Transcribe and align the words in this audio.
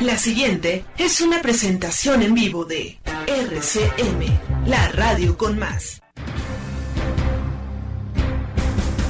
La 0.00 0.16
siguiente 0.16 0.86
es 0.96 1.20
una 1.20 1.42
presentación 1.42 2.22
en 2.22 2.32
vivo 2.32 2.64
de 2.64 2.98
RCM, 3.26 4.66
la 4.66 4.88
radio 4.92 5.36
con 5.36 5.58
más. 5.58 6.00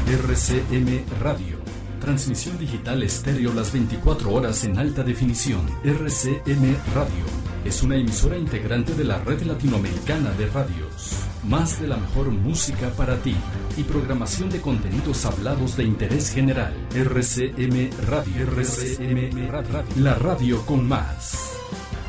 RCM 0.08 1.04
Radio. 1.20 1.58
Transmisión 2.00 2.58
digital 2.58 3.04
estéreo 3.04 3.54
las 3.54 3.72
24 3.72 4.32
horas 4.32 4.64
en 4.64 4.80
alta 4.80 5.04
definición. 5.04 5.64
RCM 5.84 6.74
Radio. 6.92 7.24
Es 7.64 7.84
una 7.84 7.94
emisora 7.94 8.36
integrante 8.36 8.92
de 8.92 9.04
la 9.04 9.18
red 9.18 9.42
latinoamericana 9.42 10.32
de 10.32 10.46
radios. 10.46 11.29
Más 11.44 11.80
de 11.80 11.88
la 11.88 11.96
mejor 11.96 12.30
música 12.30 12.90
para 12.90 13.16
ti 13.22 13.34
y 13.76 13.82
programación 13.82 14.50
de 14.50 14.60
contenidos 14.60 15.24
hablados 15.24 15.76
de 15.76 15.84
interés 15.84 16.30
general. 16.30 16.74
RCM 16.94 17.90
Radio. 18.06 18.46
RCM 18.46 19.48
Radio. 19.48 19.84
La 19.96 20.14
radio 20.14 20.64
con 20.66 20.86
más. 20.86 21.56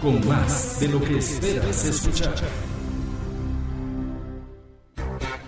Con 0.02 0.28
más 0.28 0.80
de 0.82 0.90
lo 0.90 1.02
que 1.02 1.18
esperas 1.18 1.86
escuchar. 1.86 2.36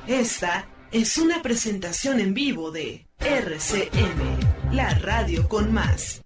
Esta 0.07 0.65
es 0.91 1.17
una 1.17 1.41
presentación 1.41 2.19
en 2.19 2.33
vivo 2.33 2.71
de 2.71 3.05
RCM, 3.19 4.73
la 4.73 4.93
radio 4.95 5.47
con 5.49 5.73
más. 5.73 6.22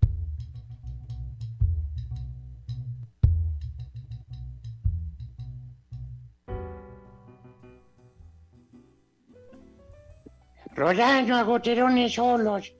Rodando 10.78 11.36
a 11.36 11.42
goterones 11.42 12.14
solos, 12.14 12.72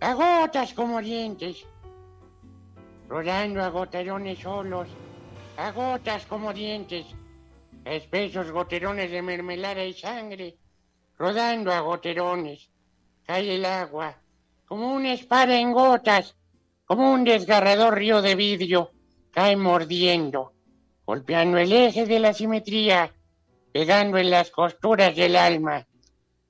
a 0.00 0.14
gotas 0.14 0.72
como 0.72 1.02
dientes, 1.02 1.66
rodando 3.06 3.62
a 3.62 3.68
goterones 3.68 4.38
solos, 4.38 4.88
a 5.58 5.70
gotas 5.72 6.24
como 6.24 6.54
dientes, 6.54 7.04
espesos 7.84 8.50
goterones 8.50 9.10
de 9.10 9.20
mermelada 9.20 9.84
y 9.84 9.92
sangre, 9.92 10.56
rodando 11.18 11.70
a 11.70 11.80
goterones, 11.80 12.70
cae 13.26 13.56
el 13.56 13.66
agua, 13.66 14.16
como 14.64 14.94
una 14.94 15.12
espada 15.12 15.60
en 15.60 15.72
gotas, 15.72 16.34
como 16.86 17.12
un 17.12 17.24
desgarrador 17.24 17.94
río 17.94 18.22
de 18.22 18.36
vidrio, 18.36 18.92
cae 19.32 19.54
mordiendo, 19.54 20.54
golpeando 21.04 21.58
el 21.58 21.72
eje 21.74 22.06
de 22.06 22.20
la 22.20 22.32
simetría, 22.32 23.12
pegando 23.70 24.16
en 24.16 24.30
las 24.30 24.50
costuras 24.50 25.14
del 25.14 25.36
alma 25.36 25.87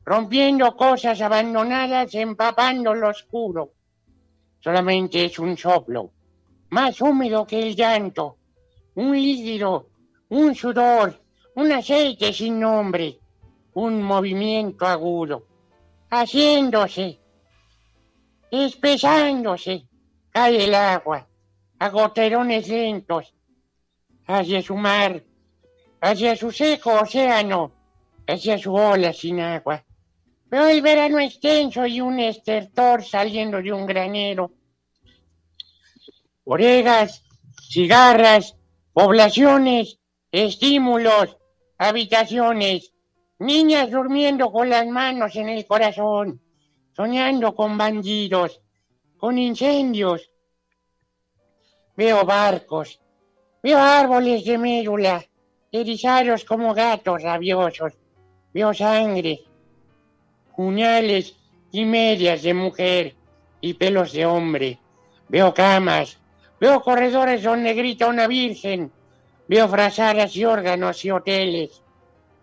rompiendo 0.09 0.75
cosas 0.75 1.21
abandonadas, 1.21 2.15
empapando 2.15 2.95
lo 2.95 3.11
oscuro. 3.11 3.75
Solamente 4.59 5.27
es 5.27 5.39
un 5.39 5.55
soplo, 5.55 6.13
más 6.71 6.99
húmedo 7.03 7.47
que 7.47 7.59
el 7.59 7.77
llanto, 7.77 8.39
un 8.95 9.13
líquido, 9.13 9.91
un 10.31 10.55
sudor, 10.55 11.21
un 11.57 11.71
aceite 11.73 12.33
sin 12.33 12.59
nombre, 12.59 13.19
un 13.75 14.03
movimiento 14.03 14.87
agudo, 14.87 15.45
haciéndose, 16.09 17.19
espesándose, 18.51 19.87
cae 20.31 20.65
el 20.65 20.75
agua, 20.75 21.29
a 21.81 21.89
goterones 21.91 22.67
lentos, 22.67 23.35
hacia 24.27 24.63
su 24.63 24.75
mar, 24.75 25.23
hacia 26.01 26.35
su 26.35 26.51
seco 26.51 26.95
océano, 26.99 27.73
hacia 28.27 28.57
su 28.57 28.75
ola 28.75 29.13
sin 29.13 29.41
agua. 29.41 29.85
Veo 30.51 30.67
el 30.69 30.81
verano 30.81 31.19
extenso 31.19 31.87
y 31.87 32.01
un 32.01 32.19
estertor 32.21 33.05
saliendo 33.05 33.61
de 33.61 33.71
un 33.71 33.85
granero. 33.85 34.53
Oregas, 36.45 37.23
cigarras, 37.71 38.57
poblaciones, 38.95 39.99
estímulos, 40.33 41.37
habitaciones, 41.77 42.95
niñas 43.41 43.91
durmiendo 43.91 44.51
con 44.51 44.71
las 44.71 44.87
manos 44.87 45.37
en 45.37 45.51
el 45.51 45.67
corazón, 45.67 46.41
soñando 46.97 47.55
con 47.55 47.77
bandidos, 47.77 48.63
con 49.19 49.37
incendios. 49.37 50.31
Veo 51.95 52.25
barcos, 52.25 53.01
veo 53.63 53.79
árboles 53.79 54.47
de 54.47 54.57
médula, 54.57 55.23
erizados 55.71 56.45
como 56.45 56.73
gatos 56.73 57.23
rabiosos, 57.23 57.93
veo 58.55 58.73
sangre, 58.73 59.41
puñales 60.59 61.37
y 61.71 61.85
medias 61.85 62.43
de 62.43 62.53
mujer 62.53 63.15
y 63.61 63.75
pelos 63.75 64.11
de 64.11 64.27
hombre. 64.27 64.81
Veo 65.29 65.55
camas, 65.55 66.19
veo 66.59 66.83
corredores 66.83 67.45
donde 67.45 67.75
grita 67.75 68.09
una 68.09 68.27
virgen, 68.27 68.91
veo 69.47 69.69
frazadas 69.69 70.35
y 70.35 70.45
órganos 70.45 71.05
y 71.05 71.13
hoteles. 71.13 71.81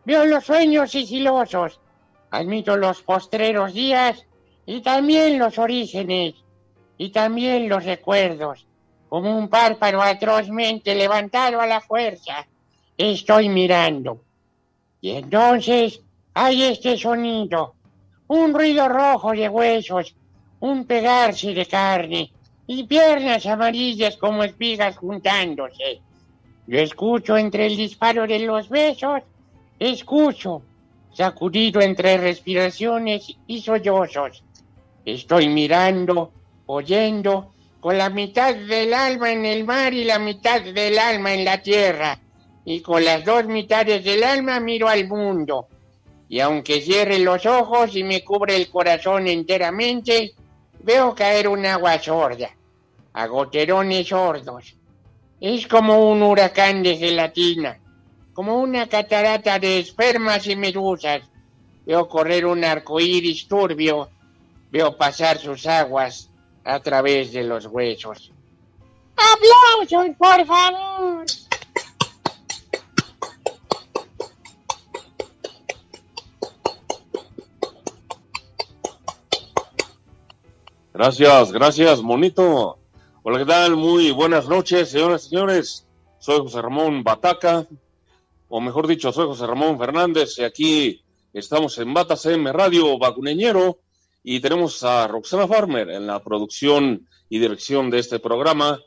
Veo 0.06 0.24
los 0.24 0.46
sueños 0.46 0.92
sigilosos, 0.92 1.82
admito 2.32 2.78
los 2.78 3.02
postreros 3.02 3.74
días 3.74 4.26
y 4.66 4.80
también 4.80 5.38
los 5.38 5.58
orígenes 5.58 6.36
y 6.98 7.10
también 7.10 7.68
los 7.68 7.84
recuerdos, 7.84 8.66
como 9.10 9.38
un 9.38 9.50
párpado 9.50 10.02
atrozmente 10.02 10.96
levantado 10.96 11.60
a 11.60 11.68
la 11.68 11.82
fuerza. 11.82 12.48
Estoy 12.98 13.50
mirando. 13.50 14.22
Y 15.02 15.12
entonces 15.12 16.00
hay 16.34 16.64
este 16.64 16.98
sonido 16.98 17.76
un 18.28 18.54
ruido 18.54 18.88
rojo 18.88 19.32
de 19.32 19.48
huesos, 19.48 20.16
un 20.60 20.86
pegarse 20.86 21.54
de 21.54 21.66
carne 21.66 22.32
y 22.66 22.84
piernas 22.86 23.46
amarillas 23.46 24.18
como 24.18 24.44
espigas 24.44 24.98
juntándose. 24.98 26.02
Yo 26.68 26.80
escucho 26.80 27.38
entre 27.38 27.68
el 27.68 27.78
disparo 27.78 28.26
de 28.26 28.40
los 28.40 28.70
besos, 28.70 29.22
escucho, 29.78 30.64
sacudido 31.14 31.82
entre 31.82 32.18
respiraciones 32.18 33.36
y 33.46 33.62
sollozos. 33.62 34.44
Estoy 35.06 35.48
mirando, 35.48 36.32
oyendo, 36.66 37.52
con 37.80 38.00
la 38.00 38.10
mitad 38.10 38.56
del 38.56 38.96
alma 38.96 39.32
en 39.32 39.46
el 39.46 39.64
mar 39.64 39.94
y 39.94 40.04
la 40.04 40.18
mitad 40.18 40.62
del 40.62 40.98
alma 40.98 41.36
en 41.36 41.46
la 41.46 41.62
tierra. 41.62 42.20
Y 42.68 42.82
con 42.82 43.06
las 43.06 43.24
dos 43.24 43.46
mitades 43.46 44.04
del 44.04 44.24
alma 44.24 44.60
miro 44.60 44.90
al 44.90 45.08
mundo 45.08 45.68
y 46.28 46.40
aunque 46.40 46.82
cierre 46.82 47.20
los 47.20 47.46
ojos 47.46 47.96
y 47.96 48.04
me 48.04 48.24
cubre 48.24 48.56
el 48.56 48.70
corazón 48.70 49.28
enteramente, 49.28 50.34
veo 50.82 51.14
caer 51.14 51.48
un 51.48 51.66
agua 51.66 52.00
sorda, 52.00 52.50
a 53.14 53.28
goterones 53.28 54.08
sordos. 54.08 54.76
Es 55.40 55.68
como 55.68 56.10
un 56.10 56.24
huracán 56.24 56.82
de 56.82 56.98
gelatina, 56.98 57.80
como 58.34 58.58
una 58.58 58.88
catarata 58.88 59.60
de 59.60 59.80
espermas 59.80 60.48
y 60.48 60.56
medusas. 60.56 61.22
Veo 61.86 62.08
correr 62.08 62.46
un 62.46 62.64
arco 62.64 63.00
iris 63.00 63.48
turbio, 63.48 64.10
veo 64.72 64.98
pasar 64.98 65.38
sus 65.38 65.68
aguas 65.68 66.30
a 66.64 66.80
través 66.80 67.32
de 67.32 67.44
los 67.44 67.68
huesos. 67.68 68.32
¡Aplausos, 69.16 70.16
por 70.18 70.46
favor! 70.46 71.26
Gracias, 80.98 81.52
gracias, 81.52 82.02
monito. 82.02 82.80
Hola, 83.22 83.40
¿qué 83.40 83.46
tal? 83.46 83.76
Muy 83.76 84.12
buenas 84.12 84.48
noches, 84.48 84.92
señoras 84.92 85.26
y 85.26 85.30
señores. 85.32 85.86
Soy 86.20 86.40
José 86.40 86.62
Ramón 86.62 87.04
Bataca, 87.04 87.68
o 88.48 88.62
mejor 88.62 88.88
dicho, 88.88 89.12
soy 89.12 89.26
José 89.26 89.46
Ramón 89.46 89.78
Fernández, 89.78 90.40
y 90.40 90.46
aquí 90.46 91.04
estamos 91.34 91.78
en 91.80 91.94
Batas 91.94 92.26
M 92.28 92.50
Radio 92.54 92.98
Vacuneñero, 92.98 93.80
y 94.24 94.40
tenemos 94.40 94.82
a 94.84 95.06
Roxana 95.08 95.50
Farmer 95.50 95.90
en 95.90 96.08
la 96.08 96.24
producción 96.24 97.06
y 97.28 97.40
dirección 97.40 97.90
de 97.90 98.00
este 98.00 98.20
programa, 98.20 98.80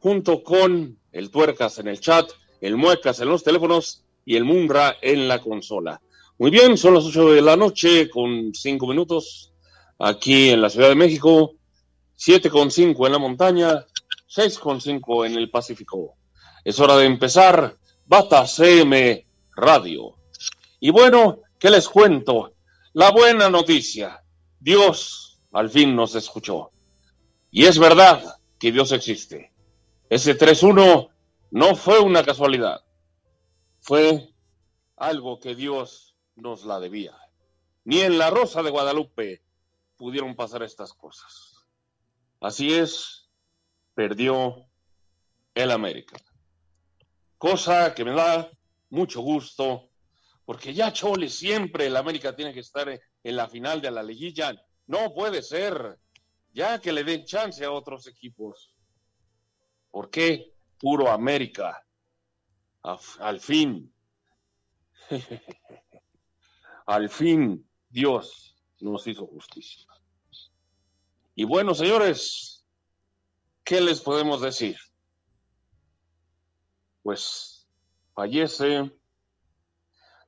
junto 0.00 0.42
con 0.42 0.98
el 1.12 1.30
Tuercas 1.30 1.78
en 1.78 1.86
el 1.86 2.00
chat, 2.00 2.32
el 2.60 2.76
Muecas 2.76 3.20
en 3.20 3.28
los 3.28 3.44
teléfonos 3.44 4.02
y 4.24 4.34
el 4.34 4.42
Mundra 4.42 4.96
en 5.00 5.28
la 5.28 5.40
consola. 5.40 6.02
Muy 6.36 6.50
bien, 6.50 6.76
son 6.76 6.94
las 6.94 7.04
8 7.04 7.30
de 7.30 7.42
la 7.42 7.56
noche 7.56 8.10
con 8.10 8.52
5 8.52 8.88
minutos 8.88 9.53
aquí 9.98 10.50
en 10.50 10.60
la 10.60 10.70
Ciudad 10.70 10.88
de 10.88 10.94
México, 10.94 11.54
7,5 12.18 13.06
en 13.06 13.12
la 13.12 13.18
montaña, 13.18 13.86
6,5 14.28 15.26
en 15.26 15.36
el 15.36 15.50
Pacífico. 15.50 16.16
Es 16.64 16.80
hora 16.80 16.96
de 16.96 17.06
empezar 17.06 17.76
Bata 18.06 18.46
CM 18.46 19.26
Radio. 19.56 20.16
Y 20.80 20.90
bueno, 20.90 21.40
¿qué 21.58 21.70
les 21.70 21.88
cuento? 21.88 22.54
La 22.92 23.10
buena 23.10 23.48
noticia. 23.48 24.22
Dios 24.58 25.40
al 25.52 25.70
fin 25.70 25.94
nos 25.94 26.14
escuchó. 26.14 26.70
Y 27.50 27.66
es 27.66 27.78
verdad 27.78 28.40
que 28.58 28.72
Dios 28.72 28.92
existe. 28.92 29.52
Ese 30.08 30.36
3-1 30.36 31.10
no 31.52 31.76
fue 31.76 32.00
una 32.00 32.24
casualidad. 32.24 32.80
Fue 33.80 34.34
algo 34.96 35.38
que 35.38 35.54
Dios 35.54 36.16
nos 36.34 36.64
la 36.64 36.80
debía. 36.80 37.14
Ni 37.84 38.00
en 38.00 38.18
la 38.18 38.30
Rosa 38.30 38.62
de 38.62 38.70
Guadalupe 38.70 39.43
pudieron 40.04 40.36
pasar 40.36 40.62
estas 40.62 40.92
cosas. 40.92 41.66
Así 42.38 42.74
es, 42.74 43.30
perdió 43.94 44.68
el 45.54 45.70
América. 45.70 46.18
Cosa 47.38 47.94
que 47.94 48.04
me 48.04 48.12
da 48.12 48.50
mucho 48.90 49.22
gusto, 49.22 49.88
porque 50.44 50.74
ya 50.74 50.92
Chole 50.92 51.30
siempre 51.30 51.86
el 51.86 51.96
América 51.96 52.36
tiene 52.36 52.52
que 52.52 52.60
estar 52.60 52.86
en 52.90 53.36
la 53.36 53.48
final 53.48 53.80
de 53.80 53.90
la 53.92 54.02
liguilla. 54.02 54.54
No 54.88 55.14
puede 55.14 55.40
ser, 55.40 55.98
ya 56.52 56.78
que 56.78 56.92
le 56.92 57.02
den 57.02 57.24
chance 57.24 57.64
a 57.64 57.72
otros 57.72 58.06
equipos. 58.06 58.74
¿Por 59.90 60.10
qué? 60.10 60.52
Puro 60.78 61.10
América. 61.10 61.82
Al 63.20 63.40
fin. 63.40 63.90
Al 66.86 67.08
fin 67.08 67.66
Dios 67.88 68.54
nos 68.80 69.06
hizo 69.06 69.26
justicia. 69.26 69.93
Y 71.36 71.44
bueno, 71.44 71.74
señores, 71.74 72.64
¿qué 73.64 73.80
les 73.80 74.00
podemos 74.00 74.40
decir? 74.40 74.76
Pues 77.02 77.66
fallece 78.14 78.92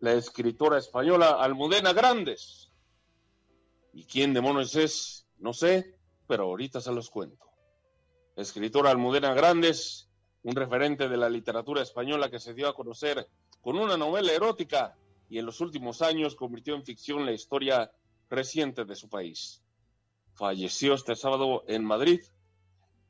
la 0.00 0.14
escritora 0.14 0.78
española 0.78 1.30
Almudena 1.40 1.92
Grandes. 1.92 2.72
¿Y 3.92 4.04
quién 4.04 4.34
demonios 4.34 4.74
es? 4.74 5.28
No 5.38 5.52
sé, 5.52 5.96
pero 6.26 6.44
ahorita 6.44 6.80
se 6.80 6.92
los 6.92 7.08
cuento. 7.08 7.46
escritora 8.34 8.90
Almudena 8.90 9.32
Grandes, 9.32 10.10
un 10.42 10.56
referente 10.56 11.08
de 11.08 11.16
la 11.16 11.30
literatura 11.30 11.82
española 11.82 12.30
que 12.30 12.40
se 12.40 12.52
dio 12.52 12.68
a 12.68 12.74
conocer 12.74 13.28
con 13.60 13.78
una 13.78 13.96
novela 13.96 14.32
erótica 14.32 14.98
y 15.28 15.38
en 15.38 15.46
los 15.46 15.60
últimos 15.60 16.02
años 16.02 16.34
convirtió 16.34 16.74
en 16.74 16.84
ficción 16.84 17.24
la 17.24 17.32
historia 17.32 17.92
reciente 18.28 18.84
de 18.84 18.96
su 18.96 19.08
país 19.08 19.62
falleció 20.36 20.94
este 20.94 21.16
sábado 21.16 21.64
en 21.66 21.84
Madrid. 21.84 22.20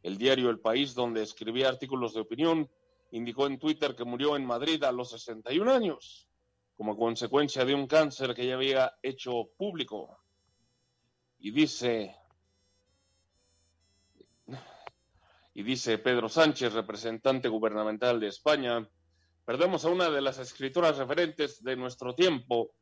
El 0.02 0.16
diario 0.16 0.48
El 0.48 0.60
País, 0.60 0.94
donde 0.94 1.22
escribía 1.22 1.68
artículos 1.68 2.14
de 2.14 2.20
opinión, 2.20 2.70
indicó 3.10 3.46
en 3.46 3.58
Twitter 3.58 3.94
que 3.96 4.04
murió 4.04 4.36
en 4.36 4.46
Madrid 4.46 4.82
a 4.84 4.92
los 4.92 5.10
61 5.10 5.70
años, 5.70 6.28
como 6.76 6.96
consecuencia 6.96 7.64
de 7.64 7.74
un 7.74 7.86
cáncer 7.86 8.34
que 8.34 8.46
ya 8.46 8.54
había 8.54 8.94
hecho 9.02 9.50
público. 9.56 10.18
Y 11.38 11.50
dice, 11.50 12.16
y 15.54 15.62
dice 15.62 15.98
Pedro 15.98 16.28
Sánchez, 16.28 16.72
representante 16.72 17.48
gubernamental 17.48 18.20
de 18.20 18.28
España, 18.28 18.88
perdemos 19.44 19.84
a 19.84 19.88
una 19.88 20.10
de 20.10 20.20
las 20.20 20.38
escritoras 20.38 20.96
referentes 20.96 21.62
de 21.62 21.76
nuestro 21.76 22.14
tiempo, 22.14 22.72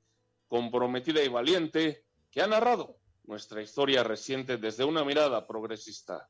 comprometida 0.46 1.22
y 1.22 1.28
valiente, 1.28 2.04
que 2.30 2.42
ha 2.42 2.46
narrado 2.46 2.98
nuestra 3.26 3.62
historia 3.62 4.02
reciente 4.02 4.56
desde 4.56 4.84
una 4.84 5.04
mirada 5.04 5.46
progresista. 5.46 6.28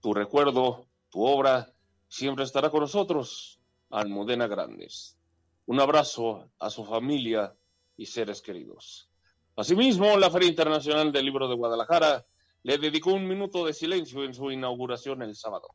Tu 0.00 0.12
recuerdo, 0.12 0.86
tu 1.10 1.24
obra, 1.24 1.72
siempre 2.08 2.44
estará 2.44 2.70
con 2.70 2.80
nosotros, 2.80 3.60
Almudena 3.90 4.46
Grandes. 4.46 5.18
Un 5.66 5.80
abrazo 5.80 6.50
a 6.58 6.70
su 6.70 6.84
familia 6.84 7.54
y 7.96 8.06
seres 8.06 8.42
queridos. 8.42 9.08
Asimismo, 9.56 10.16
la 10.16 10.30
Feria 10.30 10.48
Internacional 10.48 11.12
del 11.12 11.24
Libro 11.24 11.48
de 11.48 11.54
Guadalajara 11.54 12.26
le 12.62 12.78
dedicó 12.78 13.12
un 13.12 13.26
minuto 13.26 13.64
de 13.64 13.72
silencio 13.72 14.24
en 14.24 14.34
su 14.34 14.50
inauguración 14.50 15.22
el 15.22 15.34
sábado. 15.34 15.68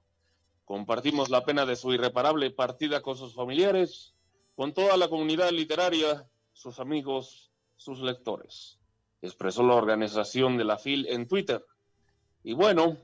Compartimos 0.65 1.29
la 1.29 1.43
pena 1.45 1.65
de 1.65 1.75
su 1.75 1.93
irreparable 1.93 2.51
partida 2.51 3.01
con 3.01 3.15
sus 3.15 3.33
familiares, 3.33 4.15
con 4.55 4.73
toda 4.73 4.97
la 4.97 5.07
comunidad 5.07 5.51
literaria, 5.51 6.27
sus 6.51 6.79
amigos, 6.79 7.51
sus 7.75 7.99
lectores 7.99 8.76
expresó 9.21 9.63
la 9.63 9.75
organización 9.75 10.57
de 10.57 10.65
la 10.65 10.77
FIL 10.77 11.07
en 11.07 11.27
Twitter. 11.27 11.65
Y 12.43 12.53
bueno, 12.53 12.97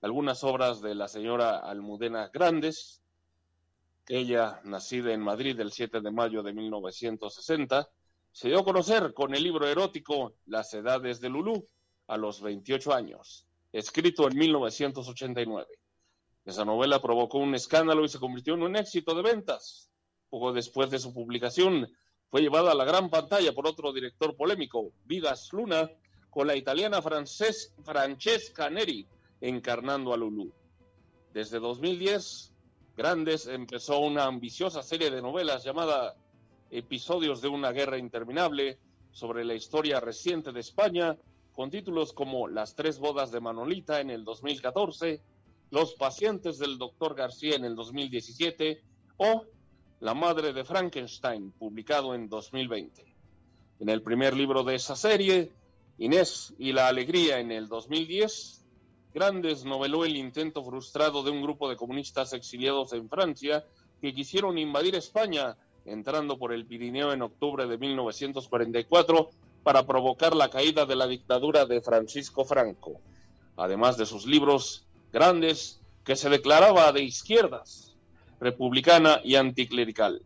algunas 0.00 0.42
obras 0.44 0.80
de 0.80 0.94
la 0.94 1.08
señora 1.08 1.58
Almudena 1.58 2.30
Grandes, 2.32 3.02
ella 4.08 4.60
nacida 4.64 5.12
en 5.12 5.20
Madrid 5.20 5.58
el 5.60 5.72
7 5.72 6.00
de 6.00 6.10
mayo 6.10 6.42
de 6.42 6.52
1960, 6.52 7.88
se 8.32 8.48
dio 8.48 8.60
a 8.60 8.64
conocer 8.64 9.14
con 9.14 9.34
el 9.34 9.42
libro 9.42 9.66
erótico 9.68 10.34
Las 10.46 10.72
edades 10.74 11.20
de 11.20 11.28
Lulú 11.28 11.68
a 12.08 12.16
los 12.16 12.40
28 12.40 12.92
años, 12.92 13.46
escrito 13.72 14.28
en 14.28 14.36
1989. 14.36 15.66
Esa 16.44 16.64
novela 16.64 17.00
provocó 17.00 17.38
un 17.38 17.54
escándalo 17.54 18.04
y 18.04 18.08
se 18.08 18.18
convirtió 18.18 18.54
en 18.54 18.62
un 18.62 18.76
éxito 18.76 19.14
de 19.14 19.22
ventas. 19.22 19.90
Poco 20.28 20.52
después 20.52 20.90
de 20.90 20.98
su 20.98 21.14
publicación, 21.14 21.88
fue 22.32 22.40
llevada 22.40 22.72
a 22.72 22.74
la 22.74 22.86
gran 22.86 23.10
pantalla 23.10 23.52
por 23.52 23.66
otro 23.66 23.92
director 23.92 24.34
polémico, 24.34 24.90
Vigas 25.04 25.52
Luna, 25.52 25.90
con 26.30 26.46
la 26.46 26.56
italiana 26.56 27.02
Francesca 27.02 28.70
Neri 28.70 29.06
encarnando 29.42 30.14
a 30.14 30.16
Lulu. 30.16 30.50
Desde 31.34 31.60
2010, 31.60 32.54
Grandes 32.96 33.46
empezó 33.48 33.98
una 33.98 34.24
ambiciosa 34.24 34.82
serie 34.82 35.10
de 35.10 35.20
novelas 35.20 35.62
llamada 35.62 36.14
Episodios 36.70 37.42
de 37.42 37.48
una 37.48 37.70
guerra 37.70 37.98
interminable 37.98 38.78
sobre 39.10 39.44
la 39.44 39.52
historia 39.52 40.00
reciente 40.00 40.52
de 40.52 40.60
España, 40.60 41.18
con 41.52 41.68
títulos 41.68 42.14
como 42.14 42.48
Las 42.48 42.74
tres 42.74 42.98
bodas 42.98 43.30
de 43.30 43.40
Manolita 43.40 44.00
en 44.00 44.08
el 44.08 44.24
2014, 44.24 45.20
Los 45.68 45.92
pacientes 45.96 46.58
del 46.58 46.78
doctor 46.78 47.14
García 47.14 47.56
en 47.56 47.66
el 47.66 47.74
2017 47.74 48.82
o 49.18 49.44
la 50.02 50.14
madre 50.14 50.52
de 50.52 50.64
Frankenstein, 50.64 51.52
publicado 51.52 52.12
en 52.16 52.28
2020. 52.28 53.04
En 53.78 53.88
el 53.88 54.02
primer 54.02 54.36
libro 54.36 54.64
de 54.64 54.74
esa 54.74 54.96
serie, 54.96 55.52
Inés 55.96 56.52
y 56.58 56.72
la 56.72 56.88
Alegría 56.88 57.38
en 57.38 57.52
el 57.52 57.68
2010, 57.68 58.64
Grandes 59.14 59.64
noveló 59.64 60.04
el 60.04 60.16
intento 60.16 60.64
frustrado 60.64 61.22
de 61.22 61.30
un 61.30 61.40
grupo 61.40 61.68
de 61.68 61.76
comunistas 61.76 62.32
exiliados 62.32 62.92
en 62.94 63.08
Francia 63.08 63.64
que 64.00 64.12
quisieron 64.12 64.58
invadir 64.58 64.96
España, 64.96 65.56
entrando 65.84 66.36
por 66.36 66.52
el 66.52 66.66
Pirineo 66.66 67.12
en 67.12 67.22
octubre 67.22 67.68
de 67.68 67.78
1944 67.78 69.30
para 69.62 69.86
provocar 69.86 70.34
la 70.34 70.50
caída 70.50 70.84
de 70.84 70.96
la 70.96 71.06
dictadura 71.06 71.64
de 71.64 71.80
Francisco 71.80 72.44
Franco. 72.44 73.00
Además 73.56 73.96
de 73.96 74.06
sus 74.06 74.26
libros 74.26 74.84
grandes, 75.12 75.80
que 76.02 76.16
se 76.16 76.28
declaraba 76.28 76.90
de 76.90 77.04
izquierdas, 77.04 77.91
republicana 78.42 79.20
y 79.22 79.36
anticlerical. 79.36 80.20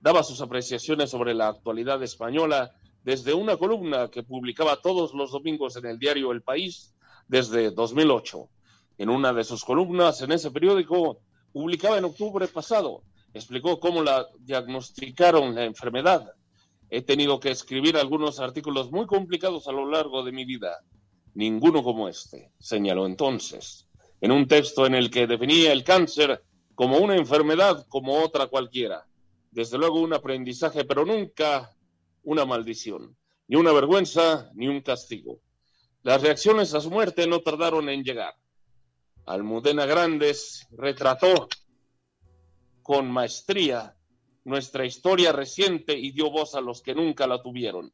Daba 0.00 0.22
sus 0.22 0.40
apreciaciones 0.40 1.10
sobre 1.10 1.34
la 1.34 1.48
actualidad 1.48 2.02
española 2.02 2.72
desde 3.04 3.34
una 3.34 3.58
columna 3.58 4.08
que 4.08 4.22
publicaba 4.22 4.80
todos 4.80 5.12
los 5.12 5.30
domingos 5.30 5.76
en 5.76 5.84
el 5.84 5.98
diario 5.98 6.32
El 6.32 6.40
País 6.40 6.94
desde 7.28 7.70
2008. 7.70 8.48
En 8.96 9.10
una 9.10 9.34
de 9.34 9.44
sus 9.44 9.62
columnas 9.62 10.22
en 10.22 10.32
ese 10.32 10.50
periódico, 10.50 11.18
publicaba 11.52 11.98
en 11.98 12.06
octubre 12.06 12.48
pasado, 12.48 13.02
explicó 13.34 13.78
cómo 13.78 14.02
la 14.02 14.26
diagnosticaron 14.38 15.54
la 15.54 15.64
enfermedad. 15.64 16.32
He 16.88 17.02
tenido 17.02 17.38
que 17.40 17.50
escribir 17.50 17.98
algunos 17.98 18.40
artículos 18.40 18.90
muy 18.90 19.06
complicados 19.06 19.68
a 19.68 19.72
lo 19.72 19.88
largo 19.88 20.24
de 20.24 20.32
mi 20.32 20.46
vida. 20.46 20.78
Ninguno 21.34 21.82
como 21.82 22.08
este, 22.08 22.52
señaló 22.58 23.06
entonces, 23.06 23.86
en 24.20 24.32
un 24.32 24.48
texto 24.48 24.86
en 24.86 24.94
el 24.94 25.10
que 25.10 25.26
definía 25.26 25.72
el 25.72 25.84
cáncer 25.84 26.42
como 26.80 26.96
una 26.96 27.14
enfermedad 27.14 27.86
como 27.90 28.22
otra 28.22 28.46
cualquiera. 28.46 29.06
Desde 29.50 29.76
luego 29.76 30.00
un 30.00 30.14
aprendizaje, 30.14 30.86
pero 30.86 31.04
nunca 31.04 31.76
una 32.22 32.46
maldición, 32.46 33.18
ni 33.48 33.56
una 33.56 33.70
vergüenza, 33.70 34.50
ni 34.54 34.66
un 34.66 34.80
castigo. 34.80 35.42
Las 36.02 36.22
reacciones 36.22 36.72
a 36.72 36.80
su 36.80 36.90
muerte 36.90 37.26
no 37.26 37.40
tardaron 37.40 37.90
en 37.90 38.02
llegar. 38.02 38.32
Almudena 39.26 39.84
Grandes 39.84 40.68
retrató 40.70 41.50
con 42.80 43.10
maestría 43.10 43.94
nuestra 44.44 44.86
historia 44.86 45.32
reciente 45.32 45.98
y 45.98 46.12
dio 46.12 46.30
voz 46.30 46.54
a 46.54 46.62
los 46.62 46.80
que 46.80 46.94
nunca 46.94 47.26
la 47.26 47.42
tuvieron. 47.42 47.92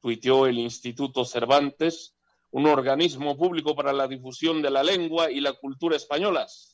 Tuiteó 0.00 0.48
el 0.48 0.58
Instituto 0.58 1.24
Cervantes, 1.24 2.16
un 2.50 2.66
organismo 2.66 3.36
público 3.36 3.76
para 3.76 3.92
la 3.92 4.08
difusión 4.08 4.60
de 4.60 4.72
la 4.72 4.82
lengua 4.82 5.30
y 5.30 5.38
la 5.38 5.52
cultura 5.52 5.94
españolas 5.94 6.73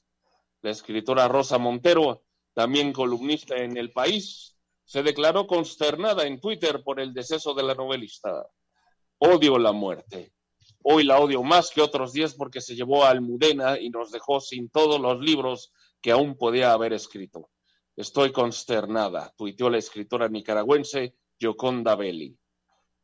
la 0.63 0.71
escritora 0.71 1.29
Rosa 1.29 1.59
Montero, 1.59 2.23
también 2.53 2.93
columnista 2.93 3.57
en 3.57 3.77
El 3.77 3.93
País, 3.93 4.57
se 4.85 5.03
declaró 5.03 5.47
consternada 5.47 6.27
en 6.27 6.41
Twitter 6.41 6.83
por 6.83 7.01
el 7.01 7.15
deceso 7.15 7.55
de 7.55 7.63
la 7.63 7.75
novelista. 7.75 8.47
Odio 9.19 9.59
la 9.59 9.73
muerte. 9.73 10.33
Hoy 10.83 11.05
la 11.05 11.19
odio 11.19 11.43
más 11.43 11.71
que 11.71 11.81
otros 11.81 12.13
días 12.13 12.35
porque 12.35 12.61
se 12.61 12.75
llevó 12.75 13.05
a 13.05 13.11
Almudena 13.11 13.79
y 13.79 13.91
nos 13.91 14.11
dejó 14.11 14.41
sin 14.41 14.69
todos 14.69 15.01
los 15.01 15.21
libros 15.21 15.73
que 16.01 16.11
aún 16.11 16.37
podía 16.37 16.73
haber 16.73 16.93
escrito. 16.93 17.51
Estoy 17.97 18.33
consternada, 18.33 19.33
tuiteó 19.37 19.71
la 19.71 19.79
escritora 19.79 20.29
nicaragüense 20.29 21.15
Gioconda 21.39 21.97
Belli. 21.97 22.37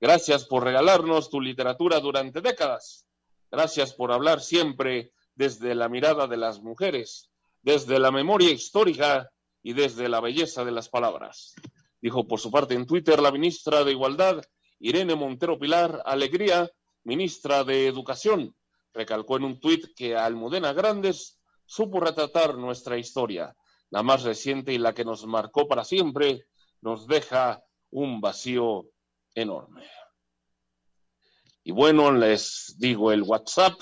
Gracias 0.01 0.45
por 0.47 0.65
regalarnos 0.65 1.31
tu 1.31 1.41
literatura 1.41 2.01
durante 2.01 2.41
décadas. 2.41 3.07
Gracias 3.51 3.95
por 3.95 4.13
hablar 4.13 4.41
siempre 4.41 5.13
desde 5.35 5.75
la 5.75 5.89
mirada 5.89 6.27
de 6.27 6.37
las 6.37 6.61
mujeres 6.63 7.31
desde 7.67 7.99
la 7.99 8.13
memoria 8.13 8.53
histórica 8.53 9.29
y 9.61 9.73
desde 9.73 10.09
la 10.09 10.21
belleza 10.21 10.65
de 10.65 10.71
las 10.71 10.89
palabras. 10.89 11.53
Dijo 12.01 12.25
por 12.29 12.39
su 12.39 12.49
parte 12.49 12.75
en 12.75 12.87
Twitter 12.87 13.21
la 13.21 13.33
ministra 13.33 13.83
de 13.83 13.91
Igualdad, 13.91 14.41
Irene 14.79 15.17
Montero 15.17 15.59
Pilar 15.59 16.01
Alegría, 16.07 16.71
ministra 17.03 17.65
de 17.65 17.89
Educación. 17.89 18.55
Recalcó 18.95 19.39
en 19.39 19.45
un 19.45 19.59
tuit 19.59 19.85
que 19.97 20.15
Almudena 20.15 20.73
Grandes 20.75 21.41
supo 21.65 21.99
retratar 21.99 22.57
nuestra 22.57 22.99
historia. 22.99 23.57
la 23.91 24.05
más 24.05 24.23
reciente 24.23 24.73
y 24.73 24.79
la 24.79 24.95
que 24.95 25.05
nos 25.05 25.27
marcó 25.27 25.67
para 25.67 25.85
siempre, 25.85 26.47
nos 26.83 27.09
deja 27.09 27.65
un 27.91 28.21
vacío 28.21 28.91
enorme. 29.35 29.91
Y 31.65 31.73
bueno, 31.73 32.13
les 32.13 32.77
digo 32.79 33.11
el 33.11 33.23
WhatsApp, 33.23 33.81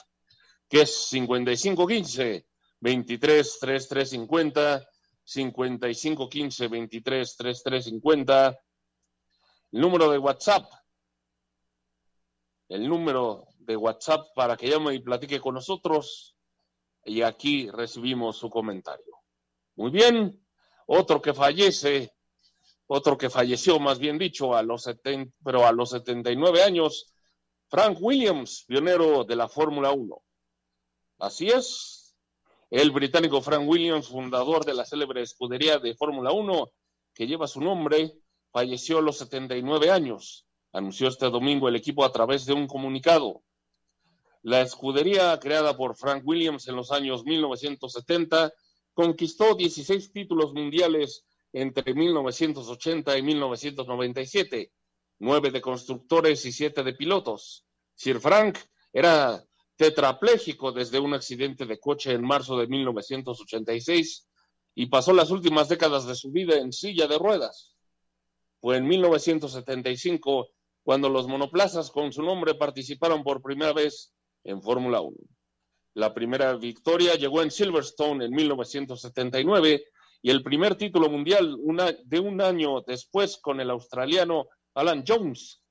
que 0.71 0.83
es 0.83 1.09
5515 1.09 2.47
23 2.85 3.59
3350 3.61 4.87
5515 5.25 6.69
23 6.69 7.37
3350 7.37 8.59
el 9.73 9.81
número 9.81 10.11
de 10.11 10.19
WhatsApp. 10.19 10.71
El 12.69 12.87
número 12.87 13.47
de 13.59 13.75
WhatsApp 13.75 14.27
para 14.35 14.59
que 14.59 14.69
llame 14.69 14.95
y 14.95 14.99
platique 14.99 15.41
con 15.41 15.55
nosotros. 15.55 16.37
Y 17.07 17.23
aquí 17.23 17.71
recibimos 17.71 18.37
su 18.37 18.51
comentario. 18.51 19.17
Muy 19.77 19.91
bien, 19.91 20.47
otro 20.87 21.23
que 21.23 21.33
fallece, 21.33 22.15
otro 22.87 23.17
que 23.17 23.31
falleció, 23.31 23.81
más 23.81 23.99
bien 23.99 24.19
dicho, 24.19 24.55
a 24.55 24.63
los 24.63 24.83
70, 24.83 25.35
pero 25.43 25.67
a 25.67 25.73
los 25.73 25.89
79 25.91 26.63
años, 26.63 27.15
Frank 27.69 27.97
Williams, 27.99 28.65
pionero 28.69 29.25
de 29.25 29.37
la 29.37 29.49
Fórmula 29.49 29.91
1. 29.91 30.23
Así 31.19 31.49
es, 31.49 32.04
el 32.71 32.91
británico 32.91 33.41
Frank 33.41 33.69
Williams, 33.69 34.09
fundador 34.09 34.65
de 34.65 34.75
la 34.75 34.85
célebre 34.85 35.23
escudería 35.23 35.79
de 35.79 35.95
Fórmula 35.95 36.33
1, 36.33 36.71
que 37.15 37.27
lleva 37.27 37.47
su 37.47 37.61
nombre, 37.61 38.13
falleció 38.51 38.99
a 38.99 39.03
los 39.03 39.19
79 39.19 39.91
años 39.91 40.45
anunció 40.75 41.07
este 41.09 41.31
domingo 41.31 41.69
el 41.69 41.77
equipo 41.77 42.05
a 42.05 42.13
través 42.13 42.45
de 42.45 42.53
un 42.53 42.67
comunicado. 42.67 43.43
La 44.43 44.61
escudería 44.61 45.39
creada 45.41 45.77
por 45.77 45.97
Frank 45.97 46.23
Williams 46.27 46.69
en 46.69 46.77
los 46.77 46.91
años 46.91 47.25
1970 47.25 48.53
conquistó 48.93 49.55
16 49.55 50.13
títulos 50.13 50.53
mundiales 50.53 51.25
entre 51.53 51.95
1980 51.95 53.17
y 53.17 53.23
1997, 53.23 54.73
nueve 55.21 55.51
de 55.51 55.61
constructores 55.61 56.45
y 56.45 56.53
siete 56.53 56.83
de 56.83 56.93
pilotos. 56.93 57.65
Sir 57.95 58.19
Frank 58.21 58.59
era 58.93 59.43
tetrapléjico 59.77 60.73
desde 60.73 61.01
un 61.01 61.15
accidente 61.15 61.67
de 61.67 61.79
coche 61.79 62.13
en 62.13 62.23
marzo 62.23 62.57
de 62.57 62.67
1986 62.67 64.29
y 64.75 64.87
pasó 64.87 65.13
las 65.13 65.31
últimas 65.31 65.69
décadas 65.69 66.07
de 66.07 66.15
su 66.15 66.31
vida 66.31 66.57
en 66.57 66.73
silla 66.73 67.07
de 67.07 67.19
ruedas. 67.19 67.75
Fue 68.61 68.77
en 68.77 68.87
1975 68.87 70.49
cuando 70.83 71.09
los 71.09 71.27
monoplazas 71.27 71.91
con 71.91 72.13
su 72.13 72.23
nombre 72.23 72.55
participaron 72.55 73.23
por 73.23 73.43
primera 73.43 73.73
vez 73.73 74.13
en 74.45 74.63
Fórmula 74.63 75.01
1. 75.01 75.17
La 75.95 76.13
primera 76.13 76.55
victoria 76.57 77.15
llegó 77.15 77.43
en 77.43 77.51
Silverstone 77.51 78.25
en 78.25 78.33
1979 78.33 79.85
y 80.23 80.31
el 80.31 80.43
primer 80.43 80.75
título 80.75 81.09
mundial 81.09 81.57
de 82.05 82.19
un 82.19 82.41
año 82.41 82.81
después 82.81 83.39
con 83.39 83.61
el 83.61 83.71
australiano 83.71 84.49
Alan 84.75 85.05
Jones, 85.07 85.63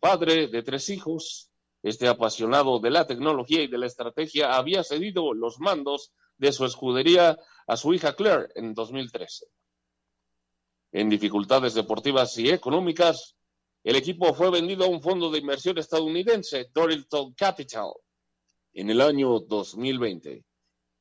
padre 0.00 0.48
de 0.48 0.62
tres 0.62 0.88
hijos. 0.90 1.50
Este 1.82 2.08
apasionado 2.08 2.80
de 2.80 2.90
la 2.90 3.06
tecnología 3.06 3.62
y 3.62 3.68
de 3.68 3.78
la 3.78 3.86
estrategia 3.86 4.56
había 4.56 4.82
cedido 4.82 5.32
los 5.32 5.60
mandos 5.60 6.12
de 6.36 6.52
su 6.52 6.64
escudería 6.64 7.38
a 7.66 7.76
su 7.76 7.94
hija 7.94 8.14
Claire 8.14 8.48
en 8.54 8.74
2013. 8.74 9.46
En 10.92 11.08
dificultades 11.08 11.74
deportivas 11.74 12.36
y 12.38 12.50
económicas, 12.50 13.36
el 13.84 13.96
equipo 13.96 14.34
fue 14.34 14.50
vendido 14.50 14.84
a 14.84 14.88
un 14.88 15.02
fondo 15.02 15.30
de 15.30 15.38
inversión 15.38 15.78
estadounidense, 15.78 16.70
Dorilton 16.72 17.34
Capital, 17.34 17.92
en 18.72 18.90
el 18.90 19.00
año 19.00 19.38
2020. 19.40 20.44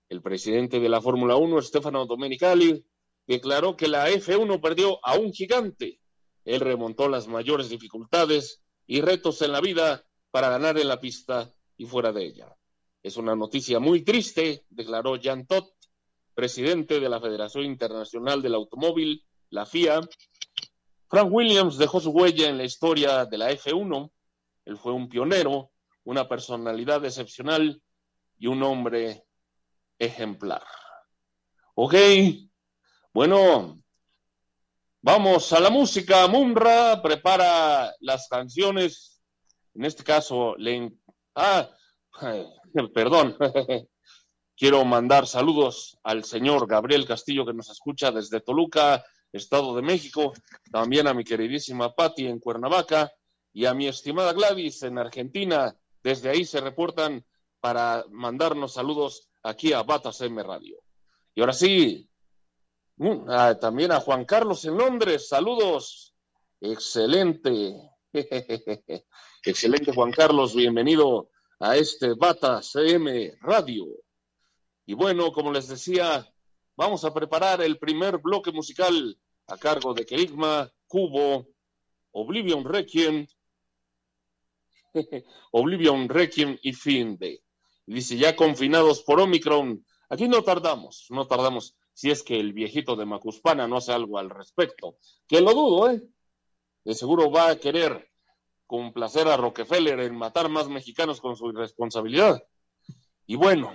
El 0.10 0.22
presidente 0.22 0.79
de 0.79 0.89
la 0.89 1.01
Fórmula 1.01 1.36
1, 1.36 1.62
Stefano 1.62 2.05
Domenicali, 2.05 2.86
declaró 3.25 3.75
que 3.75 3.88
la 3.88 4.10
F1 4.10 4.62
perdió 4.62 5.05
a 5.05 5.17
un 5.17 5.34
gigante. 5.34 6.00
Él 6.46 6.62
remontó 6.62 7.10
las 7.10 7.27
mayores 7.27 7.69
dificultades 7.69 8.62
y 8.86 9.01
retos 9.01 9.41
en 9.41 9.51
la 9.51 9.60
vida 9.60 10.07
para 10.38 10.50
ganar 10.50 10.77
en 10.77 10.88
la 10.88 11.01
pista 11.01 11.51
y 11.77 11.88
fuera 11.88 12.12
de 12.12 12.24
ella. 12.24 12.56
Es 13.01 13.17
una 13.17 13.36
noticia 13.36 13.79
muy 13.79 14.03
triste, 14.03 14.65
declaró 14.70 15.17
Jan 15.20 15.48
Todt, 15.48 15.74
presidente 16.36 17.00
de 17.00 17.10
la 17.10 17.20
Federación 17.20 17.65
Internacional 17.65 18.44
del 18.44 18.53
Automóvil, 18.53 19.25
la 19.50 19.65
FIA, 19.65 20.00
Frank 21.08 21.29
Williams 21.32 21.79
dejó 21.79 22.00
su 22.00 22.12
huella 22.12 22.50
en 22.50 22.60
la 22.60 22.65
historia 22.65 23.25
de 23.25 23.36
la 23.39 23.50
F1. 23.50 24.12
Él 24.65 24.77
fue 24.77 24.94
un 24.94 25.10
pionero, 25.10 25.72
una 26.03 26.29
personalidad 26.29 27.03
excepcional 27.03 27.82
y 28.38 28.46
un 28.46 28.62
hombre 28.62 29.25
ejemplar. 29.98 30.62
Ok, 31.74 31.96
bueno, 33.12 33.82
vamos 35.01 35.51
a 35.51 35.60
la 35.60 35.72
música. 35.72 36.27
Mumra 36.27 37.01
prepara 37.01 37.91
las 38.01 38.27
canciones. 38.27 39.16
En 39.77 39.86
este 39.86 40.03
caso, 40.03 40.55
le... 40.57 40.91
Ah, 41.36 41.69
perdón. 42.93 43.38
Quiero 44.57 44.84
mandar 44.86 45.27
saludos 45.27 46.00
al 46.01 46.24
señor 46.24 46.67
Gabriel 46.67 47.05
Castillo 47.05 47.46
que 47.46 47.53
nos 47.53 47.69
escucha 47.69 48.12
desde 48.12 48.41
Toluca, 48.41 49.05
Estado 49.31 49.75
de 49.75 49.84
México, 49.84 50.34
también 50.72 51.05
a 51.05 51.13
mi 51.13 51.24
queridísima 51.24 51.93
Patti 51.93 52.25
en 52.25 52.39
Cuernavaca 52.39 53.12
y 53.53 53.65
a 53.65 53.75
mi 53.75 53.88
estimada 53.88 54.34
Gladys 54.34 54.81
en 54.81 54.98
Argentina. 54.98 55.77
Desde 56.01 56.29
ahí 56.29 56.43
se 56.43 56.60
reportan 56.60 57.24
para 57.60 58.03
mandarnos 58.10 58.74
saludos 58.74 59.29
aquí 59.43 59.74
a 59.74 59.84
Batas 59.84 60.22
M 60.22 60.41
Radio. 60.41 60.79
Y 61.36 61.41
ahora 61.41 61.53
sí, 61.53 62.10
también 63.62 63.91
a 63.91 64.00
Juan 64.00 64.25
Carlos 64.25 64.65
en 64.65 64.75
Londres, 64.75 65.27
saludos. 65.29 66.15
Excelente. 66.62 67.75
Excelente 69.50 69.94
Juan 69.94 70.12
Carlos, 70.12 70.54
bienvenido 70.54 71.30
a 71.62 71.77
este 71.77 72.16
Bata 72.16 72.62
CM 72.62 73.32
Radio. 73.39 73.88
Y 74.86 74.94
bueno, 74.94 75.32
como 75.32 75.54
les 75.54 75.70
decía, 75.70 76.30
vamos 76.75 77.06
a 77.06 77.13
preparar 77.13 77.62
el 77.62 77.77
primer 77.80 78.18
bloque 78.18 78.51
musical 78.51 79.18
a 79.48 79.58
cargo 79.58 79.94
de 79.94 80.06
Kerigma, 80.06 80.70
Cubo, 80.86 81.48
Oblivion 82.12 82.66
Requiem, 82.66 83.25
Oblivion 85.51 86.10
Requiem 86.10 86.58
y 86.62 86.74
fin 86.74 87.18
de. 87.18 87.42
Dice, 87.86 88.18
ya 88.18 88.36
confinados 88.36 89.01
por 89.01 89.22
Omicron, 89.22 89.86
aquí 90.10 90.27
no 90.27 90.44
tardamos, 90.44 91.08
no 91.10 91.25
tardamos, 91.25 91.77
si 91.94 92.12
es 92.12 92.22
que 92.22 92.38
el 92.38 92.51
viejito 92.51 92.98
de 92.98 93.06
Macuspana 93.06 93.66
no 93.66 93.77
hace 93.77 93.94
algo 93.94 94.18
al 94.18 94.30
respecto, 94.30 94.98
que 95.25 95.39
lo 95.39 95.54
dudo, 95.54 95.89
¿eh? 95.89 96.04
De 96.84 96.94
seguro 96.94 97.32
va 97.32 97.48
a 97.48 97.56
querer 97.58 98.12
complacer 98.67 99.27
a 99.27 99.38
Rockefeller 99.38 100.00
en 100.01 100.15
matar 100.15 100.50
más 100.50 100.67
mexicanos 100.67 101.19
con 101.21 101.36
su 101.36 101.50
irresponsabilidad. 101.50 102.43
Y 103.25 103.36
bueno, 103.36 103.74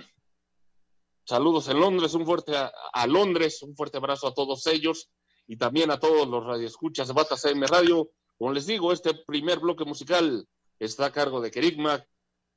Saludos 1.25 1.69
en 1.69 1.79
Londres, 1.79 2.13
un 2.15 2.25
fuerte 2.25 2.51
a, 2.57 3.07
Londres, 3.07 3.61
un 3.63 3.77
fuerte 3.77 3.95
abrazo 3.97 4.27
a 4.27 4.33
todos 4.33 4.67
ellos 4.67 5.09
y 5.47 5.55
también 5.55 5.89
a 5.89 5.97
todos 5.97 6.27
los 6.27 6.43
radioescuchas 6.43 7.07
de 7.07 7.13
Bata 7.13 7.37
CM 7.37 7.65
Radio. 7.65 8.11
Como 8.37 8.51
les 8.51 8.65
digo, 8.65 8.91
este 8.91 9.13
primer 9.13 9.59
bloque 9.59 9.85
musical 9.85 10.45
está 10.79 11.05
a 11.05 11.11
cargo 11.13 11.39
de 11.39 11.49
Kerigma, 11.49 12.05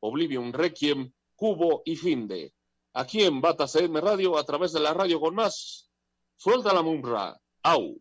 Oblivion 0.01 0.53
Requiem, 0.53 1.13
Cubo 1.37 1.83
y 1.85 1.95
Finde. 1.95 2.55
Aquí 2.95 3.23
en 3.23 3.41
Bata 3.41 3.69
CM 3.69 4.01
Radio, 4.01 4.37
a 4.37 4.45
través 4.45 4.73
de 4.73 4.81
la 4.81 4.93
radio 4.93 5.21
con 5.21 5.37
más. 5.37 5.89
Suelta 6.37 6.75
la 6.75 6.83
mumbra. 6.83 7.41
Au. 7.63 8.01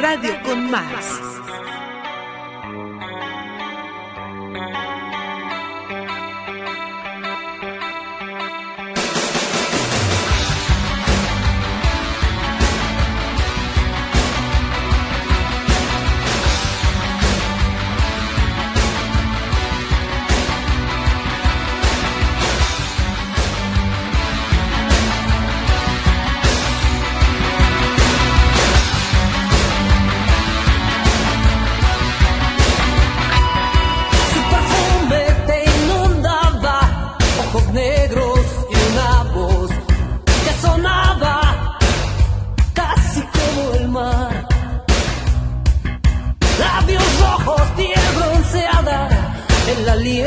Radio 0.00 0.40
con 0.44 0.70
más. 0.70 1.37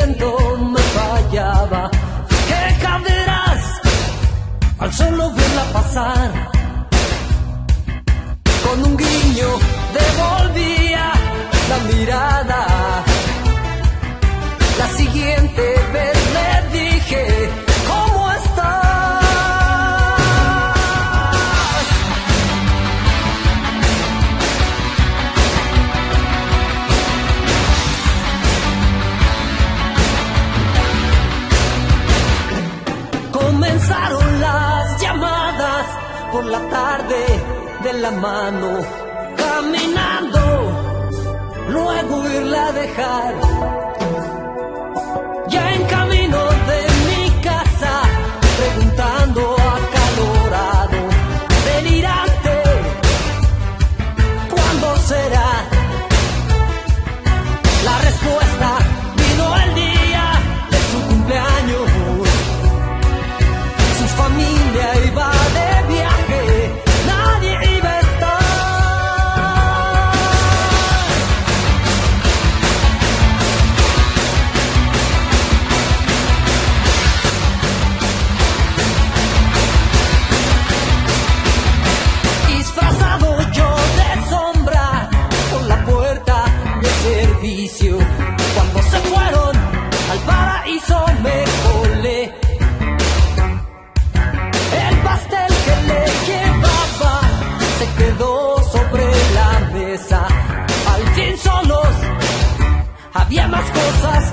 me 0.06 0.80
fallaba. 0.96 1.90
¿Qué 2.48 2.82
caderás 2.82 3.62
al 4.78 4.92
solo 4.92 5.32
verla 5.32 5.64
pasar? 5.72 6.30
Con 8.64 8.84
un 8.84 8.96
guiño 8.96 9.48
devolvía 9.98 11.12
la 11.68 11.78
mirada. 11.94 12.66
La 14.78 14.88
siguiente 14.88 15.81
Comenzaron 33.82 34.40
las 34.40 35.02
llamadas 35.02 35.86
por 36.30 36.44
la 36.44 36.60
tarde 36.68 37.24
de 37.82 37.92
la 37.94 38.12
mano, 38.12 38.78
caminando, 39.36 41.10
luego 41.68 42.30
irla 42.30 42.66
a 42.68 42.72
dejar. 42.72 43.81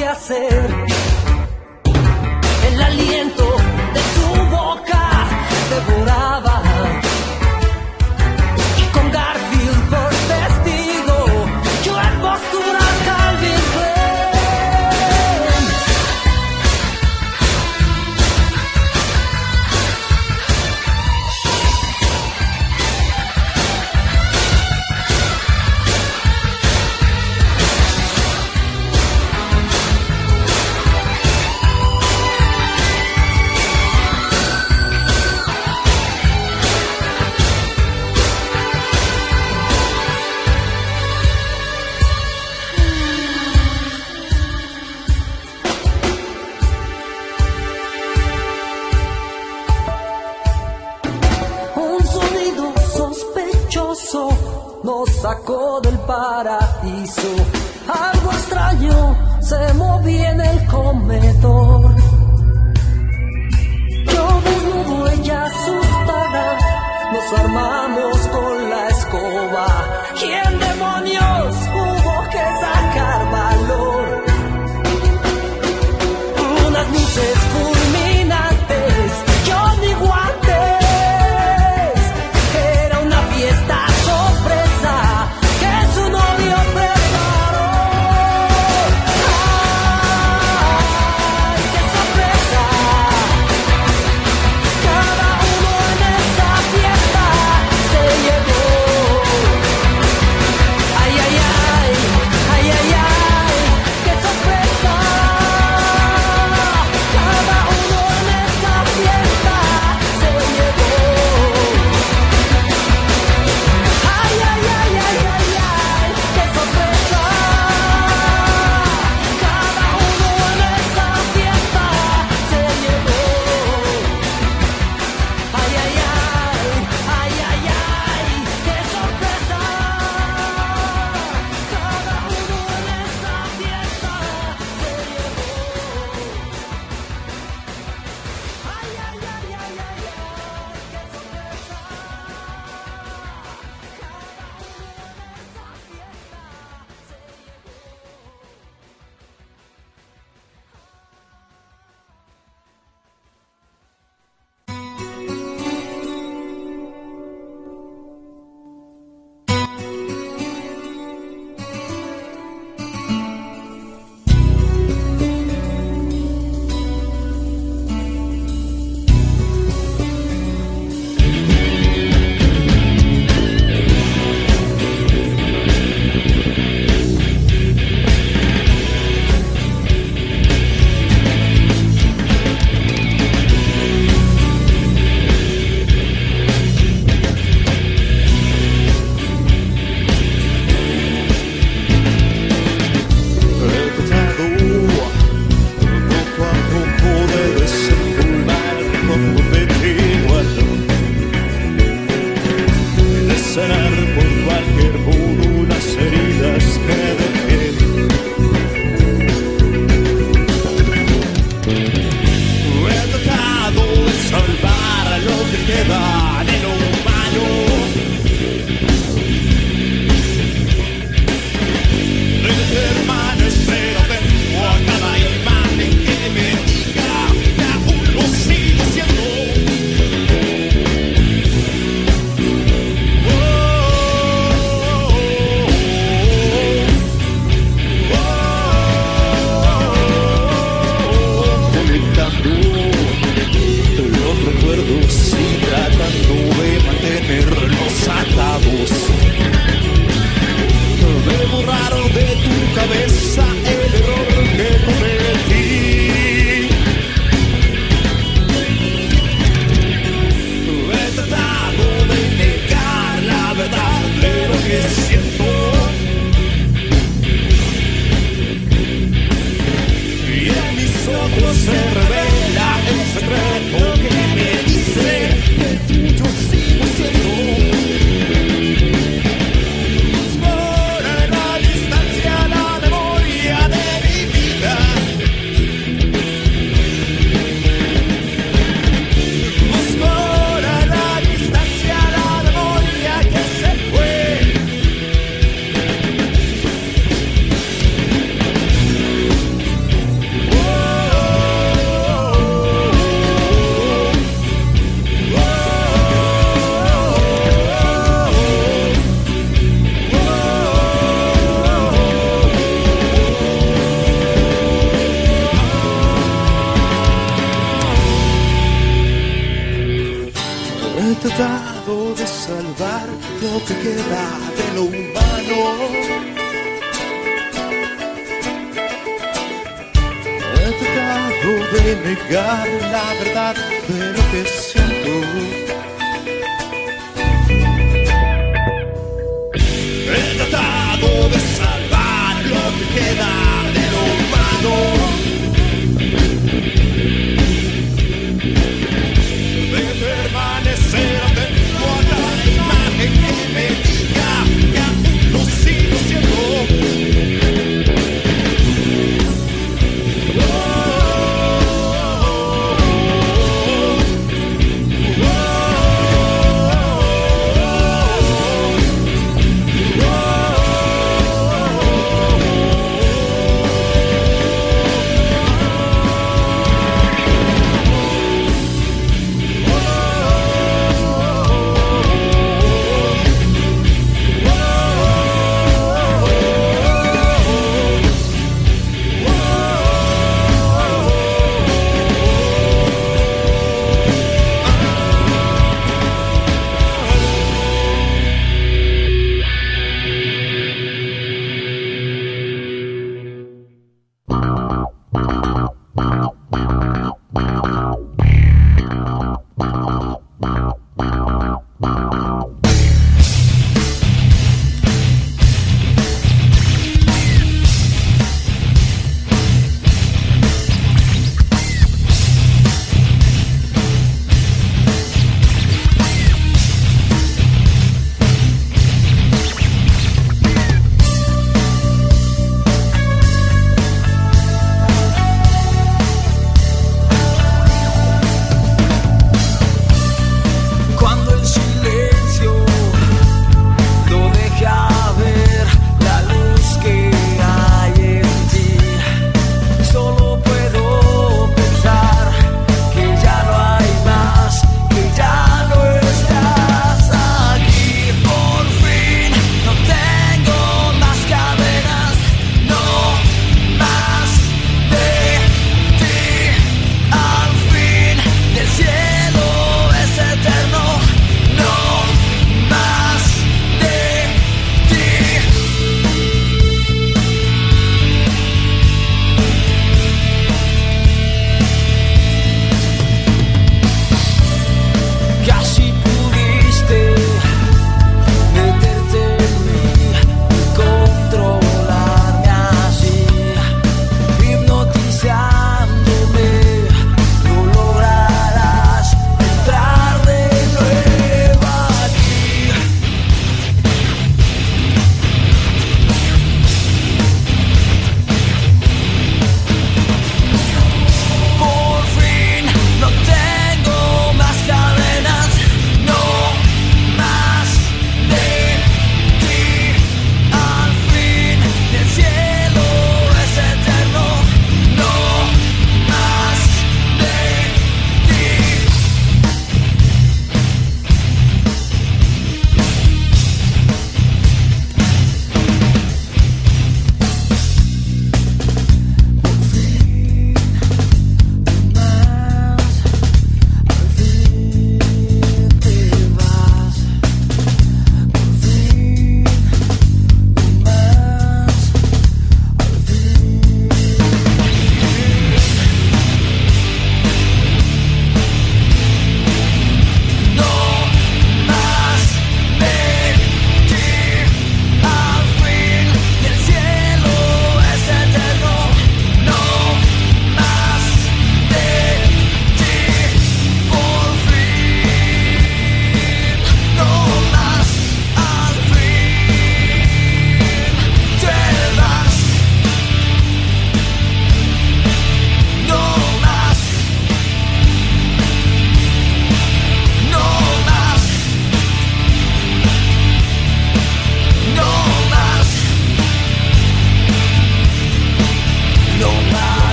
hacer. 0.00 0.74
El 2.66 2.82
aliento 2.82 3.44
de 3.94 4.00
su 4.14 4.26
boca 4.50 5.28
devoraba. 5.70 6.51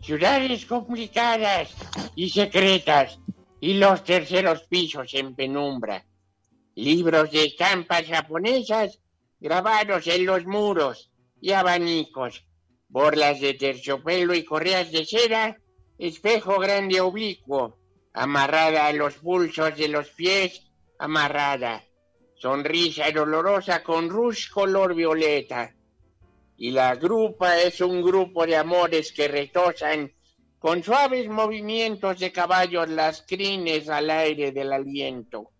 Ciudades 0.00 0.66
complicadas 0.66 1.74
y 2.14 2.30
secretas, 2.30 3.18
y 3.60 3.74
los 3.74 4.02
terceros 4.04 4.62
pisos 4.62 5.12
en 5.14 5.34
penumbra. 5.34 6.04
Libros 6.74 7.30
de 7.30 7.44
estampas 7.44 8.06
japonesas 8.06 8.98
grabados 9.38 10.06
en 10.06 10.24
los 10.24 10.46
muros 10.46 11.10
y 11.40 11.52
abanicos, 11.52 12.46
borlas 12.88 13.40
de 13.40 13.54
terciopelo 13.54 14.34
y 14.34 14.44
correas 14.44 14.90
de 14.90 15.04
seda, 15.04 15.58
espejo 15.98 16.58
grande 16.58 17.00
oblicuo, 17.00 17.78
amarrada 18.14 18.86
a 18.86 18.92
los 18.92 19.14
pulsos 19.14 19.76
de 19.76 19.88
los 19.88 20.08
pies, 20.08 20.62
amarrada, 20.98 21.84
sonrisa 22.36 23.10
dolorosa 23.10 23.82
con 23.82 24.08
rush 24.08 24.50
color 24.50 24.94
violeta. 24.94 25.74
Y 26.62 26.72
la 26.72 26.94
grupa 26.94 27.58
es 27.58 27.80
un 27.80 28.02
grupo 28.02 28.44
de 28.44 28.54
amores 28.54 29.12
que 29.12 29.28
retozan 29.28 30.12
con 30.58 30.82
suaves 30.82 31.26
movimientos 31.26 32.18
de 32.18 32.32
caballos 32.32 32.86
las 32.90 33.22
crines 33.22 33.88
al 33.88 34.10
aire 34.10 34.52
del 34.52 34.74
aliento. 34.74 35.52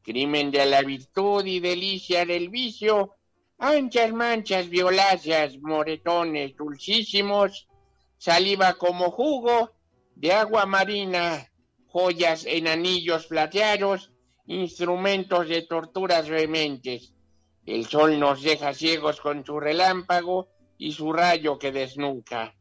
Crimen 0.00 0.52
de 0.52 0.64
la 0.64 0.82
virtud 0.82 1.44
y 1.44 1.58
delicia 1.58 2.24
del 2.24 2.50
vicio, 2.50 3.16
anchas 3.58 4.12
manchas 4.12 4.68
violáceas, 4.68 5.58
moretones 5.58 6.54
dulcísimos, 6.54 7.66
saliva 8.16 8.74
como 8.74 9.10
jugo 9.10 9.72
de 10.14 10.34
agua 10.34 10.66
marina, 10.66 11.50
joyas 11.88 12.46
en 12.46 12.68
anillos 12.68 13.26
plateados, 13.26 14.12
instrumentos 14.46 15.48
de 15.48 15.62
torturas 15.62 16.28
vehementes. 16.28 17.12
El 17.68 17.84
sol 17.86 18.18
nos 18.18 18.40
deja 18.40 18.72
ciegos 18.72 19.20
con 19.20 19.44
su 19.44 19.60
relámpago 19.60 20.48
y 20.78 20.90
su 20.92 21.12
rayo 21.12 21.58
que 21.58 21.70
desnuca. 21.70 22.56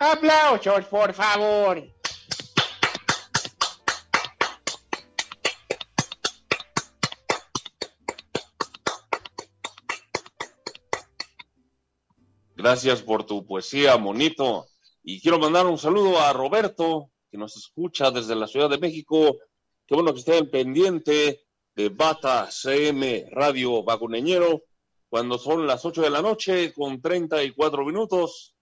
Aplausos, 0.00 0.86
por 0.86 1.14
favor. 1.14 1.80
Gracias 12.56 13.02
por 13.02 13.24
tu 13.24 13.46
poesía, 13.46 13.96
monito. 13.96 14.66
Y 15.04 15.20
quiero 15.20 15.38
mandar 15.38 15.66
un 15.66 15.78
saludo 15.78 16.18
a 16.18 16.32
Roberto, 16.32 17.12
que 17.30 17.38
nos 17.38 17.56
escucha 17.56 18.10
desde 18.10 18.34
la 18.34 18.48
Ciudad 18.48 18.68
de 18.68 18.78
México. 18.78 19.38
Qué 19.86 19.94
bueno 19.94 20.12
que 20.12 20.18
estén 20.18 20.50
pendiente 20.50 21.44
de 21.74 21.88
Bata 21.88 22.48
CM 22.50 23.26
Radio 23.30 23.82
Vagoneñero, 23.82 24.64
cuando 25.08 25.38
son 25.38 25.66
las 25.66 25.84
8 25.84 26.02
de 26.02 26.10
la 26.10 26.22
noche 26.22 26.72
con 26.72 27.00
34 27.00 27.84
minutos, 27.84 28.54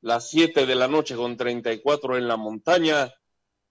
las 0.00 0.28
7 0.30 0.66
de 0.66 0.74
la 0.74 0.88
noche 0.88 1.16
con 1.16 1.36
34 1.36 2.16
en 2.16 2.28
la 2.28 2.36
montaña, 2.36 3.12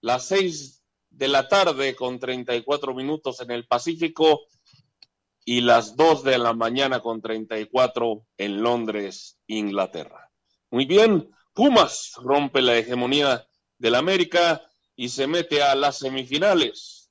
las 0.00 0.26
6 0.26 0.82
de 1.10 1.28
la 1.28 1.48
tarde 1.48 1.94
con 1.94 2.18
34 2.18 2.94
minutos 2.94 3.40
en 3.40 3.50
el 3.50 3.66
Pacífico 3.66 4.42
y 5.44 5.60
las 5.60 5.96
2 5.96 6.24
de 6.24 6.38
la 6.38 6.54
mañana 6.54 7.00
con 7.00 7.20
34 7.20 8.26
en 8.38 8.62
Londres, 8.62 9.38
Inglaterra. 9.46 10.30
Muy 10.70 10.86
bien, 10.86 11.30
Pumas 11.52 12.12
rompe 12.22 12.62
la 12.62 12.76
hegemonía 12.76 13.46
del 13.76 13.94
América 13.94 14.62
y 14.96 15.10
se 15.10 15.26
mete 15.26 15.62
a 15.62 15.74
las 15.74 15.98
semifinales. 15.98 17.01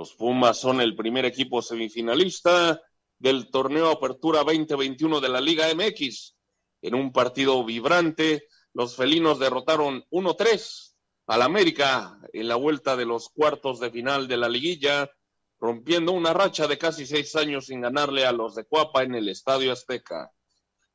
Los 0.00 0.14
Pumas 0.14 0.58
son 0.58 0.80
el 0.80 0.96
primer 0.96 1.26
equipo 1.26 1.60
semifinalista 1.60 2.80
del 3.18 3.50
torneo 3.50 3.90
Apertura 3.90 4.42
2021 4.44 5.20
de 5.20 5.28
la 5.28 5.42
Liga 5.42 5.66
MX. 5.74 6.38
En 6.80 6.94
un 6.94 7.12
partido 7.12 7.62
vibrante, 7.66 8.48
los 8.72 8.96
felinos 8.96 9.38
derrotaron 9.38 10.02
1-3 10.10 10.94
al 11.26 11.42
América 11.42 12.18
en 12.32 12.48
la 12.48 12.54
vuelta 12.54 12.96
de 12.96 13.04
los 13.04 13.28
cuartos 13.28 13.78
de 13.78 13.90
final 13.90 14.26
de 14.26 14.38
la 14.38 14.48
liguilla, 14.48 15.10
rompiendo 15.58 16.12
una 16.12 16.32
racha 16.32 16.66
de 16.66 16.78
casi 16.78 17.04
seis 17.04 17.36
años 17.36 17.66
sin 17.66 17.82
ganarle 17.82 18.24
a 18.24 18.32
los 18.32 18.54
de 18.54 18.64
Cuapa 18.64 19.02
en 19.02 19.16
el 19.16 19.28
Estadio 19.28 19.70
Azteca. 19.70 20.32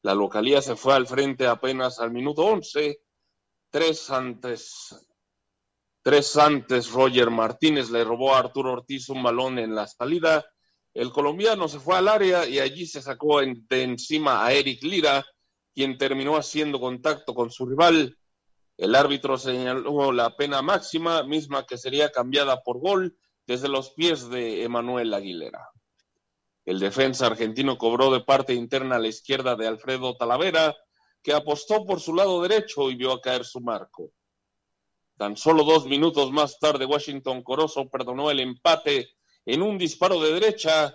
La 0.01 0.15
localía 0.15 0.63
se 0.63 0.75
fue 0.75 0.95
al 0.95 1.05
frente 1.05 1.45
apenas 1.45 1.99
al 1.99 2.09
minuto 2.09 2.43
11, 2.43 3.01
tres 3.69 4.09
antes 4.09 4.95
Tres 6.05 6.37
antes, 6.37 6.91
Roger 6.91 7.31
Martínez 7.31 7.89
le 7.89 8.03
robó 8.03 8.35
a 8.35 8.37
Arturo 8.37 8.73
Ortiz 8.73 9.09
un 9.09 9.23
balón 9.23 9.57
en 9.57 9.73
la 9.73 9.87
salida. 9.87 10.45
El 10.93 11.11
colombiano 11.11 11.67
se 11.67 11.79
fue 11.79 11.97
al 11.97 12.07
área 12.07 12.47
y 12.47 12.59
allí 12.59 12.85
se 12.85 13.01
sacó 13.01 13.39
de 13.41 13.81
encima 13.81 14.45
a 14.45 14.53
Eric 14.53 14.83
Lira, 14.83 15.25
quien 15.73 15.97
terminó 15.97 16.37
haciendo 16.37 16.79
contacto 16.79 17.33
con 17.33 17.49
su 17.49 17.65
rival. 17.65 18.19
El 18.77 18.93
árbitro 18.93 19.39
señaló 19.39 20.11
la 20.11 20.35
pena 20.35 20.61
máxima, 20.61 21.23
misma 21.23 21.65
que 21.65 21.75
sería 21.75 22.11
cambiada 22.11 22.61
por 22.61 22.79
gol 22.79 23.17
desde 23.47 23.67
los 23.67 23.89
pies 23.89 24.29
de 24.29 24.61
Emanuel 24.61 25.11
Aguilera. 25.11 25.71
El 26.65 26.79
defensa 26.79 27.25
argentino 27.25 27.79
cobró 27.79 28.11
de 28.11 28.21
parte 28.21 28.53
interna 28.53 28.97
a 28.97 28.99
la 28.99 29.07
izquierda 29.07 29.55
de 29.55 29.65
Alfredo 29.65 30.15
Talavera, 30.15 30.75
que 31.23 31.33
apostó 31.33 31.83
por 31.83 31.99
su 31.99 32.13
lado 32.13 32.43
derecho 32.43 32.91
y 32.91 32.95
vio 32.95 33.11
a 33.11 33.21
caer 33.21 33.43
su 33.43 33.59
marco. 33.59 34.11
Tan 35.17 35.37
solo 35.37 35.63
dos 35.63 35.85
minutos 35.85 36.31
más 36.31 36.59
tarde, 36.59 36.85
Washington 36.85 37.41
Corozo 37.41 37.89
perdonó 37.89 38.31
el 38.31 38.41
empate 38.41 39.15
en 39.45 39.61
un 39.61 39.77
disparo 39.77 40.19
de 40.19 40.33
derecha 40.33 40.93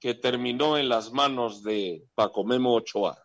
que 0.00 0.14
terminó 0.14 0.78
en 0.78 0.88
las 0.88 1.12
manos 1.12 1.62
de 1.62 2.06
Paco 2.14 2.44
Memo 2.44 2.74
Ochoa. 2.74 3.22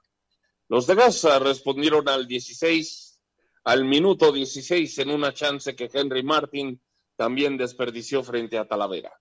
Los 0.67 0.87
de 0.87 0.95
Gaza 0.95 1.39
respondieron 1.39 2.07
al 2.09 2.27
16, 2.27 3.21
al 3.63 3.85
minuto 3.85 4.31
16 4.31 4.97
en 4.99 5.09
una 5.09 5.33
chance 5.33 5.75
que 5.75 5.89
Henry 5.91 6.23
Martin 6.23 6.81
también 7.15 7.57
desperdició 7.57 8.21
frente 8.21 8.57
a 8.57 8.67
Talavera. 8.67 9.13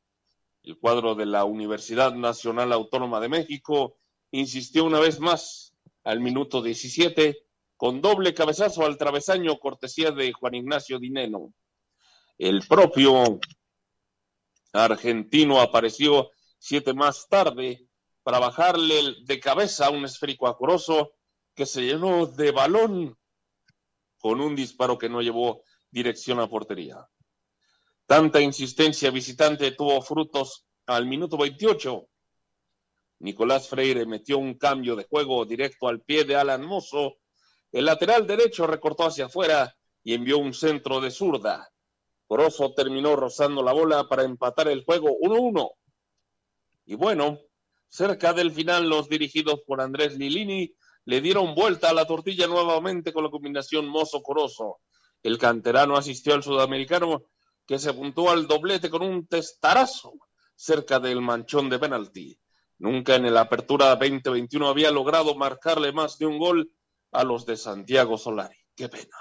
El 0.63 0.79
cuadro 0.79 1.15
de 1.15 1.27
la 1.27 1.45
Universidad 1.45 2.13
Nacional 2.15 2.73
Autónoma 2.73 3.21
de 3.21 3.29
México 3.29 3.97
insistió 4.33 4.85
una 4.85 5.01
vez 5.01 5.21
más 5.21 5.75
al 6.05 6.21
minuto 6.21 6.61
17 6.61 7.48
con 7.79 8.03
doble 8.03 8.35
cabezazo 8.35 8.85
al 8.85 8.99
travesaño, 8.99 9.57
cortesía 9.61 10.11
de 10.11 10.33
Juan 10.33 10.57
Ignacio 10.57 10.99
Dineno. 10.99 11.55
El 12.37 12.67
propio 12.67 13.39
argentino 14.73 15.61
apareció 15.61 16.33
siete 16.59 16.93
más 16.93 17.29
tarde 17.29 17.87
para 18.25 18.41
bajarle 18.41 19.15
de 19.25 19.39
cabeza 19.39 19.87
a 19.87 19.91
un 19.91 20.05
esférico 20.05 20.49
acoroso 20.49 21.13
que 21.55 21.67
se 21.67 21.83
llenó 21.83 22.27
de 22.27 22.51
balón 22.51 23.17
con 24.19 24.41
un 24.41 24.57
disparo 24.57 24.99
que 24.99 25.09
no 25.09 25.23
llevó 25.23 25.63
dirección 25.89 26.41
a 26.41 26.49
portería. 26.49 27.09
Tanta 28.07 28.41
insistencia 28.41 29.13
visitante 29.13 29.71
tuvo 29.71 30.03
frutos 30.03 30.67
al 30.87 31.07
minuto 31.07 31.37
28. 31.37 32.09
Nicolás 33.21 33.69
Freire 33.69 34.05
metió 34.05 34.39
un 34.39 34.55
cambio 34.55 34.97
de 34.97 35.05
juego 35.05 35.45
directo 35.45 35.87
al 35.87 36.01
pie 36.01 36.25
de 36.25 36.35
Alan 36.35 36.67
Mozo 36.67 37.19
el 37.73 37.85
lateral 37.85 38.27
derecho 38.27 38.67
recortó 38.67 39.05
hacia 39.05 39.27
afuera 39.27 39.77
y 40.03 40.15
envió 40.15 40.39
un 40.39 40.55
centro 40.55 41.01
de 41.01 41.11
zurda. 41.11 41.71
Corozo 42.27 42.73
terminó 42.75 43.17
rozando 43.17 43.63
la 43.63 43.73
bola 43.73 44.09
para 44.09 44.25
empatar 44.25 44.69
el 44.69 44.85
juego 44.85 45.17
1-1. 45.21 45.71
Y 46.87 46.95
bueno, 46.95 47.41
cerca 47.89 48.33
del 48.33 48.53
final, 48.53 48.89
los 48.89 49.09
dirigidos 49.09 49.61
por 49.67 49.81
Andrés 49.81 50.17
Lilini 50.17 50.75
le 51.05 51.21
dieron 51.21 51.55
vuelta 51.55 51.91
a 51.91 51.95
la 51.95 52.07
tortilla 52.07 52.47
nuevamente 52.47 53.13
con 53.13 53.25
la 53.25 53.31
combinación 53.31 53.89
Mozo-Corozo. 53.89 54.81
El 55.23 55.39
canterano 55.39 55.97
asistió 55.97 56.35
al 56.35 56.43
sudamericano 56.43 57.25
que 57.67 57.79
se 57.79 57.91
apuntó 57.91 58.31
al 58.31 58.47
doblete 58.47 58.89
con 58.89 59.03
un 59.03 59.27
testarazo 59.27 60.15
cerca 60.55 61.01
del 61.01 61.21
manchón 61.21 61.69
de 61.69 61.79
penalti. 61.79 62.39
Nunca 62.79 63.17
en 63.17 63.27
el 63.27 63.37
Apertura 63.37 63.97
2021 63.97 64.69
había 64.69 64.91
logrado 64.91 65.35
marcarle 65.35 65.93
más 65.93 66.19
de 66.19 66.27
un 66.27 66.39
gol 66.39 66.71
a 67.13 67.25
los 67.25 67.47
de 67.47 67.57
Santiago 67.57 68.19
Solari. 68.19 68.57
Qué 68.75 68.89
pena. 68.89 69.17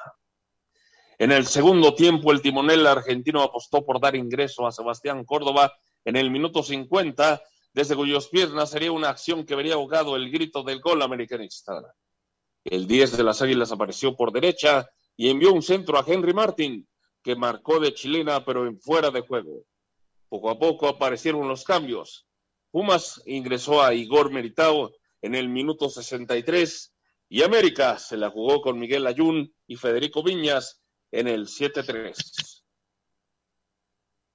En 1.19 1.31
el 1.31 1.47
segundo 1.47 1.95
tiempo, 1.95 2.31
el 2.31 2.41
timonel 2.41 2.85
argentino 2.85 3.41
apostó 3.41 3.83
por 3.83 3.99
dar 3.99 4.15
ingreso 4.15 4.67
a 4.67 4.71
Sebastián 4.71 5.25
Córdoba 5.25 5.73
en 6.05 6.15
el 6.15 6.29
minuto 6.29 6.61
50, 6.61 7.41
desde 7.73 7.95
cuyos 7.95 8.27
pies 8.29 8.51
nacería 8.51 8.91
una 8.91 9.09
acción 9.09 9.45
que 9.45 9.55
vería 9.55 9.73
ahogado 9.73 10.15
el 10.15 10.29
grito 10.31 10.63
del 10.63 10.79
gol 10.79 11.01
americanista. 11.01 11.95
El 12.63 12.87
10 12.87 13.17
de 13.17 13.23
las 13.23 13.41
Águilas 13.41 13.71
apareció 13.71 14.15
por 14.15 14.31
derecha 14.31 14.87
y 15.15 15.29
envió 15.29 15.53
un 15.53 15.63
centro 15.63 15.97
a 15.97 16.03
Henry 16.05 16.33
Martin, 16.33 16.87
que 17.23 17.35
marcó 17.35 17.79
de 17.79 17.93
chilena 17.93 18.45
pero 18.45 18.67
en 18.67 18.79
fuera 18.79 19.09
de 19.09 19.21
juego. 19.21 19.63
Poco 20.29 20.49
a 20.49 20.59
poco 20.59 20.87
aparecieron 20.87 21.47
los 21.47 21.63
cambios. 21.63 22.27
Pumas 22.69 23.21
ingresó 23.25 23.81
a 23.81 23.93
Igor 23.93 24.31
Meritao 24.31 24.91
en 25.21 25.33
el 25.33 25.49
minuto 25.49 25.89
63 25.89 26.93
y 27.29 27.43
América 27.43 27.99
se 27.99 28.17
la 28.17 28.29
jugó 28.29 28.61
con 28.61 28.79
Miguel 28.79 29.05
Ayun 29.05 29.53
y 29.67 29.75
Federico 29.75 30.23
Viñas 30.23 30.81
en 31.11 31.27
el 31.27 31.47
7-3. 31.47 32.63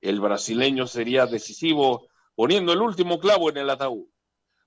El 0.00 0.20
brasileño 0.20 0.86
sería 0.86 1.26
decisivo 1.26 2.08
poniendo 2.34 2.72
el 2.72 2.82
último 2.82 3.18
clavo 3.18 3.50
en 3.50 3.58
el 3.58 3.70
ataúd. 3.70 4.08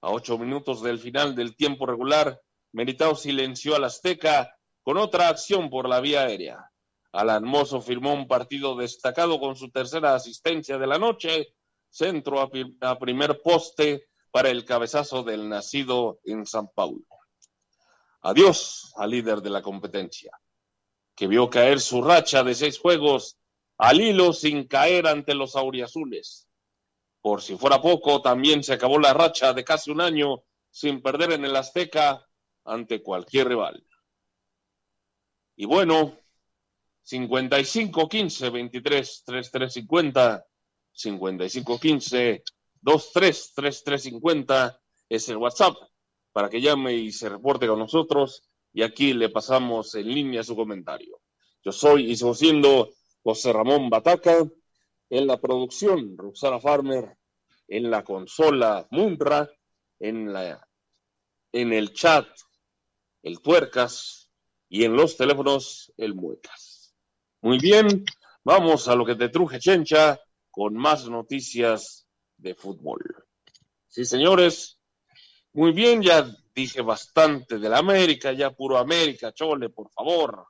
A 0.01 0.11
ocho 0.11 0.37
minutos 0.37 0.81
del 0.81 0.99
final 0.99 1.35
del 1.35 1.55
tiempo 1.55 1.85
regular, 1.85 2.39
Meritao 2.71 3.15
silenció 3.15 3.75
al 3.75 3.83
Azteca 3.83 4.55
con 4.81 4.97
otra 4.97 5.29
acción 5.29 5.69
por 5.69 5.87
la 5.89 5.99
vía 5.99 6.21
aérea. 6.21 6.71
Alan 7.11 7.43
Mozo 7.43 7.81
firmó 7.81 8.13
un 8.13 8.27
partido 8.27 8.75
destacado 8.75 9.39
con 9.39 9.55
su 9.55 9.71
tercera 9.71 10.15
asistencia 10.15 10.77
de 10.77 10.87
la 10.87 10.99
noche, 10.99 11.55
centro 11.89 12.41
a, 12.41 12.49
a 12.81 12.99
primer 12.99 13.41
poste 13.41 14.07
para 14.31 14.49
el 14.49 14.65
cabezazo 14.65 15.23
del 15.23 15.47
nacido 15.47 16.19
en 16.25 16.45
San 16.45 16.67
Paulo. 16.67 17.05
Adiós 18.25 18.91
al 18.95 19.11
líder 19.11 19.39
de 19.39 19.51
la 19.51 19.61
competencia, 19.61 20.31
que 21.15 21.27
vio 21.27 21.47
caer 21.47 21.79
su 21.79 22.01
racha 22.01 22.43
de 22.43 22.55
seis 22.55 22.79
juegos 22.79 23.37
al 23.77 24.01
hilo 24.01 24.33
sin 24.33 24.67
caer 24.67 25.05
ante 25.05 25.35
los 25.35 25.55
auriazules. 25.55 26.47
Por 27.21 27.43
si 27.43 27.55
fuera 27.55 27.79
poco, 27.79 28.23
también 28.23 28.63
se 28.63 28.73
acabó 28.73 28.97
la 28.97 29.13
racha 29.13 29.53
de 29.53 29.63
casi 29.63 29.91
un 29.91 30.01
año 30.01 30.43
sin 30.71 31.03
perder 31.03 31.33
en 31.33 31.45
el 31.45 31.55
Azteca 31.55 32.27
ante 32.63 33.03
cualquier 33.03 33.49
rival. 33.49 33.85
Y 35.55 35.65
bueno, 35.65 36.17
55 37.03 38.09
15 38.09 38.49
23 38.49 39.23
33 39.23 39.73
50 39.73 40.47
55 40.93 41.79
15 41.79 42.43
23 42.81 43.53
33 43.53 44.01
50 44.01 44.81
es 45.09 45.29
el 45.29 45.37
WhatsApp 45.37 45.75
para 46.35 46.49
que 46.49 46.59
llame 46.59 46.93
y 46.93 47.13
se 47.13 47.29
reporte 47.29 47.65
con 47.65 47.79
nosotros 47.79 48.43
y 48.73 48.83
aquí 48.83 49.13
le 49.13 49.29
pasamos 49.29 49.95
en 49.95 50.09
línea 50.09 50.43
su 50.43 50.53
comentario. 50.53 51.21
Yo 51.63 51.71
soy 51.71 52.11
y 52.11 52.17
sigo 52.17 52.35
siendo 52.35 52.89
José 53.23 53.53
Ramón 53.53 53.89
Bataca, 53.89 54.45
en 55.09 55.27
la 55.27 55.39
producción 55.39 56.17
Roxana 56.17 56.59
Farmer, 56.59 57.17
en 57.69 57.89
la 57.89 58.03
consola 58.03 58.85
Munra, 58.91 59.49
en, 59.97 60.33
la, 60.33 60.67
en 61.53 61.71
el 61.71 61.93
chat 61.93 62.27
el 63.23 63.39
Tuercas 63.39 64.29
y 64.67 64.83
en 64.83 64.93
los 64.93 65.15
teléfonos 65.15 65.93
el 65.95 66.15
Muecas. 66.15 66.93
Muy 67.43 67.59
bien, 67.59 68.03
vamos 68.43 68.89
a 68.89 68.95
lo 68.95 69.05
que 69.05 69.15
te 69.15 69.29
truje 69.29 69.57
Chencha 69.57 70.19
con 70.51 70.73
más 70.73 71.07
noticias 71.07 72.05
de 72.35 72.55
fútbol. 72.55 73.23
Sí, 73.87 74.03
señores, 74.03 74.81
muy 75.55 75.71
bien, 75.71 76.01
ya 76.01 76.29
dije 76.53 76.81
bastante 76.81 77.59
de 77.59 77.69
la 77.69 77.77
América, 77.77 78.33
ya 78.33 78.51
puro 78.51 78.77
América, 78.77 79.33
chole, 79.33 79.69
por 79.69 79.89
favor. 79.89 80.47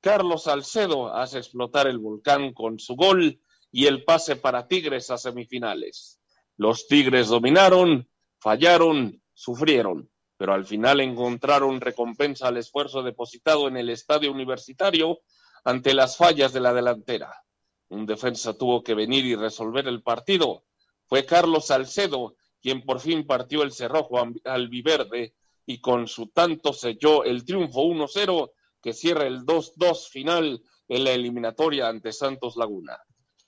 Carlos 0.00 0.44
Salcedo 0.44 1.12
hace 1.12 1.38
explotar 1.38 1.88
el 1.88 1.98
volcán 1.98 2.54
con 2.54 2.78
su 2.78 2.94
gol 2.94 3.40
y 3.72 3.86
el 3.86 4.04
pase 4.04 4.36
para 4.36 4.68
Tigres 4.68 5.10
a 5.10 5.18
semifinales. 5.18 6.20
Los 6.56 6.86
Tigres 6.86 7.26
dominaron, 7.26 8.08
fallaron, 8.38 9.20
sufrieron, 9.34 10.08
pero 10.36 10.54
al 10.54 10.64
final 10.64 11.00
encontraron 11.00 11.80
recompensa 11.80 12.46
al 12.46 12.58
esfuerzo 12.58 13.02
depositado 13.02 13.66
en 13.66 13.76
el 13.76 13.90
estadio 13.90 14.30
universitario 14.30 15.18
ante 15.64 15.94
las 15.94 16.16
fallas 16.16 16.52
de 16.52 16.60
la 16.60 16.72
delantera. 16.72 17.42
Un 17.88 18.06
defensa 18.06 18.56
tuvo 18.56 18.84
que 18.84 18.94
venir 18.94 19.24
y 19.24 19.34
resolver 19.34 19.88
el 19.88 20.04
partido. 20.04 20.64
Fue 21.06 21.26
Carlos 21.26 21.66
Salcedo 21.66 22.36
quien 22.66 22.82
por 22.82 22.98
fin 22.98 23.24
partió 23.24 23.62
el 23.62 23.70
cerrojo 23.70 24.18
albiverde 24.42 25.36
y 25.66 25.80
con 25.80 26.08
su 26.08 26.30
tanto 26.30 26.72
selló 26.72 27.22
el 27.22 27.44
triunfo 27.44 27.84
1-0 27.84 28.50
que 28.82 28.92
cierra 28.92 29.24
el 29.24 29.46
2-2 29.46 30.08
final 30.08 30.60
en 30.88 31.04
la 31.04 31.12
eliminatoria 31.12 31.86
ante 31.86 32.10
Santos 32.10 32.56
Laguna. 32.56 32.98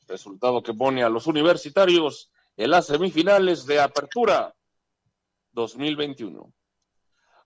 Resultado 0.06 0.62
que 0.62 0.72
pone 0.72 1.02
a 1.02 1.08
los 1.08 1.26
universitarios 1.26 2.30
en 2.56 2.70
las 2.70 2.86
semifinales 2.86 3.66
de 3.66 3.80
apertura 3.80 4.54
2021. 5.50 6.52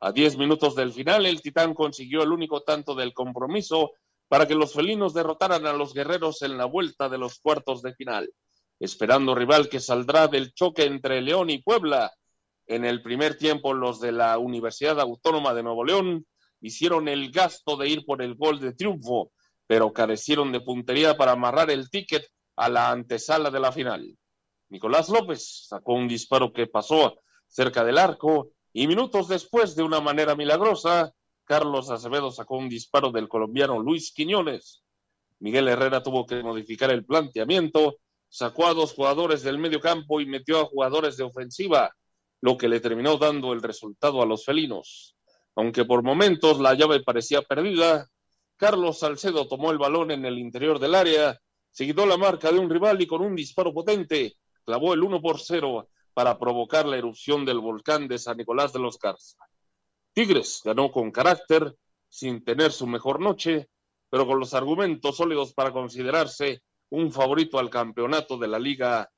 A 0.01 0.13
10 0.13 0.37
minutos 0.37 0.75
del 0.75 0.93
final, 0.93 1.25
el 1.25 1.41
Titán 1.41 1.73
consiguió 1.73 2.23
el 2.23 2.33
único 2.33 2.61
tanto 2.65 2.95
del 2.95 3.15
compromiso 3.15 3.93
para 4.29 4.47
que 4.47 4.55
los 4.55 4.75
felinos 4.75 5.15
derrotaran 5.15 5.65
a 5.67 5.73
los 5.73 5.95
guerreros 5.95 6.43
en 6.43 6.59
la 6.59 6.67
vuelta 6.67 7.09
de 7.09 7.17
los 7.17 7.39
cuartos 7.39 7.81
de 7.81 7.95
final, 7.95 8.31
esperando 8.83 9.37
rival 9.37 9.69
que 9.69 9.79
saldrá 9.79 10.27
del 10.27 10.55
choque 10.55 10.85
entre 10.85 11.23
León 11.23 11.51
y 11.51 11.63
Puebla. 11.63 12.13
En 12.67 12.85
el 12.85 13.01
primer 13.01 13.39
tiempo, 13.39 13.75
los 13.75 14.01
de 14.01 14.11
la 14.11 14.39
Universidad 14.39 14.99
Autónoma 14.99 15.55
de 15.55 15.63
Nuevo 15.63 15.85
León 15.85 16.27
hicieron 16.61 17.07
el 17.07 17.31
gasto 17.31 17.77
de 17.77 17.89
ir 17.89 18.05
por 18.05 18.23
el 18.23 18.35
gol 18.35 18.59
de 18.59 18.73
triunfo, 18.73 19.31
pero 19.69 19.93
carecieron 19.93 20.51
de 20.51 20.61
puntería 20.61 21.17
para 21.17 21.33
amarrar 21.33 21.71
el 21.71 21.91
ticket 21.91 22.27
a 22.57 22.69
la 22.69 22.91
antesala 22.91 23.51
de 23.53 23.61
la 23.61 23.71
final. 23.71 24.19
Nicolás 24.69 25.09
López 25.11 25.67
sacó 25.69 25.95
un 25.95 26.09
disparo 26.09 26.53
que 26.53 26.67
pasó 26.67 27.21
cerca 27.47 27.85
del 27.85 27.99
arco 27.99 28.51
y 28.73 28.89
minutos 28.89 29.29
después, 29.29 29.77
de 29.77 29.85
una 29.85 30.01
manera 30.01 30.35
milagrosa, 30.35 31.13
Carlos 31.45 31.89
Acevedo 31.89 32.33
sacó 32.33 32.57
un 32.57 32.69
disparo 32.69 33.13
del 33.13 33.29
colombiano 33.29 33.79
Luis 33.79 34.13
Quiñones. 34.13 34.83
Miguel 35.39 35.69
Herrera 35.69 36.03
tuvo 36.03 36.27
que 36.27 36.43
modificar 36.43 36.91
el 36.91 37.05
planteamiento, 37.05 37.99
sacó 38.33 38.67
a 38.67 38.73
dos 38.73 38.95
jugadores 38.95 39.43
del 39.43 39.59
medio 39.59 39.79
campo 39.79 40.19
y 40.19 40.25
metió 40.25 40.59
a 40.59 40.65
jugadores 40.65 41.19
de 41.19 41.25
ofensiva, 41.25 41.95
lo 42.41 42.57
que 42.57 42.67
le 42.67 42.81
terminó 42.81 43.19
dando 43.19 43.53
el 43.53 43.61
resultado 43.61 44.23
a 44.23 44.27
los 44.27 44.47
felinos. 44.47 45.15
Aunque 45.55 45.85
por 45.85 46.03
momentos 46.03 46.59
la 46.59 46.73
llave 46.73 47.03
parecía 47.03 47.43
perdida, 47.43 48.09
Carlos 48.57 49.01
Salcedo 49.01 49.47
tomó 49.47 49.71
el 49.71 49.77
balón 49.77 50.13
en 50.13 50.25
el 50.25 50.39
interior 50.39 50.79
del 50.79 50.95
área, 50.95 51.39
seguidó 51.71 52.07
la 52.07 52.17
marca 52.17 52.51
de 52.51 52.59
un 52.59 52.71
rival 52.71 53.03
y 53.03 53.07
con 53.07 53.21
un 53.21 53.37
disparo 53.37 53.75
potente 53.75 54.37
clavó 54.65 54.95
el 54.95 55.03
1 55.03 55.21
por 55.21 55.39
0 55.39 55.91
para 56.15 56.39
provocar 56.39 56.87
la 56.87 56.97
erupción 56.97 57.45
del 57.45 57.59
volcán 57.59 58.09
de 58.09 58.19
San 58.19 58.39
Nicolás 58.39 58.73
de 58.73 58.79
los 58.79 58.99
Garza. 58.99 59.37
Tigres 60.15 60.63
ganó 60.65 60.91
con 60.91 61.11
carácter, 61.11 61.77
sin 62.09 62.43
tener 62.43 62.73
su 62.73 62.87
mejor 62.87 63.21
noche, 63.21 63.69
pero 64.09 64.27
con 64.27 64.41
los 64.41 64.55
argumentos 64.55 65.19
sólidos 65.19 65.53
para 65.53 65.71
considerarse 65.71 66.63
un 66.93 67.11
favorito 67.11 67.59
al 67.59 67.71
campeonato 67.71 68.37
de 68.37 68.49
la 68.49 68.59
Liga 68.59 69.11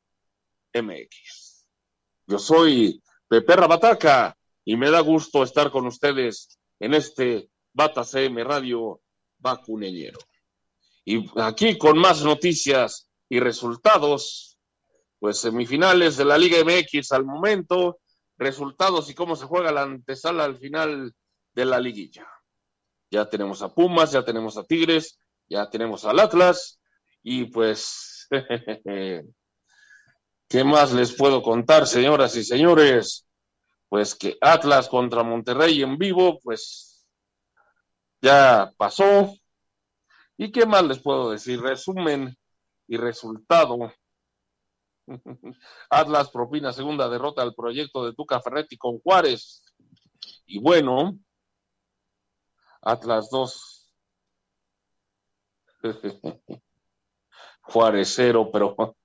MX. 0.72 1.66
Yo 2.27 2.39
soy 2.39 3.03
Pepe 3.27 3.57
Rabataca 3.57 4.37
y 4.64 4.77
me 4.77 4.91
da 4.91 5.01
gusto 5.01 5.43
estar 5.43 5.72
con 5.72 5.87
ustedes 5.87 6.57
en 6.79 6.95
este 6.95 7.51
Bata 7.72 8.05
CM 8.05 8.45
Radio 8.45 9.01
Vacuneñero. 9.39 10.20
Y 11.05 11.29
aquí 11.41 11.77
con 11.77 11.99
más 11.99 12.22
noticias 12.22 13.11
y 13.29 13.41
resultados, 13.41 14.57
pues 15.18 15.39
semifinales 15.39 16.16
de 16.16 16.27
la 16.27 16.39
Liga 16.39 16.59
MX 16.64 17.11
al 17.11 17.25
momento, 17.25 17.99
resultados 18.39 19.11
y 19.11 19.14
cómo 19.14 19.35
se 19.35 19.47
juega 19.47 19.72
la 19.72 19.83
antesala 19.83 20.45
al 20.45 20.59
final 20.59 21.12
de 21.53 21.64
la 21.64 21.81
liguilla. 21.81 22.29
Ya 23.11 23.29
tenemos 23.29 23.62
a 23.62 23.75
Pumas, 23.75 24.12
ya 24.12 24.25
tenemos 24.25 24.57
a 24.57 24.62
Tigres, 24.62 25.18
ya 25.49 25.68
tenemos 25.68 26.05
al 26.05 26.20
Atlas 26.20 26.79
y 27.25 27.47
pues, 27.47 28.29
¿qué 30.49 30.64
más 30.64 30.93
les 30.93 31.12
puedo 31.14 31.43
contar, 31.43 31.89
señoras 31.89 32.37
y 32.37 32.45
señores? 32.45 33.25
pues 33.95 34.16
que 34.16 34.37
Atlas 34.41 34.89
contra 34.89 35.22
Monterrey 35.22 35.81
en 35.81 35.97
vivo, 35.97 36.41
pues 36.41 37.07
ya 38.20 38.72
pasó. 38.77 39.33
¿Y 40.37 40.51
qué 40.51 40.66
más 40.66 40.83
les 40.83 40.99
puedo 40.99 41.31
decir? 41.31 41.61
Resumen 41.61 42.37
y 42.89 42.97
resultado. 42.97 43.93
Atlas 45.91 46.29
propina 46.29 46.72
segunda 46.72 47.09
derrota 47.09 47.43
al 47.43 47.55
proyecto 47.55 48.05
de 48.05 48.14
Tuca 48.14 48.41
Ferretti 48.41 48.77
con 48.77 48.99
Juárez. 48.99 49.62
Y 50.47 50.59
bueno, 50.59 51.16
Atlas 52.83 53.31
2. 53.31 53.93
Juárez 57.64 58.12
0, 58.16 58.50
pero 58.52 58.96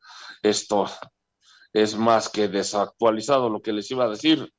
esto 0.41 0.85
es 1.73 1.95
más 1.95 2.29
que 2.29 2.47
desactualizado 2.47 3.49
lo 3.49 3.61
que 3.61 3.73
les 3.73 3.89
iba 3.91 4.05
a 4.05 4.09
decir. 4.09 4.51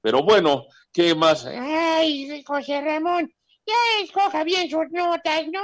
Pero 0.00 0.22
bueno, 0.22 0.66
¿qué 0.92 1.14
más? 1.14 1.44
Ay, 1.44 2.42
José 2.44 2.80
Ramón, 2.80 3.32
ya 3.66 4.02
escoja 4.02 4.44
bien 4.44 4.70
sus 4.70 4.90
notas, 4.90 5.46
¿no? 5.48 5.60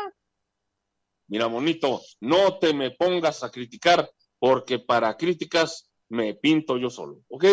Mira, 1.28 1.48
monito, 1.48 2.02
no 2.20 2.58
te 2.58 2.74
me 2.74 2.90
pongas 2.90 3.42
a 3.44 3.50
criticar 3.50 4.10
porque 4.38 4.78
para 4.78 5.16
críticas 5.16 5.90
me 6.08 6.34
pinto 6.34 6.76
yo 6.76 6.90
solo, 6.90 7.22
¿ok? 7.28 7.44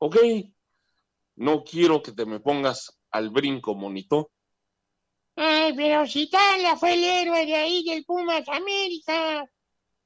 ¿Ok? 0.00 0.16
No 1.36 1.64
quiero 1.64 2.02
que 2.02 2.12
te 2.12 2.26
me 2.26 2.40
pongas 2.40 3.00
al 3.10 3.30
brinco, 3.30 3.74
monito. 3.74 4.30
Ay, 5.36 5.72
pero 5.74 6.06
si 6.06 6.28
Tala 6.28 6.76
fue 6.76 6.94
el 6.94 7.04
héroe 7.04 7.46
de 7.46 7.54
ahí 7.54 7.84
del 7.84 8.04
Pumas 8.04 8.46
América. 8.48 9.48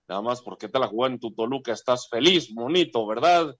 Nada 0.08 0.22
más 0.22 0.42
porque 0.42 0.68
te 0.68 0.78
la 0.78 0.86
jugó 0.86 1.06
en 1.06 1.18
tu 1.18 1.32
Toluca 1.32 1.72
estás 1.72 2.08
feliz, 2.08 2.52
monito, 2.52 3.06
¿verdad? 3.06 3.56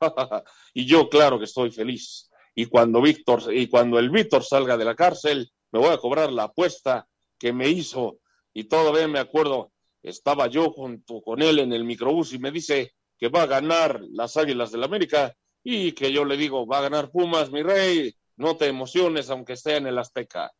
y 0.74 0.86
yo, 0.86 1.08
claro 1.08 1.38
que 1.38 1.44
estoy 1.44 1.70
feliz. 1.70 2.30
Y 2.54 2.66
cuando 2.66 3.00
Víctor, 3.00 3.54
y 3.54 3.68
cuando 3.68 3.98
el 3.98 4.10
Víctor 4.10 4.44
salga 4.44 4.76
de 4.76 4.84
la 4.84 4.94
cárcel, 4.94 5.50
me 5.70 5.78
voy 5.78 5.90
a 5.90 5.98
cobrar 5.98 6.32
la 6.32 6.44
apuesta 6.44 7.06
que 7.38 7.52
me 7.52 7.68
hizo. 7.68 8.18
Y 8.52 8.64
todavía 8.64 9.06
me 9.06 9.20
acuerdo, 9.20 9.72
estaba 10.02 10.48
yo 10.48 10.70
junto 10.70 11.20
con 11.20 11.42
él 11.42 11.60
en 11.60 11.72
el 11.72 11.84
microbús 11.84 12.32
y 12.32 12.38
me 12.38 12.50
dice 12.50 12.94
que 13.16 13.28
va 13.28 13.42
a 13.42 13.46
ganar 13.46 14.00
las 14.10 14.36
Águilas 14.36 14.70
del 14.70 14.80
la 14.80 14.86
América 14.86 15.34
y 15.62 15.92
que 15.92 16.12
yo 16.12 16.24
le 16.24 16.36
digo, 16.36 16.66
va 16.66 16.78
a 16.78 16.82
ganar 16.82 17.10
Pumas, 17.10 17.50
mi 17.50 17.62
rey, 17.62 18.12
no 18.36 18.56
te 18.56 18.66
emociones 18.66 19.30
aunque 19.30 19.54
esté 19.54 19.76
en 19.76 19.86
el 19.86 19.98
Azteca. 19.98 20.50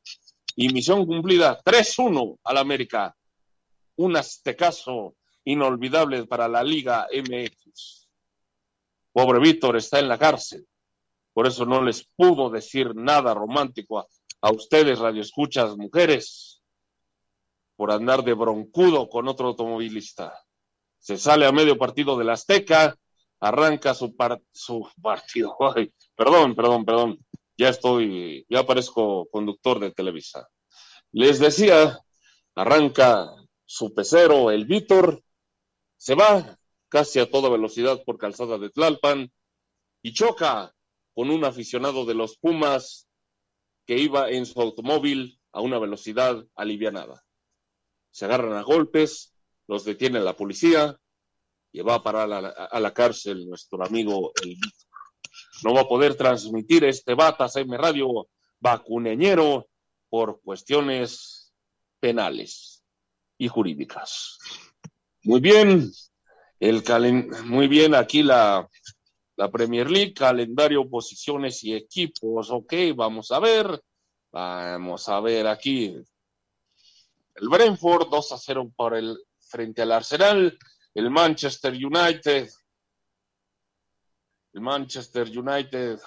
y 0.56 0.68
misión 0.70 1.06
cumplida 1.06 1.60
3-1 1.62 2.38
al 2.42 2.56
América. 2.56 3.16
Un 3.99 4.16
aztecaso 4.16 5.16
inolvidable 5.44 6.26
para 6.26 6.46
la 6.49 6.62
Liga 6.62 7.07
MX. 7.12 8.09
Pobre 9.12 9.40
Víctor 9.40 9.76
está 9.76 9.99
en 9.99 10.09
la 10.09 10.18
cárcel. 10.18 10.66
Por 11.32 11.46
eso 11.46 11.64
no 11.66 11.82
les 11.82 12.05
pudo 12.16 12.51
decir 12.51 12.94
nada 12.94 13.34
romántico 13.34 13.99
a, 13.99 14.07
a 14.42 14.51
ustedes, 14.53 14.99
radioescuchas, 14.99 15.76
mujeres, 15.76 16.62
por 17.76 17.90
andar 17.92 18.22
de 18.24 18.34
broncudo 18.34 19.09
con 19.09 19.28
otro 19.28 19.49
automovilista. 19.49 20.32
Se 20.99 21.16
sale 21.16 21.46
a 21.46 21.53
medio 21.53 21.78
partido 21.78 22.16
del 22.18 22.30
Azteca, 22.30 22.96
arranca 23.40 23.94
su, 23.94 24.14
par- 24.16 24.42
su 24.53 24.88
partido. 25.01 25.57
Perdón, 26.16 26.55
perdón, 26.57 26.84
perdón. 26.84 27.18
Ya 27.57 27.68
estoy, 27.70 28.44
ya 28.49 28.64
parezco 28.66 29.26
conductor 29.30 29.80
de 29.80 29.90
Televisa. 29.92 30.49
Les 31.12 31.38
decía, 31.40 31.99
arranca 32.55 33.26
su 33.68 33.92
pecero, 33.92 34.50
el 34.50 34.64
Víctor, 34.64 35.22
se 35.98 36.14
va 36.14 36.58
casi 36.88 37.20
a 37.20 37.30
toda 37.30 37.50
velocidad 37.50 38.02
por 38.02 38.16
calzada 38.16 38.56
de 38.56 38.70
Tlalpan 38.70 39.30
y 40.00 40.14
choca 40.14 40.74
con 41.14 41.28
un 41.28 41.44
aficionado 41.44 42.06
de 42.06 42.14
los 42.14 42.38
Pumas 42.38 43.06
que 43.84 43.98
iba 43.98 44.30
en 44.30 44.46
su 44.46 44.58
automóvil 44.62 45.38
a 45.52 45.60
una 45.60 45.78
velocidad 45.78 46.42
alivianada. 46.54 47.22
Se 48.10 48.24
agarran 48.24 48.54
a 48.54 48.62
golpes, 48.62 49.34
los 49.66 49.84
detiene 49.84 50.20
la 50.20 50.34
policía 50.34 50.98
y 51.70 51.82
va 51.82 51.96
a 51.96 52.02
parar 52.02 52.32
a 52.32 52.40
la, 52.40 52.48
a 52.48 52.80
la 52.80 52.94
cárcel 52.94 53.46
nuestro 53.46 53.84
amigo 53.84 54.32
el 54.42 54.54
Víctor. 54.54 54.88
No 55.62 55.74
va 55.74 55.82
a 55.82 55.88
poder 55.88 56.14
transmitir 56.14 56.84
este 56.84 57.12
Batas 57.12 57.56
M 57.56 57.76
Radio 57.76 58.28
vacuneñero 58.60 59.68
por 60.08 60.40
cuestiones 60.40 61.52
penales 62.00 62.77
y 63.39 63.49
jurídicas. 63.49 64.39
Muy 65.22 65.41
bien, 65.41 65.91
el 66.61 66.82
calen 66.82 67.30
muy 67.47 67.68
bien 67.68 67.95
aquí 67.95 68.22
la, 68.22 68.68
la 69.36 69.51
Premier 69.51 69.89
League, 69.89 70.14
calendario, 70.14 70.89
posiciones 70.91 71.62
y 71.62 71.74
equipos. 71.74 72.51
Ok, 72.51 72.74
vamos 72.95 73.30
a 73.30 73.39
ver. 73.39 73.80
Vamos 74.32 75.09
a 75.09 75.20
ver 75.20 75.47
aquí. 75.47 75.95
El 77.34 77.49
Brentford 77.49 78.09
2 78.11 78.32
a 78.32 78.36
0 78.36 78.72
por 78.76 78.97
el 78.97 79.16
frente 79.39 79.82
al 79.82 79.93
Arsenal. 79.93 80.59
El 80.93 81.11
Manchester 81.11 81.72
United. 81.72 82.51
El 84.53 84.61
Manchester 84.61 85.28
United 85.39 86.01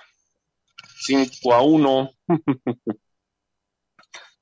5 1.00 1.54
a 1.54 1.62
1 1.62 2.12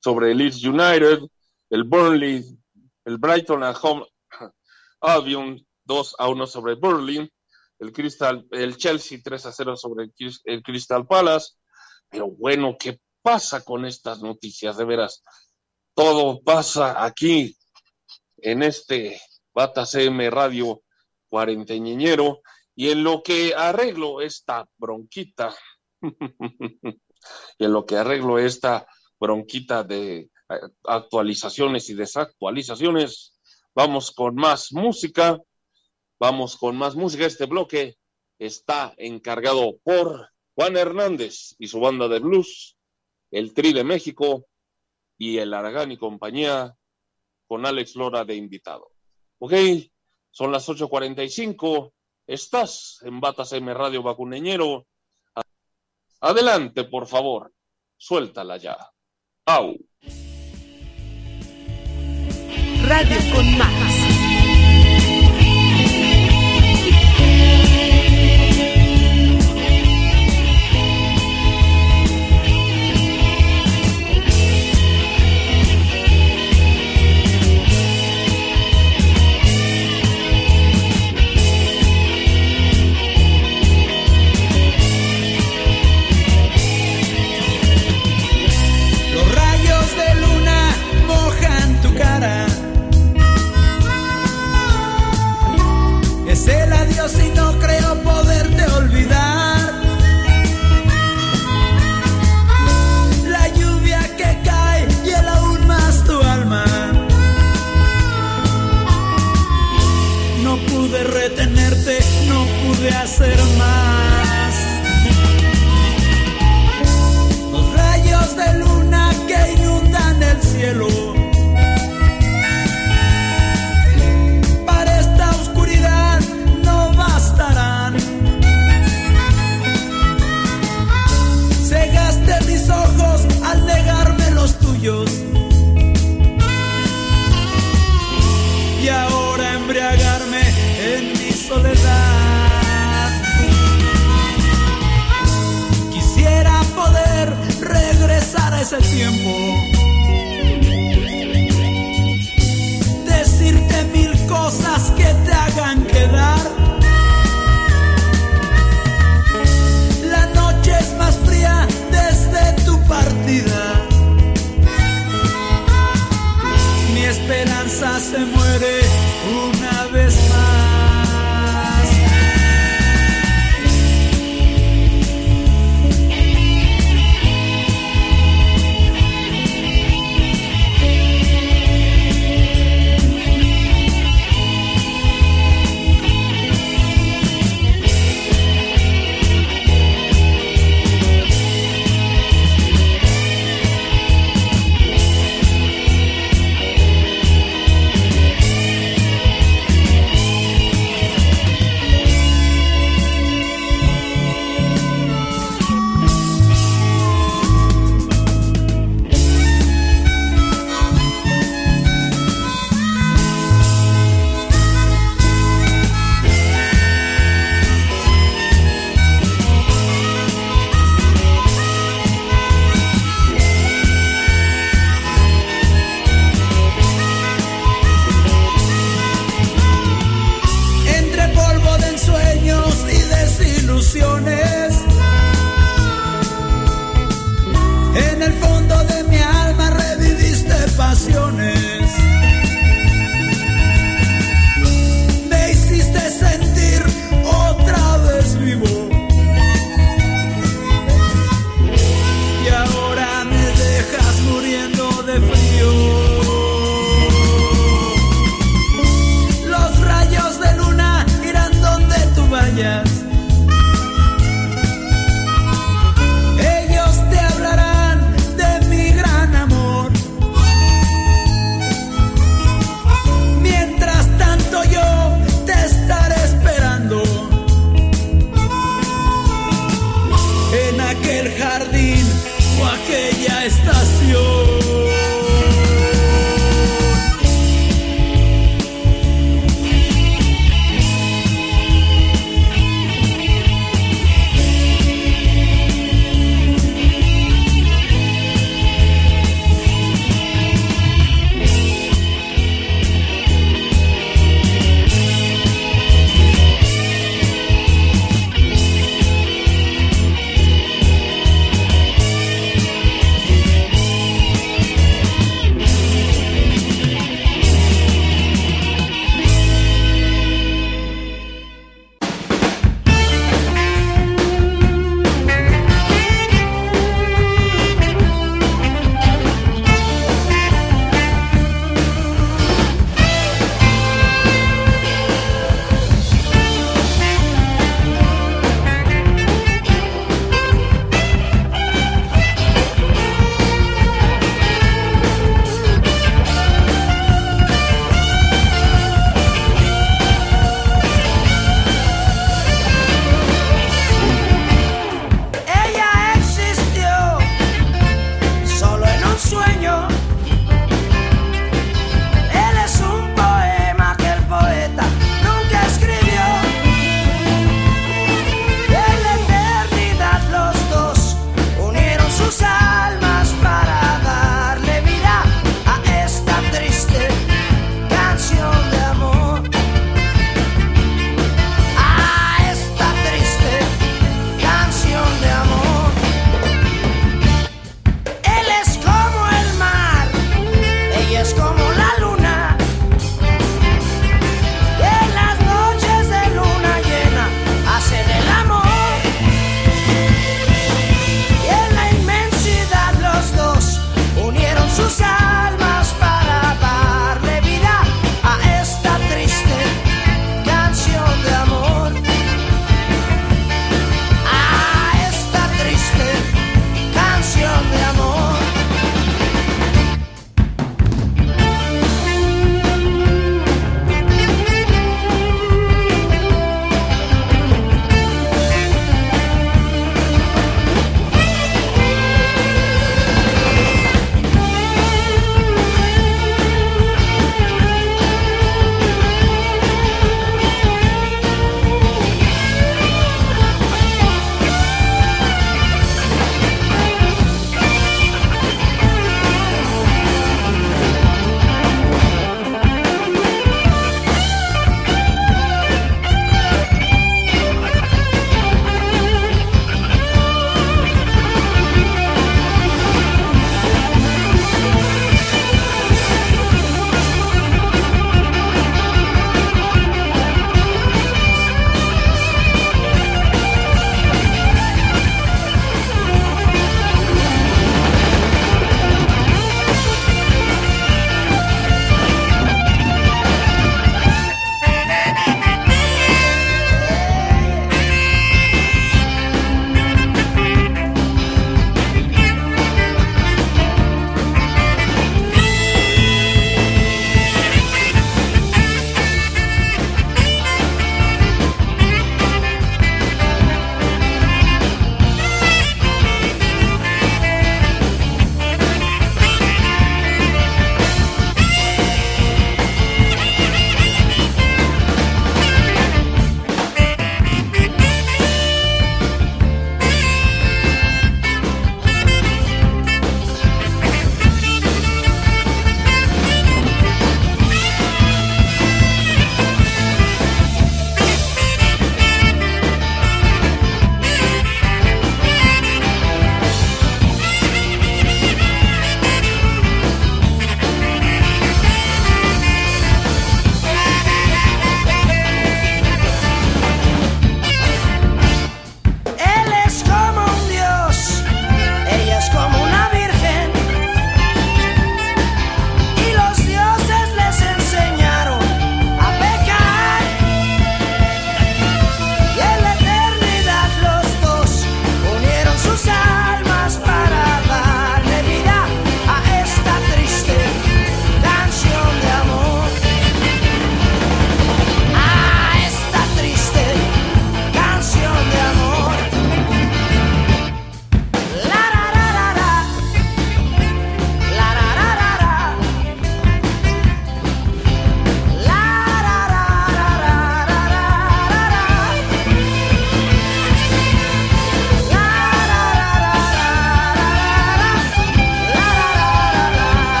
sobre 0.00 0.32
el 0.32 0.38
Leeds 0.38 0.64
United. 0.64 1.20
El 1.68 1.84
Burnley, 1.84 2.42
el 3.08 3.16
Brighton 3.18 3.62
and 3.64 3.76
Home 3.82 4.06
Albion 5.00 5.58
2 5.84 6.16
a 6.18 6.28
1 6.28 6.46
sobre 6.46 6.74
Burnley. 6.74 7.28
El 7.78 7.92
Crystal, 7.92 8.46
el 8.50 8.76
Chelsea 8.76 9.18
3 9.22 9.46
a 9.46 9.52
0 9.52 9.76
sobre 9.76 10.04
el, 10.04 10.12
Crys- 10.12 10.42
el 10.44 10.62
Crystal 10.62 11.06
Palace. 11.06 11.54
Pero 12.10 12.28
bueno, 12.28 12.76
¿qué 12.78 13.00
pasa 13.22 13.64
con 13.64 13.86
estas 13.86 14.20
noticias? 14.20 14.76
De 14.76 14.84
veras, 14.84 15.22
todo 15.94 16.42
pasa 16.42 17.04
aquí 17.04 17.56
en 18.38 18.62
este 18.62 19.20
Bata 19.54 19.86
CM 19.86 20.28
Radio 20.30 20.82
cuarenteñero 21.28 22.40
y 22.74 22.90
en 22.90 23.04
lo 23.04 23.22
que 23.22 23.54
arreglo 23.54 24.20
esta 24.20 24.66
bronquita, 24.76 25.54
y 27.58 27.64
en 27.64 27.72
lo 27.72 27.84
que 27.84 27.96
arreglo 27.96 28.38
esta 28.38 28.86
bronquita 29.20 29.82
de 29.84 30.30
actualizaciones 30.84 31.88
y 31.90 31.94
desactualizaciones, 31.94 33.38
vamos 33.74 34.10
con 34.10 34.34
más 34.34 34.72
música, 34.72 35.38
vamos 36.18 36.56
con 36.56 36.76
más 36.76 36.96
música. 36.96 37.26
Este 37.26 37.46
bloque 37.46 37.96
está 38.38 38.94
encargado 38.96 39.78
por 39.82 40.30
Juan 40.54 40.76
Hernández 40.76 41.54
y 41.58 41.68
su 41.68 41.80
banda 41.80 42.08
de 42.08 42.18
blues, 42.18 42.76
el 43.30 43.54
Tri 43.54 43.72
de 43.72 43.84
México 43.84 44.46
y 45.16 45.38
el 45.38 45.52
Aragán 45.52 45.92
y 45.92 45.96
compañía 45.96 46.74
con 47.46 47.66
Alex 47.66 47.96
Lora 47.96 48.24
de 48.24 48.36
invitado. 48.36 48.90
Ok, 49.38 49.52
son 50.30 50.52
las 50.52 50.68
8.45, 50.68 51.92
estás 52.26 53.00
en 53.02 53.20
Batas 53.20 53.52
M 53.52 53.72
Radio 53.74 54.02
Vacuneñero. 54.02 54.86
Adelante, 56.20 56.84
por 56.84 57.06
favor, 57.06 57.52
suéltala 57.96 58.56
ya. 58.56 58.76
Au. 59.46 59.76
Radio 62.88 63.20
con 63.34 63.58
Max. 63.58 63.97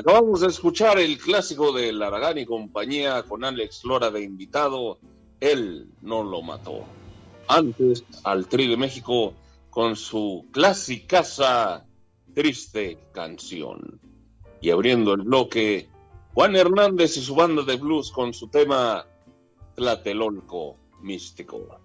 Acabamos 0.00 0.40
de 0.40 0.48
escuchar 0.48 0.98
el 0.98 1.18
clásico 1.18 1.72
de 1.72 1.92
Laragán 1.92 2.38
y 2.38 2.46
compañía 2.46 3.22
con 3.22 3.44
Alex 3.44 3.84
Lora 3.84 4.10
de 4.10 4.22
invitado. 4.22 4.98
Él 5.40 5.88
no 6.00 6.22
lo 6.22 6.40
mató. 6.40 6.84
Antes, 7.48 8.04
al 8.24 8.46
Tri 8.46 8.66
de 8.66 8.76
México 8.76 9.34
con 9.68 9.96
su 9.96 10.46
clásica 10.52 11.84
triste 12.34 12.98
canción. 13.12 14.00
Y 14.62 14.70
abriendo 14.70 15.12
el 15.12 15.22
bloque, 15.22 15.88
Juan 16.32 16.56
Hernández 16.56 17.16
y 17.18 17.20
su 17.20 17.34
banda 17.34 17.62
de 17.62 17.76
blues 17.76 18.10
con 18.10 18.32
su 18.32 18.48
tema 18.48 19.06
Tlatelolco 19.74 20.76
Místico. 21.02 21.78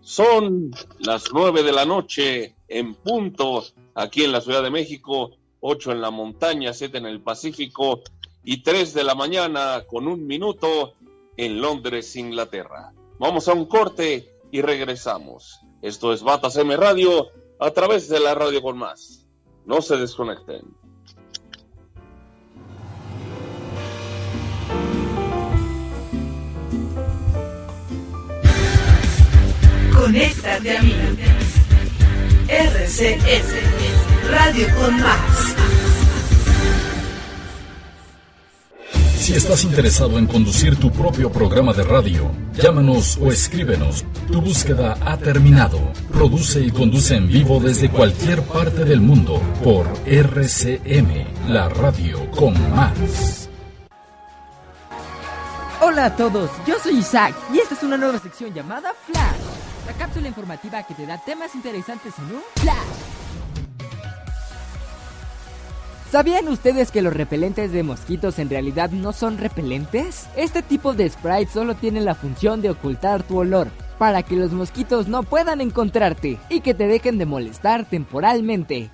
Son 0.00 0.72
las 0.98 1.32
nueve 1.32 1.62
de 1.62 1.72
la 1.72 1.84
noche 1.84 2.56
en 2.66 2.94
punto 2.94 3.64
aquí 3.94 4.24
en 4.24 4.32
la 4.32 4.40
Ciudad 4.40 4.62
de 4.62 4.70
México, 4.70 5.30
ocho 5.60 5.92
en 5.92 6.00
la 6.00 6.10
montaña, 6.10 6.72
siete 6.72 6.98
en 6.98 7.06
el 7.06 7.20
Pacífico 7.20 8.00
y 8.44 8.62
tres 8.62 8.94
de 8.94 9.04
la 9.04 9.14
mañana 9.14 9.84
con 9.86 10.08
un 10.08 10.26
minuto 10.26 10.94
en 11.36 11.60
Londres, 11.60 12.16
Inglaterra. 12.16 12.92
Vamos 13.18 13.48
a 13.48 13.52
un 13.52 13.66
corte 13.66 14.32
y 14.50 14.62
regresamos. 14.62 15.60
Esto 15.82 16.12
es 16.12 16.22
Batas 16.22 16.56
M 16.56 16.76
Radio 16.76 17.28
a 17.58 17.70
través 17.70 18.08
de 18.08 18.20
la 18.20 18.34
radio 18.34 18.62
con 18.62 18.78
más. 18.78 19.26
No 19.66 19.82
se 19.82 19.96
desconecten. 19.96 20.62
Conéctate 29.94 30.76
a 30.76 30.82
mí. 30.82 30.94
RCS, 32.48 33.89
Radio 34.28 34.66
con 34.76 35.00
Más. 35.00 35.56
Si 39.16 39.34
estás 39.34 39.64
interesado 39.64 40.18
en 40.18 40.26
conducir 40.26 40.76
tu 40.76 40.90
propio 40.90 41.30
programa 41.30 41.72
de 41.72 41.84
radio, 41.84 42.30
llámanos 42.54 43.16
o 43.20 43.30
escríbenos. 43.30 44.04
Tu 44.26 44.40
búsqueda 44.40 44.96
ha 45.04 45.16
terminado. 45.16 45.78
Produce 46.12 46.60
y 46.60 46.70
conduce 46.70 47.16
en 47.16 47.28
vivo 47.28 47.60
desde 47.60 47.90
cualquier 47.90 48.42
parte 48.42 48.84
del 48.84 49.00
mundo 49.00 49.40
por 49.62 49.86
RCM, 50.06 51.48
la 51.48 51.68
radio 51.68 52.30
con 52.32 52.54
más. 52.74 53.48
Hola 55.80 56.06
a 56.06 56.16
todos, 56.16 56.50
yo 56.66 56.74
soy 56.82 56.98
Isaac 56.98 57.34
y 57.54 57.58
esta 57.58 57.74
es 57.74 57.82
una 57.82 57.96
nueva 57.96 58.18
sección 58.18 58.52
llamada 58.52 58.92
Flash. 59.06 59.86
La 59.86 59.92
cápsula 59.94 60.28
informativa 60.28 60.82
que 60.82 60.94
te 60.94 61.06
da 61.06 61.18
temas 61.24 61.54
interesantes 61.54 62.12
en 62.18 62.36
un 62.36 62.42
Flash. 62.56 63.29
¿Sabían 66.10 66.48
ustedes 66.48 66.90
que 66.90 67.02
los 67.02 67.14
repelentes 67.14 67.70
de 67.70 67.84
mosquitos 67.84 68.40
en 68.40 68.50
realidad 68.50 68.90
no 68.90 69.12
son 69.12 69.38
repelentes? 69.38 70.26
Este 70.34 70.60
tipo 70.60 70.92
de 70.92 71.08
sprite 71.08 71.52
solo 71.52 71.76
tiene 71.76 72.00
la 72.00 72.16
función 72.16 72.60
de 72.62 72.70
ocultar 72.70 73.22
tu 73.22 73.38
olor, 73.38 73.68
para 73.96 74.24
que 74.24 74.34
los 74.34 74.50
mosquitos 74.50 75.06
no 75.06 75.22
puedan 75.22 75.60
encontrarte 75.60 76.40
y 76.48 76.62
que 76.62 76.74
te 76.74 76.88
dejen 76.88 77.16
de 77.16 77.26
molestar 77.26 77.88
temporalmente. 77.88 78.90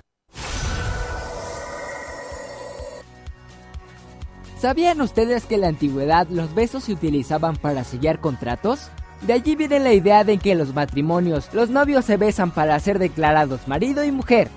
¿Sabían 4.59 5.01
ustedes 5.01 5.45
que 5.45 5.55
en 5.55 5.61
la 5.61 5.69
antigüedad 5.69 6.27
los 6.29 6.53
besos 6.53 6.83
se 6.83 6.93
utilizaban 6.93 7.55
para 7.55 7.83
sellar 7.83 8.19
contratos? 8.19 8.91
De 9.23 9.33
allí 9.33 9.55
viene 9.55 9.79
la 9.79 9.93
idea 9.93 10.23
de 10.23 10.37
que 10.37 10.51
en 10.51 10.59
los 10.59 10.75
matrimonios 10.75 11.51
los 11.51 11.71
novios 11.71 12.05
se 12.05 12.17
besan 12.17 12.51
para 12.51 12.79
ser 12.79 12.99
declarados 12.99 13.67
marido 13.67 14.03
y 14.03 14.11
mujer. 14.11 14.49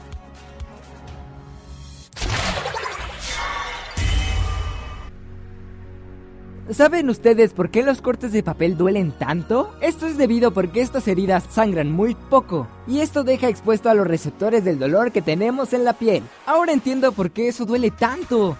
¿Saben 6.72 7.10
ustedes 7.10 7.52
por 7.52 7.70
qué 7.70 7.82
los 7.82 8.00
cortes 8.00 8.30
de 8.30 8.44
papel 8.44 8.76
duelen 8.76 9.10
tanto? 9.10 9.74
Esto 9.80 10.06
es 10.06 10.16
debido 10.16 10.52
porque 10.52 10.80
estas 10.80 11.08
heridas 11.08 11.44
sangran 11.50 11.90
muy 11.90 12.14
poco 12.14 12.68
y 12.86 13.00
esto 13.00 13.24
deja 13.24 13.48
expuesto 13.48 13.90
a 13.90 13.94
los 13.94 14.06
receptores 14.06 14.64
del 14.64 14.78
dolor 14.78 15.10
que 15.10 15.20
tenemos 15.20 15.72
en 15.72 15.84
la 15.84 15.94
piel. 15.94 16.22
Ahora 16.46 16.72
entiendo 16.72 17.10
por 17.10 17.32
qué 17.32 17.48
eso 17.48 17.66
duele 17.66 17.90
tanto. 17.90 18.56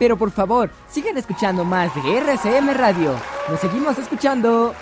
Pero 0.00 0.16
por 0.16 0.32
favor, 0.32 0.70
sigan 0.88 1.16
escuchando 1.16 1.64
más 1.64 1.94
de 1.94 2.18
RCM 2.18 2.70
Radio. 2.74 3.14
Nos 3.48 3.60
seguimos 3.60 3.98
escuchando. 3.98 4.74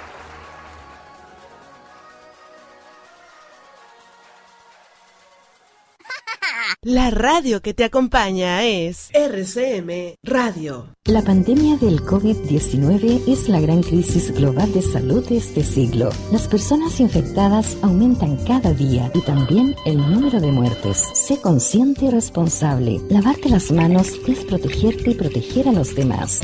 La 6.81 7.11
radio 7.11 7.61
que 7.61 7.75
te 7.75 7.85
acompaña 7.85 8.65
es 8.65 9.11
RCM 9.13 10.17
Radio. 10.23 10.95
La 11.05 11.23
pandemia 11.23 11.77
del 11.77 12.01
COVID-19 12.03 13.29
es 13.29 13.49
la 13.49 13.61
gran 13.61 13.83
crisis 13.83 14.33
global 14.33 14.73
de 14.73 14.83
salud 14.83 15.27
de 15.29 15.37
este 15.37 15.63
siglo. 15.63 16.11
Las 16.33 16.49
personas 16.49 16.99
infectadas 17.01 17.77
aumentan 17.83 18.37
cada 18.45 18.73
día 18.73 19.11
y 19.15 19.21
también 19.23 19.77
el 19.85 19.99
número 19.99 20.41
de 20.41 20.51
muertes. 20.51 21.05
Sé 21.15 21.41
consciente 21.41 22.07
y 22.07 22.11
responsable. 22.11 23.01
Lavarte 23.09 23.49
las 23.49 23.71
manos 23.71 24.13
es 24.27 24.45
protegerte 24.45 25.11
y 25.11 25.15
proteger 25.15 25.69
a 25.69 25.73
los 25.73 25.95
demás. 25.95 26.41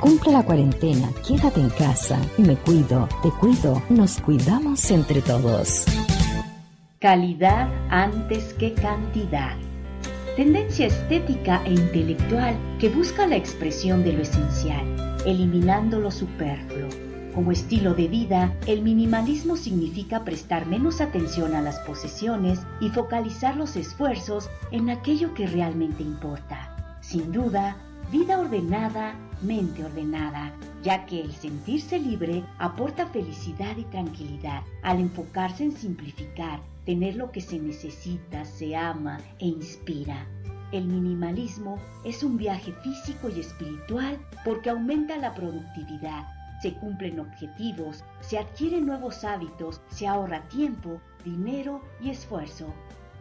Cumple 0.00 0.32
la 0.32 0.44
cuarentena, 0.44 1.12
quédate 1.26 1.60
en 1.60 1.70
casa. 1.70 2.20
Me 2.38 2.56
cuido, 2.56 3.08
te 3.22 3.30
cuido, 3.30 3.82
nos 3.88 4.20
cuidamos 4.20 4.90
entre 4.90 5.20
todos. 5.22 5.84
Calidad 7.00 7.68
antes 7.90 8.54
que 8.54 8.74
cantidad. 8.74 9.56
Tendencia 10.34 10.88
estética 10.88 11.62
e 11.64 11.74
intelectual 11.74 12.58
que 12.80 12.88
busca 12.88 13.24
la 13.28 13.36
expresión 13.36 14.02
de 14.02 14.14
lo 14.14 14.22
esencial, 14.22 14.84
eliminando 15.24 16.00
lo 16.00 16.10
superfluo. 16.10 16.88
Como 17.36 17.52
estilo 17.52 17.94
de 17.94 18.08
vida, 18.08 18.52
el 18.66 18.82
minimalismo 18.82 19.56
significa 19.56 20.24
prestar 20.24 20.66
menos 20.66 21.00
atención 21.00 21.54
a 21.54 21.62
las 21.62 21.78
posesiones 21.80 22.66
y 22.80 22.88
focalizar 22.88 23.56
los 23.56 23.76
esfuerzos 23.76 24.50
en 24.72 24.90
aquello 24.90 25.34
que 25.34 25.46
realmente 25.46 26.02
importa. 26.02 26.98
Sin 27.00 27.30
duda, 27.30 27.76
vida 28.10 28.40
ordenada, 28.40 29.14
mente 29.40 29.84
ordenada, 29.84 30.52
ya 30.82 31.06
que 31.06 31.20
el 31.20 31.32
sentirse 31.32 31.96
libre 32.00 32.42
aporta 32.58 33.06
felicidad 33.06 33.76
y 33.76 33.84
tranquilidad 33.84 34.62
al 34.82 34.98
enfocarse 34.98 35.62
en 35.62 35.70
simplificar, 35.70 36.58
tener 36.88 37.16
lo 37.16 37.30
que 37.30 37.42
se 37.42 37.58
necesita, 37.58 38.46
se 38.46 38.74
ama 38.74 39.20
e 39.40 39.46
inspira. 39.46 40.26
El 40.72 40.86
minimalismo 40.86 41.76
es 42.02 42.22
un 42.22 42.38
viaje 42.38 42.72
físico 42.82 43.28
y 43.28 43.40
espiritual 43.40 44.18
porque 44.42 44.70
aumenta 44.70 45.18
la 45.18 45.34
productividad, 45.34 46.26
se 46.62 46.72
cumplen 46.72 47.20
objetivos, 47.20 48.02
se 48.20 48.38
adquieren 48.38 48.86
nuevos 48.86 49.22
hábitos, 49.22 49.82
se 49.90 50.06
ahorra 50.06 50.48
tiempo, 50.48 50.98
dinero 51.26 51.82
y 52.00 52.08
esfuerzo. 52.08 52.72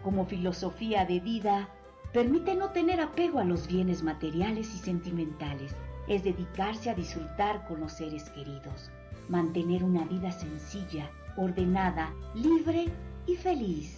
Como 0.02 0.26
filosofía 0.26 1.04
de 1.04 1.20
vida, 1.20 1.68
permite 2.14 2.56
no 2.56 2.70
tener 2.70 3.02
apego 3.02 3.40
a 3.40 3.44
los 3.44 3.68
bienes 3.68 4.02
materiales 4.02 4.74
y 4.76 4.78
sentimentales, 4.78 5.76
es 6.08 6.24
dedicarse 6.24 6.90
a 6.90 6.96
disfrutar 6.96 7.68
con 7.68 7.82
los 7.82 7.92
seres 7.92 8.30
queridos, 8.30 8.90
mantener 9.28 9.84
una 9.84 10.06
vida 10.06 10.32
sencilla, 10.32 11.12
ordenada, 11.36 12.14
libre 12.34 12.90
y 13.28 13.36
feliz. 13.36 13.98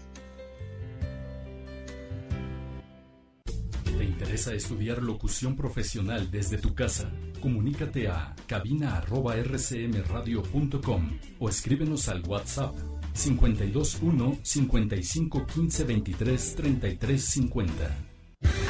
¿Te 3.97 4.03
interesa 4.03 4.53
estudiar 4.53 5.01
locución 5.03 5.55
profesional 5.55 6.29
desde 6.31 6.57
tu 6.57 6.73
casa? 6.73 7.11
Comunícate 7.41 8.07
a 8.07 8.35
cabina.rcmradio.com 8.47 11.19
o 11.39 11.49
escríbenos 11.49 12.07
al 12.07 12.25
WhatsApp 12.25 12.73
521 13.13 14.39
55 14.41 15.45
15 15.45 15.83
23 15.83 16.55
33 16.55 17.23
50. 17.23 17.97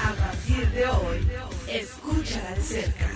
A 0.03 0.14
partir 0.14 0.68
de 0.72 0.88
hoy, 0.88 1.20
escúchala 1.68 2.55
de 2.55 2.62
cerca. 2.62 3.07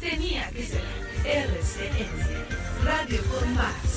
Tenía 0.00 0.48
que 0.50 0.64
ser 0.64 0.82
RCN, 1.24 2.84
Radio 2.84 3.22
con 3.24 3.54
Más. 3.54 3.91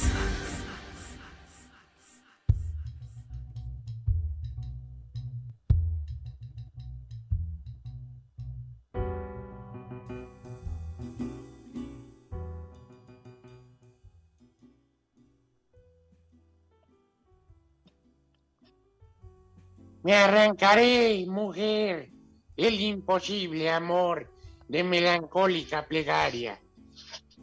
Me 20.05 20.13
arrancaré, 20.13 21.25
mujer, 21.25 22.11
el 22.55 22.79
imposible 22.79 23.71
amor 23.71 24.31
de 24.67 24.83
melancólica 24.83 25.87
plegaria. 25.87 26.61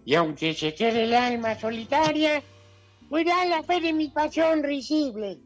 Y 0.05 0.15
aunque 0.15 0.55
se 0.55 0.73
quede 0.73 1.03
el 1.03 1.15
alma 1.15 1.59
solitaria, 1.59 2.41
cuida 3.09 3.45
la 3.47 3.65
fe 3.65 3.81
de 3.81 3.93
mi 3.93 4.11
pasión 4.11 4.63
risible. 4.63 5.41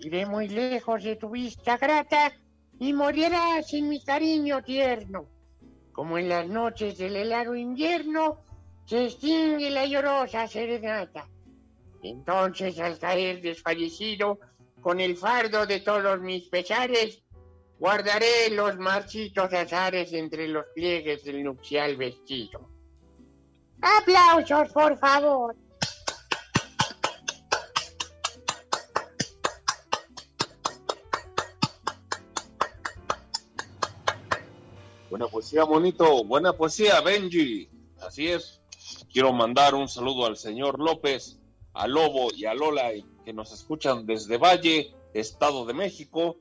Iré 0.00 0.24
muy 0.24 0.48
lejos 0.48 1.02
de 1.02 1.16
tu 1.16 1.28
vista 1.28 1.76
grata 1.76 2.32
y 2.78 2.94
morirás 2.94 3.74
en 3.74 3.90
mi 3.90 4.02
cariño 4.02 4.62
tierno. 4.62 5.26
Como 5.92 6.16
en 6.16 6.30
las 6.30 6.48
noches 6.48 6.96
del 6.96 7.16
helado 7.16 7.54
invierno 7.54 8.38
se 8.86 9.04
extingue 9.04 9.68
la 9.68 9.84
llorosa 9.84 10.48
serenata. 10.48 11.28
Entonces 12.02 12.80
al 12.80 12.98
caer 12.98 13.42
desfallecido, 13.42 14.40
con 14.80 15.00
el 15.00 15.16
fardo 15.16 15.66
de 15.66 15.80
todos 15.80 16.20
mis 16.20 16.48
pesares, 16.48 17.22
guardaré 17.78 18.50
los 18.50 18.76
marchitos 18.78 19.52
azares 19.52 20.12
entre 20.12 20.48
los 20.48 20.64
pliegues 20.74 21.24
del 21.24 21.44
nupcial 21.44 21.96
vestido. 21.96 22.68
¡Aplausos, 23.80 24.72
por 24.72 24.98
favor! 24.98 25.56
Buena 35.08 35.26
poesía, 35.26 35.64
monito. 35.64 36.24
Buena 36.24 36.52
poesía, 36.52 37.00
Benji. 37.00 37.68
Así 38.00 38.28
es. 38.28 38.60
Quiero 39.12 39.32
mandar 39.32 39.74
un 39.74 39.88
saludo 39.88 40.26
al 40.26 40.36
señor 40.36 40.78
López, 40.78 41.39
a 41.72 41.86
Lobo 41.86 42.30
y 42.34 42.46
a 42.46 42.54
Lola 42.54 42.90
que 43.24 43.32
nos 43.32 43.52
escuchan 43.52 44.06
desde 44.06 44.38
Valle, 44.38 44.94
Estado 45.14 45.64
de 45.64 45.74
México. 45.74 46.36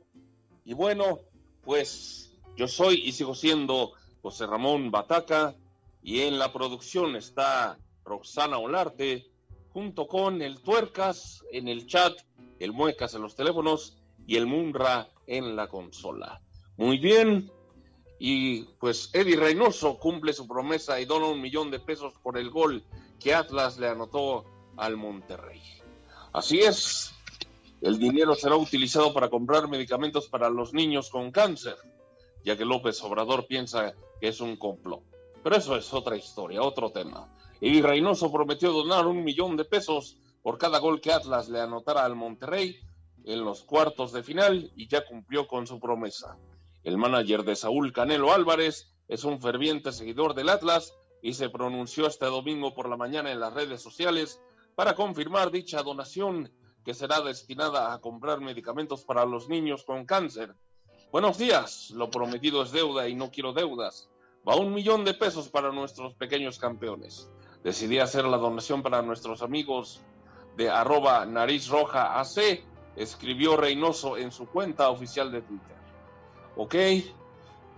Y 0.66 0.74
bueno, 0.74 1.20
pues 1.64 2.38
yo 2.56 2.68
soy 2.68 3.02
y 3.06 3.12
sigo 3.12 3.36
siendo 3.36 3.94
José 4.22 4.48
Ramón 4.48 4.92
Bataca 4.92 5.56
y 6.02 6.22
en 6.22 6.40
la 6.40 6.52
producción 6.52 7.16
está 7.16 7.78
Roxana 8.04 8.58
Olarte 8.58 9.30
junto 9.74 10.08
con 10.08 10.42
el 10.42 10.62
Tuercas 10.62 11.44
en 11.52 11.68
el 11.68 11.86
chat, 11.86 12.18
el 12.60 12.74
Muecas 12.74 13.14
en 13.14 13.22
los 13.22 13.36
teléfonos 13.36 13.98
y 14.26 14.36
el 14.36 14.48
Munra 14.48 15.10
en 15.28 15.56
la 15.56 15.68
consola. 15.68 16.42
Muy 16.78 16.98
bien, 16.98 17.52
y 18.20 18.64
pues 18.80 19.10
Eddie 19.14 19.38
Reynoso 19.38 19.98
cumple 19.98 20.34
su 20.34 20.48
promesa 20.48 21.00
y 21.00 21.06
dona 21.06 21.28
un 21.28 21.42
millón 21.42 21.72
de 21.72 21.80
pesos 21.80 22.14
por 22.22 22.38
el 22.38 22.50
gol 22.50 22.84
que 23.20 23.34
Atlas 23.34 23.78
le 23.80 23.88
anotó 23.88 24.46
al 24.80 24.98
Monterrey. 24.98 25.62
Así 26.34 26.60
es, 26.60 27.14
el 27.82 28.00
dinero 28.00 28.36
será 28.36 28.56
utilizado 28.56 29.14
para 29.14 29.30
comprar 29.30 29.68
medicamentos 29.68 30.28
para 30.28 30.50
los 30.50 30.74
niños 30.74 31.10
con 31.10 31.32
cáncer, 31.32 31.76
ya 32.44 32.58
que 32.58 32.66
López 32.66 33.02
Obrador 33.04 33.48
piensa 33.48 33.94
que 34.20 34.28
es 34.28 34.42
un 34.42 34.58
complot. 34.58 35.02
Pero 35.44 35.56
eso 35.56 35.76
es 35.76 35.94
otra 35.94 36.18
historia, 36.18 36.62
otro 36.62 36.92
tema. 36.92 37.28
Eddie 37.62 37.82
Reynoso 37.82 38.32
prometió 38.32 38.72
donar 38.72 39.08
un 39.08 39.24
millón 39.24 39.58
de 39.58 39.66
pesos 39.66 40.18
por 40.42 40.58
cada 40.58 40.80
gol 40.80 41.02
que 41.02 41.12
Atlas 41.12 41.50
le 41.50 41.60
anotara 41.60 42.06
al 42.06 42.16
Monterrey 42.16 42.80
en 43.26 43.44
los 43.44 43.64
cuartos 43.64 44.12
de 44.12 44.24
final 44.24 44.72
y 44.76 44.88
ya 44.88 45.06
cumplió 45.06 45.48
con 45.48 45.68
su 45.68 45.80
promesa. 45.80 46.38
El 46.84 46.98
manager 46.98 47.44
de 47.44 47.56
Saúl 47.56 47.92
Canelo 47.92 48.34
Álvarez 48.34 48.94
es 49.08 49.24
un 49.24 49.42
ferviente 49.42 49.92
seguidor 49.92 50.34
del 50.34 50.50
Atlas 50.50 50.94
y 51.22 51.34
se 51.34 51.50
pronunció 51.50 52.08
este 52.08 52.26
domingo 52.26 52.74
por 52.74 52.88
la 52.90 52.98
mañana 52.98 53.32
en 53.32 53.40
las 53.40 53.54
redes 53.54 53.82
sociales 53.82 54.42
para 54.80 54.96
confirmar 54.96 55.52
dicha 55.52 55.84
donación 55.84 56.50
que 56.86 56.94
será 56.94 57.20
destinada 57.20 57.92
a 57.92 58.00
comprar 58.00 58.40
medicamentos 58.40 59.04
para 59.04 59.26
los 59.26 59.50
niños 59.50 59.84
con 59.84 60.06
cáncer. 60.06 60.56
Buenos 61.12 61.38
días, 61.38 61.90
lo 61.90 62.10
prometido 62.10 62.64
es 62.64 62.72
deuda 62.72 63.10
y 63.10 63.14
no 63.14 63.30
quiero 63.30 63.52
deudas. 63.52 64.10
Va 64.48 64.56
un 64.56 64.74
millón 64.74 65.04
de 65.04 65.14
pesos 65.14 65.50
para 65.50 65.74
nuestros 65.74 66.14
pequeños 66.14 66.60
campeones. 66.60 67.30
Decidí 67.62 68.00
hacer 68.00 68.24
la 68.24 68.38
donación 68.38 68.82
para 68.82 69.02
nuestros 69.02 69.42
amigos 69.42 70.02
de 70.56 70.70
arroba 70.70 71.26
nariz 71.26 71.68
roja 71.68 72.24
escribió 72.96 73.58
Reynoso 73.58 74.16
en 74.16 74.32
su 74.32 74.48
cuenta 74.48 74.90
oficial 74.92 75.30
de 75.30 75.42
Twitter. 75.42 75.76
¿Ok? 76.56 76.76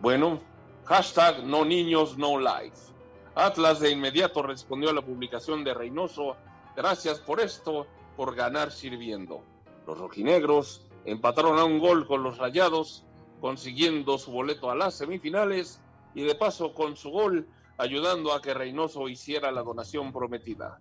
Bueno, 0.02 0.40
hashtag 0.86 1.46
no 1.46 1.66
niños, 1.66 2.16
no 2.16 2.38
life. 2.38 2.94
Atlas 3.34 3.80
de 3.80 3.90
inmediato 3.90 4.44
respondió 4.44 4.92
a 4.92 4.94
la 4.94 5.02
publicación 5.02 5.64
de 5.64 5.74
Reynoso. 5.74 6.38
Gracias 6.76 7.20
por 7.20 7.40
esto, 7.40 7.88
por 8.16 8.36
ganar 8.36 8.72
sirviendo. 8.72 9.42
Los 9.88 9.98
rojinegros 9.98 10.86
empataron 11.06 11.58
a 11.60 11.66
un 11.66 11.80
gol 11.80 12.08
con 12.08 12.24
los 12.24 12.38
rayados, 12.38 13.06
consiguiendo 13.40 14.18
su 14.18 14.32
boleto 14.32 14.70
a 14.70 14.76
las 14.76 14.96
semifinales 14.96 15.82
y 16.14 16.24
de 16.24 16.36
paso 16.36 16.74
con 16.74 16.96
su 16.96 17.10
gol 17.10 17.48
ayudando 17.78 18.34
a 18.34 18.42
que 18.42 18.54
Reynoso 18.54 19.10
hiciera 19.10 19.52
la 19.52 19.64
donación 19.64 20.12
prometida. 20.14 20.80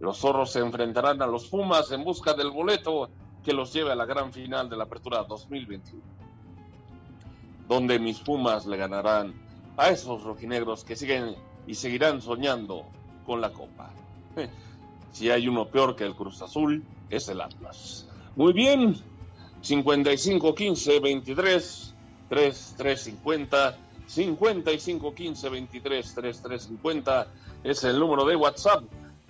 Los 0.00 0.18
zorros 0.18 0.52
se 0.52 0.58
enfrentarán 0.58 1.22
a 1.22 1.26
los 1.26 1.48
Pumas 1.48 1.90
en 1.92 2.04
busca 2.04 2.34
del 2.34 2.50
boleto 2.50 3.08
que 3.42 3.52
los 3.52 3.72
lleve 3.72 3.92
a 3.92 3.96
la 3.96 4.04
gran 4.04 4.32
final 4.32 4.68
de 4.68 4.76
la 4.76 4.84
Apertura 4.84 5.24
2021 5.24 6.22
donde 7.72 7.98
mis 7.98 8.18
Pumas 8.18 8.66
le 8.66 8.76
ganarán 8.76 9.34
a 9.78 9.88
esos 9.88 10.22
rojinegros 10.24 10.84
que 10.84 10.94
siguen 10.94 11.36
y 11.66 11.74
seguirán 11.74 12.20
soñando 12.20 12.84
con 13.24 13.40
la 13.40 13.50
copa. 13.50 13.90
Si 15.12 15.30
hay 15.30 15.46
uno 15.46 15.66
peor 15.66 15.94
que 15.94 16.04
el 16.04 16.14
Cruz 16.14 16.42
Azul, 16.42 16.82
es 17.10 17.28
el 17.28 17.40
Atlas. 17.40 18.08
Muy 18.34 18.52
bien, 18.52 18.96
55 19.60 20.54
15 20.54 21.00
23 21.00 21.94
3350 22.28 23.78
55 24.06 25.14
15 25.14 25.48
23 25.48 26.14
3350 26.14 27.26
es 27.64 27.84
el 27.84 27.98
número 27.98 28.24
de 28.24 28.36
WhatsApp 28.36 28.84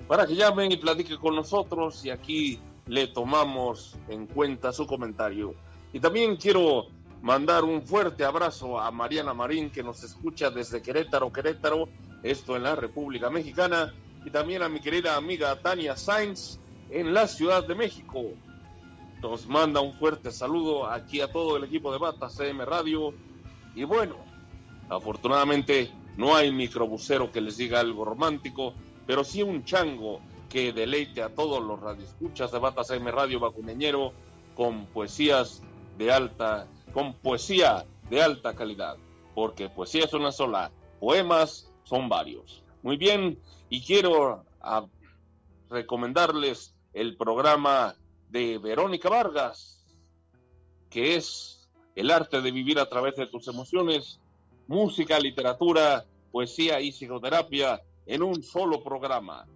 para 0.09 0.27
que 0.27 0.35
llamen 0.35 0.73
y 0.73 0.77
platiquen 0.77 1.19
con 1.19 1.35
nosotros 1.35 2.05
y 2.05 2.11
aquí 2.11 2.59
le 2.87 3.09
tomamos 3.09 3.97
en 4.09 4.27
cuenta 4.27 4.73
su 4.73 4.87
comentario. 4.87 5.55
Y 5.93 6.01
también 6.01 6.37
quiero 6.37 6.87
mandar 7.23 7.65
un 7.65 7.83
fuerte 7.83 8.25
abrazo 8.25 8.81
a 8.81 8.91
Mariana 8.91 9.35
Marín 9.35 9.71
que 9.71 9.83
nos 9.83 10.03
escucha 10.03 10.51
desde 10.51 10.83
Querétaro, 10.83 11.33
Querétaro, 11.33 11.89
esto 12.23 12.57
en 12.57 12.65
la 12.65 12.75
República 12.75 13.31
Mexicana, 13.31 13.93
y 14.25 14.31
también 14.31 14.63
a 14.63 14.69
mi 14.69 14.81
querida 14.81 15.17
amiga 15.17 15.57
Tania 15.61 15.97
Sainz 15.97 16.59
en 16.91 17.15
la 17.15 17.27
Ciudad 17.27 17.67
de 17.67 17.75
México. 17.75 18.23
Nos 19.21 19.47
manda 19.47 19.81
un 19.81 19.93
fuerte 19.95 20.31
saludo 20.31 20.87
aquí 20.87 21.21
a 21.21 21.31
todo 21.31 21.57
el 21.57 21.65
equipo 21.65 21.93
de 21.93 21.99
Bata 21.99 22.29
CM 22.29 22.65
Radio. 22.65 23.15
Y 23.75 23.85
bueno, 23.85 24.17
afortunadamente 24.89 25.91
no 26.17 26.35
hay 26.35 26.53
microbusero 26.53 27.31
que 27.31 27.41
les 27.41 27.57
diga 27.57 27.81
algo 27.81 28.05
romántico, 28.05 28.75
pero 29.07 29.25
sí 29.25 29.43
un 29.43 29.65
chango 29.65 30.21
que 30.49 30.73
deleite 30.73 31.23
a 31.23 31.35
todos 31.35 31.63
los 31.63 31.81
radioescuchas 31.81 32.53
de 32.53 32.59
Bata 32.59 32.85
CM 32.85 33.11
Radio 33.11 33.41
Bacuneñero 33.41 34.13
con 34.55 34.87
poesías 34.87 35.63
de 35.97 36.13
alta 36.13 36.67
con 36.93 37.15
poesía 37.15 37.87
de 38.11 38.23
alta 38.23 38.55
calidad, 38.55 38.97
porque 39.35 39.71
poesía 39.71 40.05
es 40.05 40.13
una 40.13 40.31
sola, 40.31 40.71
poemas 41.01 41.71
son 41.85 42.09
varios. 42.09 42.63
Muy 42.83 42.97
bien, 42.97 43.39
y 43.73 43.81
quiero 43.81 44.45
ah, 44.61 44.87
recomendarles 45.71 46.75
el 46.93 47.17
programa 47.17 47.97
de 48.29 48.59
Verónica 48.59 49.09
Vargas, 49.09 49.83
que 50.91 51.17
es 51.17 51.71
el 51.95 52.11
arte 52.11 52.43
de 52.43 52.51
vivir 52.51 52.79
a 52.79 52.91
través 52.91 53.17
de 53.17 53.29
tus 53.29 53.49
emociones, 53.49 54.21
música, 54.67 55.19
literatura, 55.19 56.05
poesía 56.31 56.83
y 56.83 56.93
psicoterapia 56.93 57.81
en 58.05 58.23
un 58.23 58.43
solo 58.43 58.85
programa. 58.85 59.47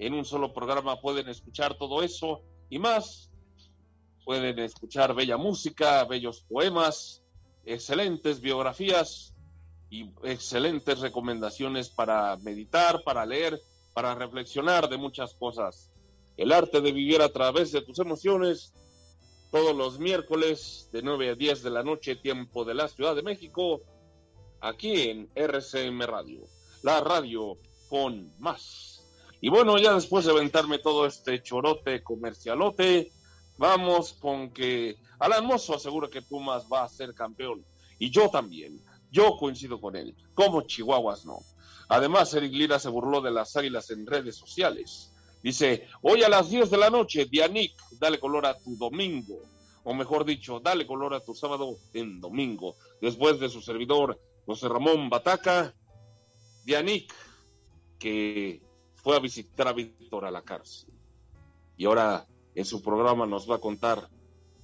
En 0.00 0.14
un 0.14 0.24
solo 0.24 0.52
programa 0.52 1.00
pueden 1.00 1.28
escuchar 1.28 1.78
todo 1.78 2.02
eso 2.02 2.42
y 2.70 2.80
más 2.80 3.30
pueden 4.24 4.58
escuchar 4.58 5.14
bella 5.14 5.36
música, 5.36 6.02
bellos 6.06 6.40
poemas, 6.40 7.22
excelentes 7.64 8.40
biografías 8.40 9.32
y 9.90 10.10
excelentes 10.22 11.00
recomendaciones 11.00 11.90
para 11.90 12.36
meditar, 12.36 13.02
para 13.04 13.26
leer, 13.26 13.60
para 13.92 14.14
reflexionar 14.14 14.88
de 14.88 14.96
muchas 14.96 15.34
cosas. 15.34 15.90
El 16.36 16.52
arte 16.52 16.80
de 16.80 16.92
vivir 16.92 17.20
a 17.20 17.28
través 17.28 17.72
de 17.72 17.82
tus 17.82 17.98
emociones, 17.98 18.72
todos 19.50 19.76
los 19.76 19.98
miércoles 19.98 20.88
de 20.92 21.02
9 21.02 21.30
a 21.30 21.34
10 21.34 21.62
de 21.62 21.70
la 21.70 21.82
noche, 21.82 22.16
tiempo 22.16 22.64
de 22.64 22.74
la 22.74 22.88
Ciudad 22.88 23.16
de 23.16 23.22
México, 23.22 23.82
aquí 24.60 25.10
en 25.10 25.28
RCM 25.34 26.02
Radio, 26.02 26.42
la 26.82 27.00
radio 27.00 27.58
con 27.88 28.32
más. 28.38 29.04
Y 29.40 29.48
bueno, 29.48 29.76
ya 29.78 29.94
después 29.94 30.24
de 30.24 30.30
aventarme 30.30 30.78
todo 30.78 31.06
este 31.06 31.42
chorote 31.42 32.02
comercialote, 32.02 33.10
Vamos 33.60 34.14
con 34.14 34.54
que 34.54 34.96
Alan 35.18 35.44
Mozo 35.44 35.74
asegura 35.74 36.08
que 36.08 36.22
Pumas 36.22 36.64
va 36.72 36.82
a 36.82 36.88
ser 36.88 37.12
campeón. 37.12 37.62
Y 37.98 38.10
yo 38.10 38.30
también. 38.30 38.80
Yo 39.10 39.36
coincido 39.36 39.80
con 39.80 39.96
él. 39.96 40.14
Como 40.34 40.62
Chihuahuas 40.62 41.24
no. 41.26 41.40
Además, 41.88 42.32
Eric 42.34 42.52
Lira 42.52 42.78
se 42.78 42.88
burló 42.88 43.20
de 43.20 43.32
las 43.32 43.56
águilas 43.56 43.90
en 43.90 44.06
redes 44.06 44.36
sociales. 44.36 45.12
Dice, 45.42 45.88
hoy 46.02 46.22
a 46.22 46.28
las 46.28 46.50
10 46.50 46.70
de 46.70 46.76
la 46.76 46.90
noche, 46.90 47.24
Dianic, 47.24 47.74
dale 47.98 48.20
color 48.20 48.46
a 48.46 48.58
tu 48.58 48.76
domingo. 48.76 49.40
O 49.82 49.94
mejor 49.94 50.24
dicho, 50.24 50.60
dale 50.60 50.86
color 50.86 51.14
a 51.14 51.24
tu 51.24 51.34
sábado 51.34 51.78
en 51.94 52.20
domingo. 52.20 52.76
Después 53.00 53.40
de 53.40 53.48
su 53.48 53.60
servidor, 53.60 54.20
José 54.46 54.68
Ramón 54.68 55.08
Bataca, 55.08 55.74
Dianic, 56.64 57.12
que 57.98 58.62
fue 58.94 59.16
a 59.16 59.20
visitar 59.20 59.66
a 59.66 59.72
Víctor 59.72 60.26
a 60.26 60.30
la 60.30 60.42
cárcel. 60.42 60.92
Y 61.76 61.86
ahora 61.86 62.26
en 62.54 62.64
su 62.64 62.82
programa 62.82 63.26
nos 63.26 63.50
va 63.50 63.56
a 63.56 63.60
contar 63.60 64.08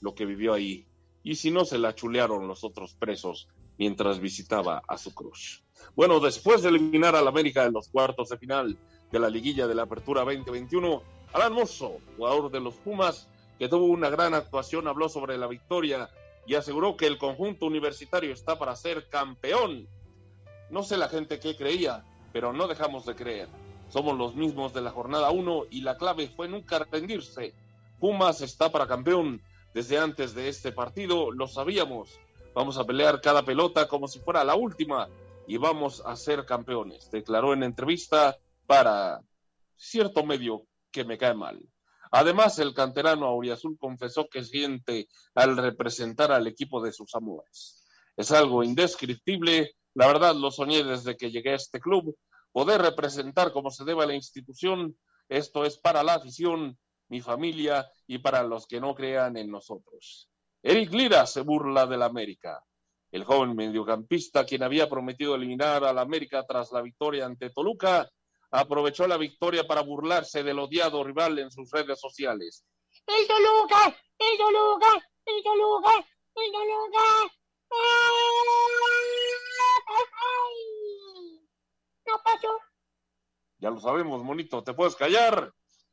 lo 0.01 0.15
que 0.15 0.27
vivió 0.27 0.53
ahí. 0.53 0.87
y 1.23 1.35
si 1.35 1.51
no 1.51 1.65
se 1.65 1.79
la 1.79 1.93
chulearon 1.93 2.47
los 2.47 2.63
otros 2.63 2.95
presos 2.95 3.49
mientras 3.79 4.21
visitaba 4.21 4.83
a 4.87 4.99
su 4.99 5.15
cruz. 5.15 5.63
Bueno, 5.95 6.21
después 6.21 6.63
de 6.63 6.71
eliminar 6.71 7.15
al 7.17 7.29
América 7.29 7.65
en 7.65 7.73
los 7.73 7.89
cuartos 7.89 8.29
de 8.29 8.39
final 8.39 8.79
de 9.11 9.19
la 9.19 9.31
liguilla 9.31 9.67
de 9.67 9.75
la 9.75 9.83
Apertura 9.83 10.23
2021, 10.23 11.03
Alan 11.33 11.53
Mosso, 11.53 11.99
jugador 12.17 12.51
de 12.51 12.61
los 12.61 12.75
Pumas, 12.75 13.29
que 13.59 13.69
tuvo 13.69 13.87
una 13.87 14.11
gran 14.11 14.35
actuación, 14.35 14.89
habló 14.89 15.09
sobre 15.09 15.39
la 15.39 15.47
victoria 15.47 16.11
y 16.47 16.55
aseguró 16.55 16.97
que 16.97 17.07
el 17.07 17.19
conjunto 17.19 17.67
universitario 17.67 18.33
está 18.33 18.59
para 18.59 18.77
ser 18.77 19.09
campeón. 19.09 19.89
No 20.71 20.83
sé 20.83 20.97
la 20.97 21.09
gente 21.09 21.41
qué 21.41 21.57
creía, 21.57 22.05
pero 22.33 22.53
no 22.53 22.69
dejamos 22.69 23.07
de 23.07 23.15
creer. 23.15 23.49
Somos 23.89 24.17
los 24.17 24.35
mismos 24.35 24.75
de 24.75 24.81
la 24.81 24.91
jornada 24.91 25.31
1 25.31 25.67
y 25.71 25.81
la 25.81 25.97
clave 25.97 26.29
fue 26.29 26.49
nunca 26.49 26.79
rendirse. 26.91 27.55
Pumas 28.01 28.41
está 28.41 28.71
para 28.71 28.87
campeón. 28.87 29.41
Desde 29.75 29.99
antes 29.99 30.35
de 30.35 30.49
este 30.49 30.73
partido 30.73 31.31
lo 31.31 31.47
sabíamos. 31.47 32.19
Vamos 32.57 32.79
a 32.79 32.85
pelear 32.85 33.21
cada 33.21 33.45
pelota 33.45 33.87
como 33.87 34.09
si 34.09 34.19
fuera 34.19 34.43
la 34.43 34.55
última 34.55 35.11
y 35.47 35.59
vamos 35.59 36.03
a 36.07 36.17
ser 36.17 36.47
campeones, 36.47 37.11
declaró 37.11 37.53
en 37.53 37.63
entrevista 37.63 38.35
para 38.67 39.21
cierto 39.77 40.25
medio 40.25 40.63
que 40.91 41.05
me 41.05 41.19
cae 41.19 41.35
mal. 41.35 41.61
Además, 42.11 42.59
el 42.59 42.73
canterano 42.73 43.27
Auriazul 43.27 43.77
confesó 43.79 44.27
que 44.31 44.43
siente 44.43 45.07
al 45.35 45.59
representar 45.59 46.33
al 46.33 46.47
equipo 46.47 46.83
de 46.83 46.93
sus 46.93 47.15
amores. 47.15 47.85
Es 48.17 48.33
algo 48.33 48.65
indescriptible. 48.65 49.73
La 49.93 50.07
verdad, 50.07 50.35
lo 50.35 50.51
soñé 50.51 50.83
desde 50.83 51.15
que 51.15 51.31
llegué 51.31 51.51
a 51.51 51.57
este 51.57 51.79
club. 51.79 52.17
Poder 52.53 52.81
representar 52.81 53.53
como 53.53 53.71
se 53.71 53.85
debe 53.85 54.05
a 54.05 54.07
la 54.07 54.15
institución, 54.15 54.97
esto 55.29 55.67
es 55.67 55.77
para 55.77 56.03
la 56.03 56.15
afición, 56.15 56.79
mi 57.09 57.21
familia 57.21 57.87
y 58.07 58.17
para 58.17 58.43
los 58.45 58.67
que 58.67 58.81
no 58.81 58.95
crean 58.95 59.37
en 59.37 59.51
nosotros. 59.51 60.31
Eric 60.69 60.93
Lira 60.95 61.25
se 61.27 61.43
burla 61.43 61.87
del 61.87 62.03
América. 62.03 62.61
El 63.13 63.23
joven 63.23 63.55
mediocampista, 63.55 64.45
quien 64.45 64.65
había 64.65 64.91
prometido 64.91 65.37
eliminar 65.37 65.85
al 65.85 65.97
América 65.97 66.45
tras 66.45 66.73
la 66.73 66.83
victoria 66.83 67.25
ante 67.25 67.51
Toluca, 67.51 68.11
aprovechó 68.51 69.07
la 69.07 69.17
victoria 69.17 69.65
para 69.65 69.83
burlarse 69.83 70.43
del 70.43 70.59
odiado 70.59 71.05
rival 71.05 71.39
en 71.39 71.53
sus 71.53 71.71
redes 71.71 72.01
sociales. 72.01 72.65
¡El 73.07 73.29
Toluca! 73.29 73.97
¡El 74.19 74.39
Toluca! 74.39 75.09
¡El 75.25 75.45
Toluca! 75.45 76.05
¡El 76.35 76.51
Toluca! 76.51 77.33
¡Ay! 77.71 78.09
No 82.07 82.23
pasó. 82.25 82.59
Ya 83.59 83.71
lo 83.71 83.79
sabemos, 83.79 84.25
monito, 84.25 84.65
te 84.65 84.75
puedes 84.75 84.97
callar. 84.97 85.53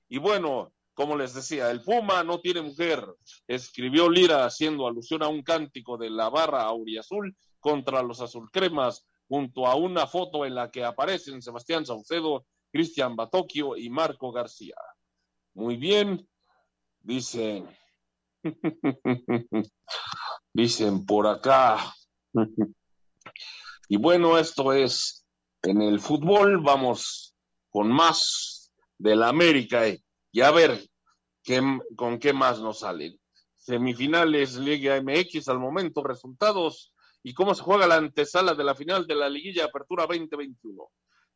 Y 0.10 0.18
bueno, 0.18 0.74
como 0.94 1.18
les 1.18 1.34
decía, 1.34 1.72
el 1.72 1.82
Puma 1.82 2.24
no 2.24 2.40
tiene 2.40 2.61
mujer, 2.61 3.03
escribió 3.48 4.10
Lira 4.10 4.45
haciendo 4.45 4.88
alusión 4.88 5.24
a 5.24 5.28
un 5.28 5.41
cántico 5.41 5.98
de 5.98 6.10
la 6.10 6.30
barra 6.30 6.64
auriazul 6.64 7.36
contra 7.60 8.03
los 8.03 8.22
azulcremas, 8.22 9.07
junto 9.28 9.65
a 9.65 9.76
una 9.76 10.06
foto 10.06 10.45
en 10.45 10.56
la 10.56 10.70
que 10.70 10.84
aparecen 10.84 11.41
Sebastián 11.41 11.86
Saucedo, 11.86 12.45
Cristian 12.72 13.15
Batocchio 13.15 13.78
y 13.78 13.90
Marco 13.90 14.32
García. 14.32 14.76
Muy 15.56 15.78
bien, 15.78 16.28
dicen, 16.99 17.68
dicen 20.53 21.06
por 21.06 21.28
acá. 21.28 21.95
y 23.90 23.98
bueno, 23.98 24.38
esto 24.38 24.74
es 24.74 25.26
en 25.64 25.82
el 25.82 25.99
fútbol, 25.99 26.61
vamos 26.61 27.36
con 27.70 27.88
más 27.90 28.72
de 28.98 29.15
la 29.15 29.30
América. 29.30 29.88
Eh. 29.88 30.03
Y 30.34 30.41
a 30.41 30.51
ver 30.51 30.84
qué, 31.43 31.61
con 31.95 32.18
qué 32.18 32.34
más 32.34 32.60
nos 32.60 32.80
salen. 32.80 33.18
Semifinales 33.55 34.55
Liga 34.55 34.99
MX 34.99 35.47
al 35.47 35.60
momento, 35.60 36.03
resultados 36.03 36.91
y 37.22 37.34
cómo 37.34 37.53
se 37.53 37.61
juega 37.61 37.88
la 37.88 37.95
antesala 37.95 38.55
de 38.55 38.64
la 38.64 38.76
final 38.76 39.05
de 39.05 39.15
la 39.15 39.30
Liguilla 39.30 39.65
Apertura 39.65 40.07
2021. 40.07 40.89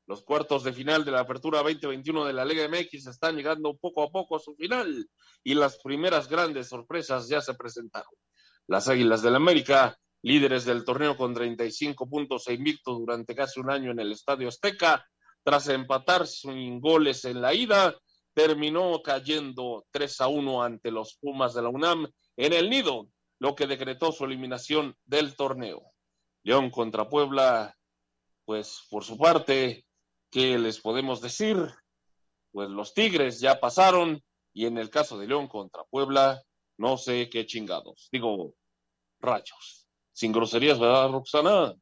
Los 0.07 0.23
cuartos 0.23 0.63
de 0.63 0.73
final 0.73 1.05
de 1.05 1.11
la 1.11 1.19
Apertura 1.19 1.59
2021 1.59 2.25
de 2.25 2.33
la 2.33 2.43
Liga 2.43 2.67
MX 2.67 3.05
están 3.05 3.35
llegando 3.35 3.77
poco 3.77 4.01
a 4.01 4.09
poco 4.09 4.35
a 4.35 4.39
su 4.39 4.55
final 4.55 5.07
y 5.43 5.53
las 5.53 5.77
primeras 5.77 6.27
grandes 6.27 6.67
sorpresas 6.67 7.29
ya 7.29 7.39
se 7.39 7.53
presentaron. 7.53 8.13
Las 8.65 8.87
Águilas 8.87 9.21
del 9.21 9.35
América, 9.35 9.95
líderes 10.23 10.65
del 10.65 10.83
torneo 10.83 11.15
con 11.15 11.35
35 11.35 12.09
puntos 12.09 12.47
e 12.47 12.53
invicto 12.53 12.95
durante 12.95 13.35
casi 13.35 13.59
un 13.59 13.69
año 13.69 13.91
en 13.91 13.99
el 13.99 14.11
Estadio 14.11 14.47
Azteca, 14.47 15.05
tras 15.43 15.67
empatar 15.69 16.25
sin 16.25 16.81
goles 16.81 17.23
en 17.25 17.41
la 17.41 17.53
ida, 17.53 17.95
terminó 18.38 19.01
cayendo 19.01 19.88
3 19.89 20.22
a 20.22 20.27
1 20.27 20.61
ante 20.61 20.91
los 20.91 21.15
Pumas 21.15 21.55
de 21.55 21.64
la 21.64 21.69
UNAM 21.69 22.07
en 22.35 22.53
el 22.53 22.69
nido, 22.69 23.09
lo 23.39 23.55
que 23.55 23.65
decretó 23.65 24.11
su 24.11 24.26
eliminación 24.26 24.95
del 25.05 25.35
torneo. 25.35 25.81
León 26.43 26.69
contra 26.69 27.09
Puebla, 27.09 27.76
pues 28.45 28.85
por 28.91 29.03
su 29.03 29.18
parte, 29.18 29.88
¿qué 30.30 30.59
les 30.59 30.80
podemos 30.80 31.19
decir? 31.19 31.57
Pues 32.51 32.69
los 32.69 32.93
Tigres 32.93 33.39
ya 33.39 33.59
pasaron 33.59 34.23
y 34.53 34.68
en 34.68 34.77
el 34.77 34.91
caso 34.91 35.18
de 35.18 35.26
León 35.26 35.47
contra 35.47 35.84
Puebla, 35.85 36.39
no 36.77 36.95
sé 36.97 37.31
qué 37.31 37.47
chingados. 37.47 38.07
Digo, 38.11 38.53
rayos. 39.19 39.88
Sin 40.14 40.31
groserías, 40.31 40.77
¿verdad, 40.77 41.09
Roxana? 41.09 41.73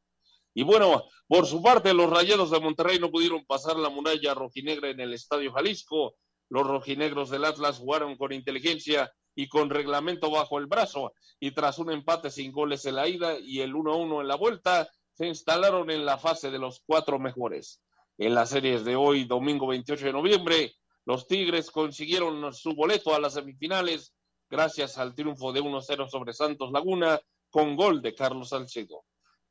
Y 0.54 0.64
bueno, 0.64 1.04
por 1.28 1.48
su 1.48 1.62
parte, 1.62 1.94
los 1.94 2.10
Rayados 2.10 2.50
de 2.50 2.62
Monterrey 2.62 2.98
no 2.98 3.12
pudieron 3.12 3.46
pasar 3.46 3.76
la 3.76 3.90
muralla 3.90 4.34
rojinegra 4.34 4.90
en 4.90 5.02
el 5.02 5.14
Estadio 5.14 5.52
Jalisco 5.52 6.16
los 6.50 6.68
rojinegros 6.68 7.30
del 7.30 7.46
Atlas 7.46 7.80
jugaron 7.80 8.18
con 8.18 8.34
inteligencia 8.34 9.12
y 9.36 9.48
con 9.48 9.70
reglamento 9.70 10.32
bajo 10.32 10.60
el 10.60 10.68
brazo 10.68 11.14
y 11.40 11.52
tras 11.52 11.78
un 11.80 11.92
empate 11.92 12.30
sin 12.30 12.52
goles 12.52 12.86
en 12.86 12.96
la 12.96 13.08
ida 13.08 13.38
y 13.40 13.62
el 13.62 13.74
1-1 13.74 14.22
en 14.22 14.28
la 14.28 14.36
vuelta, 14.36 14.90
se 15.14 15.28
instalaron 15.28 15.90
en 15.92 16.06
la 16.06 16.18
fase 16.18 16.52
de 16.52 16.60
los 16.60 16.82
cuatro 16.86 17.20
mejores. 17.20 17.82
En 18.18 18.34
las 18.34 18.50
series 18.50 18.86
de 18.86 18.96
hoy, 18.96 19.26
domingo 19.26 19.68
28 19.68 20.06
de 20.06 20.14
noviembre, 20.14 20.76
los 21.06 21.28
Tigres 21.28 21.70
consiguieron 21.70 22.54
su 22.54 22.74
boleto 22.74 23.14
a 23.14 23.20
las 23.20 23.34
semifinales 23.34 24.14
gracias 24.50 24.98
al 24.98 25.16
triunfo 25.16 25.52
de 25.52 25.62
1-0 25.62 26.10
sobre 26.10 26.34
Santos 26.34 26.72
Laguna 26.72 27.20
con 27.50 27.76
gol 27.76 28.02
de 28.02 28.16
Carlos 28.16 28.50
Salcedo. 28.50 29.04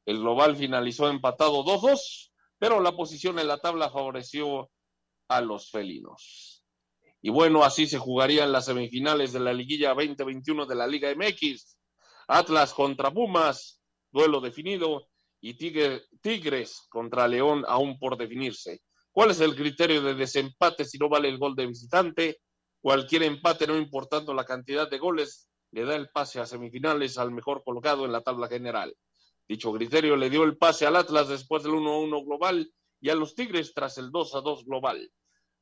El 0.06 0.18
global 0.18 0.56
finalizó 0.56 1.08
empatado 1.08 1.64
2-2, 1.64 2.30
pero 2.58 2.80
la 2.80 2.92
posición 2.92 3.38
en 3.38 3.48
la 3.48 3.58
tabla 3.58 3.90
favoreció 3.90 4.70
a 5.28 5.40
los 5.40 5.70
felinos. 5.70 6.53
Y 7.26 7.30
bueno, 7.30 7.64
así 7.64 7.86
se 7.86 7.96
jugarían 7.96 8.52
las 8.52 8.66
semifinales 8.66 9.32
de 9.32 9.40
la 9.40 9.54
liguilla 9.54 9.94
2021 9.94 10.66
de 10.66 10.74
la 10.74 10.86
Liga 10.86 11.08
MX. 11.16 11.78
Atlas 12.28 12.74
contra 12.74 13.10
Pumas, 13.10 13.80
duelo 14.12 14.42
definido, 14.42 15.08
y 15.40 15.54
Tigres 15.54 16.86
contra 16.90 17.26
León 17.26 17.64
aún 17.66 17.98
por 17.98 18.18
definirse. 18.18 18.82
¿Cuál 19.10 19.30
es 19.30 19.40
el 19.40 19.56
criterio 19.56 20.02
de 20.02 20.12
desempate 20.12 20.84
si 20.84 20.98
no 20.98 21.08
vale 21.08 21.30
el 21.30 21.38
gol 21.38 21.56
de 21.56 21.66
visitante? 21.66 22.40
Cualquier 22.82 23.22
empate, 23.22 23.66
no 23.66 23.78
importando 23.78 24.34
la 24.34 24.44
cantidad 24.44 24.90
de 24.90 24.98
goles, 24.98 25.48
le 25.70 25.86
da 25.86 25.96
el 25.96 26.10
pase 26.10 26.40
a 26.40 26.46
semifinales 26.46 27.16
al 27.16 27.30
mejor 27.30 27.64
colocado 27.64 28.04
en 28.04 28.12
la 28.12 28.20
tabla 28.20 28.48
general. 28.48 28.94
Dicho 29.48 29.72
criterio 29.72 30.14
le 30.18 30.28
dio 30.28 30.44
el 30.44 30.58
pase 30.58 30.84
al 30.84 30.96
Atlas 30.96 31.28
después 31.28 31.62
del 31.62 31.72
1-1 31.72 32.22
global 32.22 32.70
y 33.00 33.08
a 33.08 33.14
los 33.14 33.34
Tigres 33.34 33.72
tras 33.72 33.96
el 33.96 34.10
2-2 34.10 34.66
global. 34.66 35.10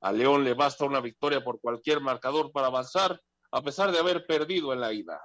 A 0.02 0.12
León 0.12 0.42
le 0.42 0.54
basta 0.54 0.84
una 0.84 1.00
victoria 1.00 1.42
por 1.42 1.60
cualquier 1.60 2.00
marcador 2.00 2.50
para 2.50 2.66
avanzar, 2.66 3.20
a 3.52 3.62
pesar 3.62 3.92
de 3.92 3.98
haber 3.98 4.26
perdido 4.26 4.72
en 4.72 4.80
la 4.80 4.92
ida. 4.92 5.20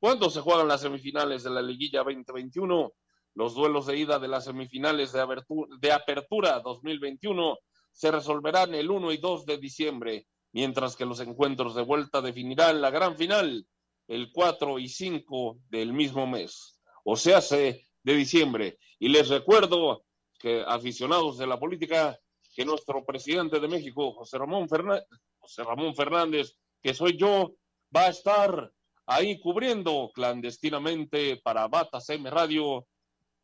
¿Cuándo 0.00 0.30
se 0.30 0.40
juegan 0.40 0.66
las 0.66 0.80
semifinales 0.80 1.42
de 1.42 1.50
la 1.50 1.60
Liguilla 1.60 2.02
2021? 2.02 2.92
Los 3.34 3.54
duelos 3.54 3.86
de 3.86 3.98
ida 3.98 4.18
de 4.18 4.28
las 4.28 4.44
semifinales 4.44 5.12
de 5.12 5.20
apertura, 5.20 5.76
de 5.78 5.92
apertura 5.92 6.60
2021 6.60 7.58
se 7.92 8.10
resolverán 8.10 8.74
el 8.74 8.90
1 8.90 9.12
y 9.12 9.18
2 9.18 9.44
de 9.44 9.58
diciembre, 9.58 10.26
mientras 10.52 10.96
que 10.96 11.04
los 11.04 11.20
encuentros 11.20 11.74
de 11.74 11.82
vuelta 11.82 12.22
definirán 12.22 12.80
la 12.80 12.90
gran 12.90 13.16
final 13.16 13.66
el 14.08 14.32
4 14.32 14.78
y 14.78 14.88
5 14.88 15.58
del 15.68 15.92
mismo 15.92 16.26
mes, 16.26 16.80
o 17.04 17.16
sea, 17.16 17.40
de 17.40 17.86
diciembre. 18.02 18.78
Y 18.98 19.08
les 19.08 19.28
recuerdo 19.28 20.04
que 20.38 20.62
aficionados 20.66 21.38
de 21.38 21.46
la 21.46 21.58
política 21.58 22.18
que 22.54 22.64
nuestro 22.64 23.04
presidente 23.04 23.58
de 23.58 23.68
México, 23.68 24.12
José 24.12 24.38
Ramón, 24.38 24.68
Fernández, 24.68 26.56
que 26.80 26.94
soy 26.94 27.16
yo, 27.16 27.54
va 27.94 28.06
a 28.06 28.10
estar 28.10 28.72
ahí 29.06 29.40
cubriendo 29.40 30.10
clandestinamente 30.14 31.40
para 31.42 31.68
Batas 31.68 32.08
M 32.10 32.30
Radio 32.30 32.86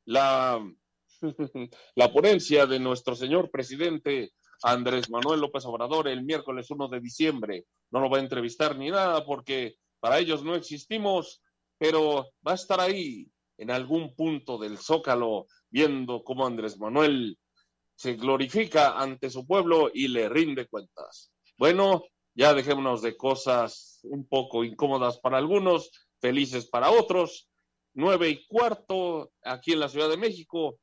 la, 0.05 0.65
la 1.95 2.13
ponencia 2.13 2.67
de 2.67 2.79
nuestro 2.79 3.15
señor 3.15 3.51
presidente 3.51 4.33
Andrés 4.63 5.11
Manuel 5.11 5.41
López 5.41 5.65
Obrador 5.65 6.09
el 6.09 6.23
miércoles 6.23 6.71
1 6.71 6.89
de 6.89 7.01
diciembre. 7.01 7.65
No 7.91 8.01
lo 8.01 8.11
va 8.11 8.19
a 8.19 8.23
entrevistar 8.23 8.77
ni 8.77 8.91
nada 8.91 9.25
porque 9.25 9.75
para 9.99 10.19
ellos 10.19 10.45
no 10.45 10.55
existimos, 10.55 11.43
pero 11.79 12.31
va 12.47 12.53
a 12.53 12.57
estar 12.57 12.81
ahí 12.81 13.29
en 13.59 13.71
algún 13.71 14.15
punto 14.15 14.59
del 14.59 14.79
zócalo 14.79 15.47
viendo 15.71 16.23
cómo 16.25 16.47
Andrés 16.47 16.79
Manuel 16.79 17.39
se 18.01 18.15
glorifica 18.15 18.99
ante 18.99 19.29
su 19.29 19.47
pueblo 19.47 19.91
y 19.93 20.09
le 20.09 20.31
rinde 20.31 20.67
cuentas. 20.67 21.31
Bueno, 21.59 22.03
ya 22.35 22.55
dejémonos 22.55 23.03
de 23.03 23.15
cosas 23.15 24.01
un 24.05 24.27
poco 24.27 24.65
incómodas 24.65 25.19
para 25.19 25.37
algunos, 25.37 25.91
felices 26.19 26.67
para 26.67 26.93
otros. 26.93 27.51
Nueve 27.93 28.31
y 28.31 28.47
cuarto, 28.47 29.33
aquí 29.45 29.75
en 29.75 29.81
la 29.81 29.91
Ciudad 29.91 30.09
de 30.09 30.17
México, 30.17 30.79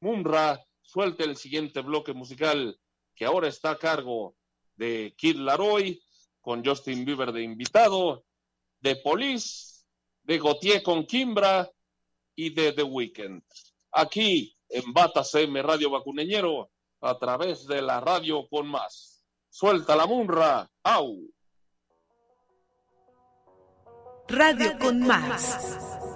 Mumra 0.00 0.60
suelta 0.82 1.22
el 1.22 1.36
siguiente 1.36 1.82
bloque 1.82 2.12
musical 2.14 2.76
que 3.14 3.26
ahora 3.26 3.46
está 3.46 3.70
a 3.70 3.78
cargo 3.78 4.34
de 4.74 5.14
Kid 5.16 5.36
Laroy, 5.36 6.02
con 6.40 6.64
Justin 6.64 7.04
Bieber 7.04 7.30
de 7.30 7.44
invitado, 7.44 8.24
de 8.80 8.96
Police, 8.96 9.84
de 10.24 10.38
Gautier 10.40 10.82
con 10.82 11.06
Kimbra 11.06 11.70
y 12.34 12.50
de 12.50 12.72
The 12.72 12.82
Weeknd. 12.82 13.40
Aquí 13.92 14.55
en 14.68 14.92
Bata 14.92 15.22
CM 15.24 15.62
Radio 15.62 15.90
Bacuneñero 15.90 16.70
a 17.00 17.18
través 17.18 17.66
de 17.66 17.82
la 17.82 18.00
radio 18.00 18.46
con 18.48 18.68
más. 18.68 19.24
Suelta 19.48 19.96
la 19.96 20.06
munra, 20.06 20.68
au. 20.82 21.30
Radio 24.28 24.78
con 24.78 25.00
más. 25.00 26.15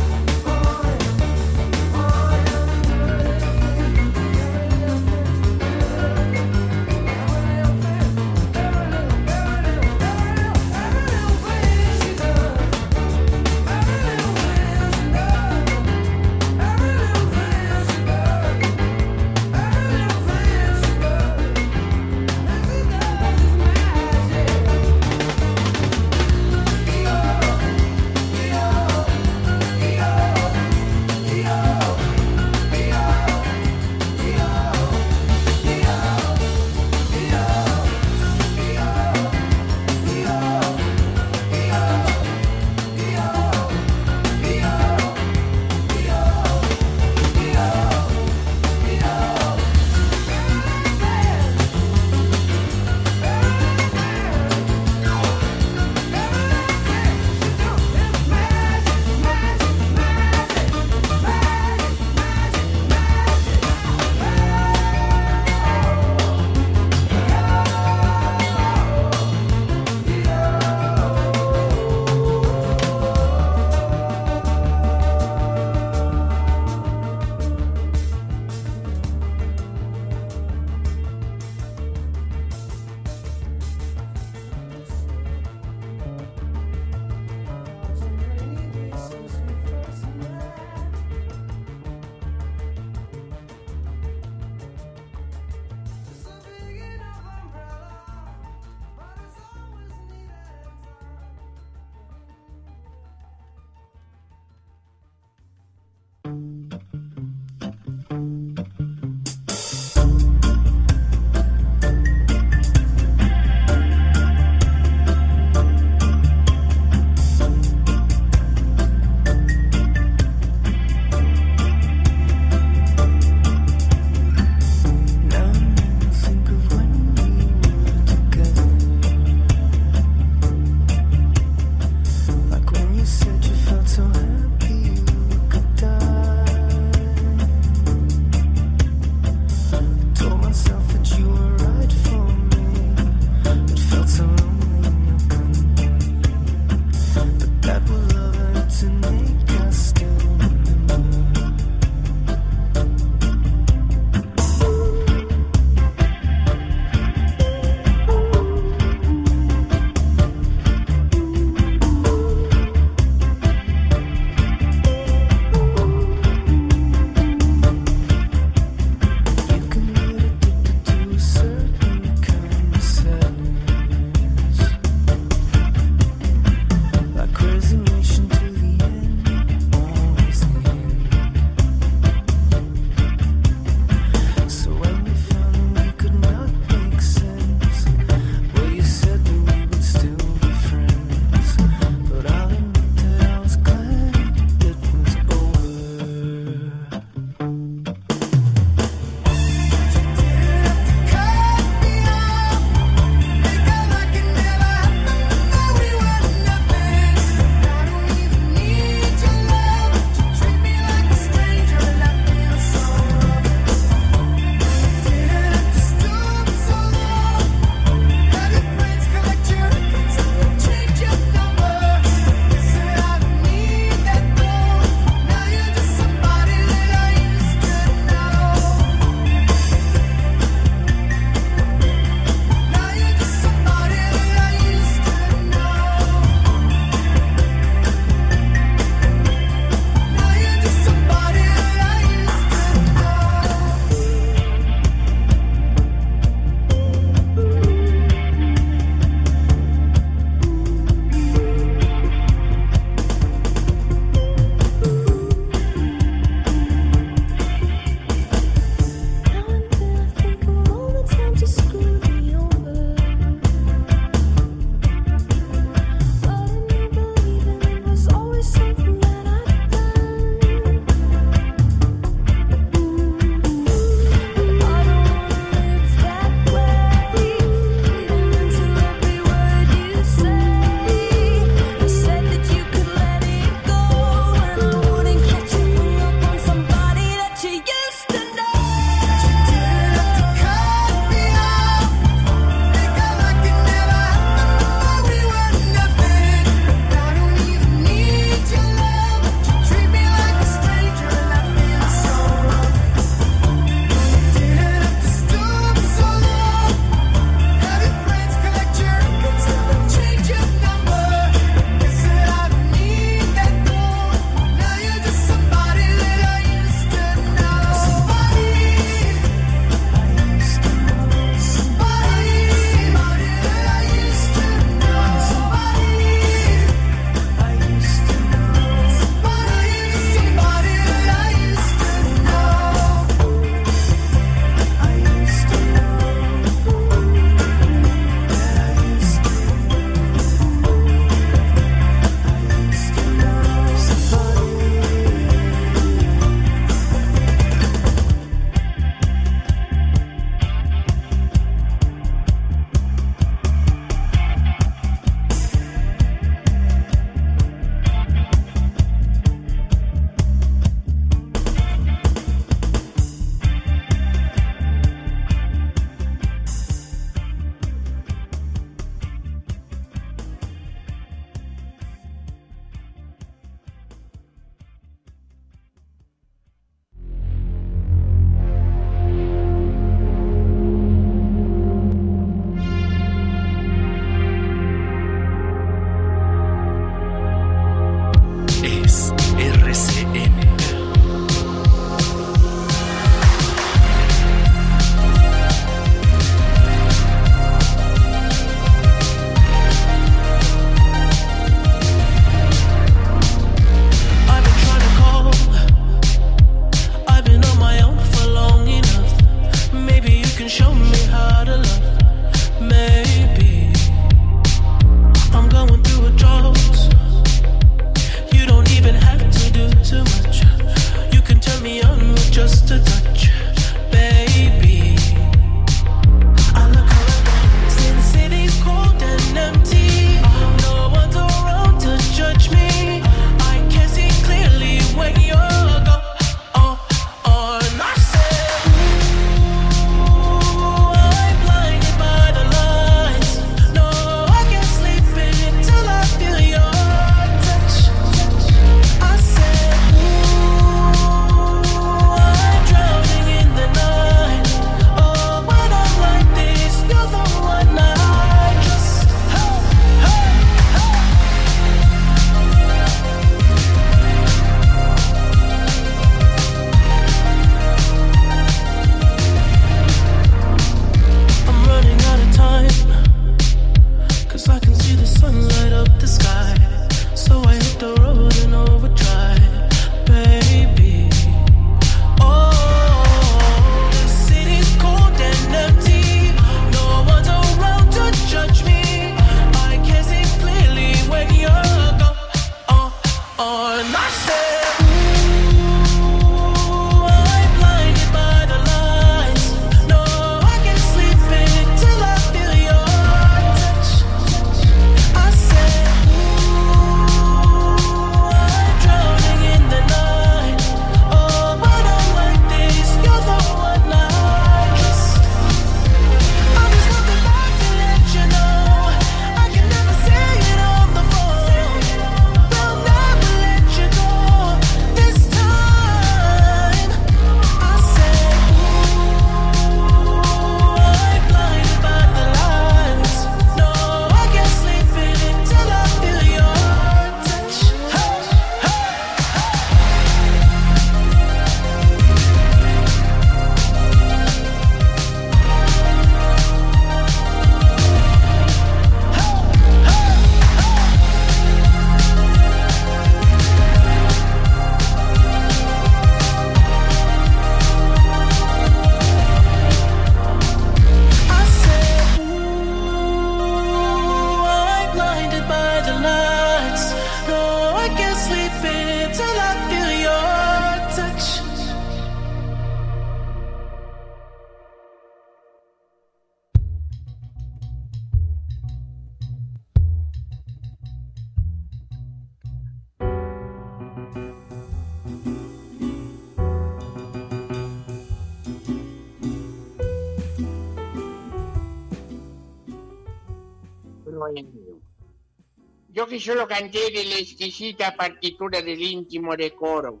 Yo 595.92 596.06
que 596.06 596.20
solo 596.20 596.46
canté 596.46 596.90
de 596.92 597.04
la 597.04 597.16
exquisita 597.16 597.96
partitura 597.96 598.62
del 598.62 598.80
íntimo 598.80 599.36
decoro. 599.36 600.00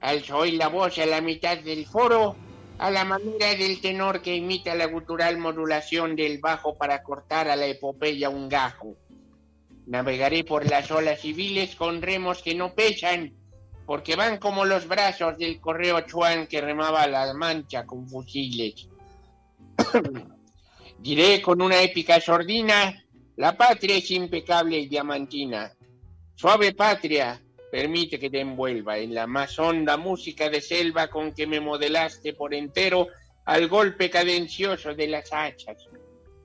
Alzo 0.00 0.38
hoy 0.38 0.52
la 0.52 0.68
voz 0.68 0.98
a 0.98 1.06
la 1.06 1.22
mitad 1.22 1.58
del 1.58 1.86
foro, 1.86 2.36
a 2.78 2.90
la 2.90 3.04
manera 3.04 3.54
del 3.54 3.80
tenor 3.80 4.20
que 4.20 4.36
imita 4.36 4.74
la 4.74 4.86
gutural 4.86 5.38
modulación 5.38 6.14
del 6.16 6.38
bajo 6.38 6.76
para 6.76 7.02
cortar 7.02 7.48
a 7.48 7.56
la 7.56 7.66
epopeya 7.66 8.28
un 8.28 8.48
gajo. 8.48 8.96
Navegaré 9.86 10.44
por 10.44 10.68
las 10.68 10.90
olas 10.90 11.20
civiles 11.20 11.76
con 11.76 12.02
remos 12.02 12.42
que 12.42 12.54
no 12.54 12.74
pesan, 12.74 13.32
porque 13.86 14.16
van 14.16 14.38
como 14.38 14.64
los 14.66 14.86
brazos 14.86 15.38
del 15.38 15.60
correo 15.60 16.00
Chuan 16.02 16.46
que 16.46 16.60
remaba 16.60 17.02
a 17.02 17.08
la 17.08 17.32
mancha 17.32 17.86
con 17.86 18.06
fusiles. 18.06 18.88
Diré 20.98 21.40
con 21.40 21.62
una 21.62 21.80
épica 21.82 22.20
sordina, 22.20 23.05
la 23.36 23.56
patria 23.56 23.96
es 23.96 24.10
impecable 24.10 24.78
y 24.78 24.86
diamantina. 24.86 25.72
Suave 26.34 26.74
patria, 26.74 27.40
permite 27.70 28.18
que 28.18 28.30
te 28.30 28.40
envuelva 28.40 28.98
en 28.98 29.14
la 29.14 29.26
más 29.26 29.58
honda 29.58 29.96
música 29.96 30.48
de 30.48 30.60
selva 30.60 31.08
con 31.08 31.32
que 31.32 31.46
me 31.46 31.60
modelaste 31.60 32.32
por 32.32 32.54
entero 32.54 33.08
al 33.44 33.68
golpe 33.68 34.08
cadencioso 34.08 34.94
de 34.94 35.08
las 35.08 35.32
hachas, 35.32 35.86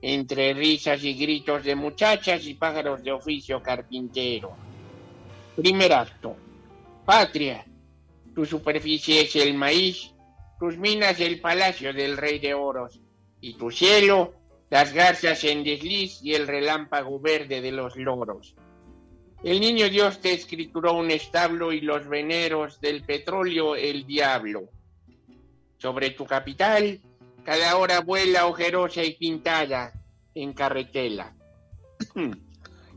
entre 0.02 0.52
risas 0.52 1.02
y 1.02 1.14
gritos 1.14 1.64
de 1.64 1.74
muchachas 1.74 2.44
y 2.46 2.54
pájaros 2.54 3.02
de 3.02 3.12
oficio 3.12 3.62
carpintero. 3.62 4.54
Primer 5.56 5.92
acto. 5.92 6.36
Patria, 7.06 7.64
tu 8.34 8.44
superficie 8.44 9.22
es 9.22 9.34
el 9.36 9.54
maíz, 9.54 10.12
tus 10.60 10.76
minas 10.76 11.18
el 11.20 11.40
palacio 11.40 11.92
del 11.92 12.16
rey 12.16 12.38
de 12.38 12.54
oros, 12.54 13.00
y 13.40 13.54
tu 13.54 13.70
cielo 13.70 14.41
las 14.72 14.94
garzas 14.94 15.44
en 15.44 15.64
desliz 15.64 16.22
y 16.22 16.34
el 16.34 16.46
relámpago 16.46 17.20
verde 17.20 17.60
de 17.60 17.72
los 17.72 17.94
loros. 17.94 18.56
El 19.44 19.60
niño 19.60 19.90
Dios 19.90 20.22
te 20.22 20.32
escrituró 20.32 20.94
un 20.94 21.10
establo 21.10 21.74
y 21.74 21.82
los 21.82 22.08
veneros 22.08 22.80
del 22.80 23.04
petróleo 23.04 23.76
el 23.76 24.06
diablo. 24.06 24.70
Sobre 25.76 26.08
tu 26.12 26.24
capital, 26.24 27.02
cada 27.44 27.76
hora 27.76 28.00
vuela 28.00 28.46
ojerosa 28.46 29.04
y 29.04 29.12
pintada 29.12 29.92
en 30.34 30.54
carretela. 30.54 31.34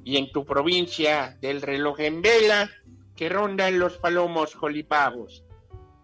y 0.05 0.15
en 0.15 0.31
tu 0.31 0.45
provincia 0.45 1.37
del 1.41 1.61
reloj 1.61 1.99
en 1.99 2.21
vela, 2.21 2.69
que 3.17 3.27
rondan 3.27 3.79
los 3.79 3.97
palomos 3.97 4.55
jolipavos. 4.55 5.43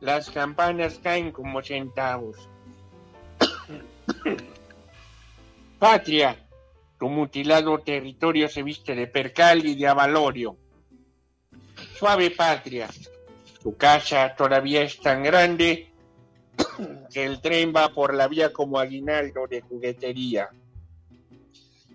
Las 0.01 0.31
campanas 0.31 0.99
caen 1.01 1.31
como 1.31 1.63
centavos. 1.63 2.49
Patria, 5.81 6.37
tu 6.99 7.09
mutilado 7.09 7.79
territorio 7.79 8.47
se 8.47 8.61
viste 8.61 8.93
de 8.93 9.07
percal 9.07 9.65
y 9.65 9.73
de 9.73 9.87
avalorio. 9.87 10.55
Suave 11.97 12.29
patria, 12.29 12.87
tu 13.63 13.75
casa 13.75 14.35
todavía 14.35 14.83
es 14.83 14.99
tan 14.99 15.23
grande 15.23 15.91
que 17.11 17.25
el 17.25 17.41
tren 17.41 17.73
va 17.75 17.89
por 17.89 18.13
la 18.13 18.27
vía 18.27 18.53
como 18.53 18.77
aguinaldo 18.77 19.47
de 19.47 19.61
juguetería. 19.61 20.49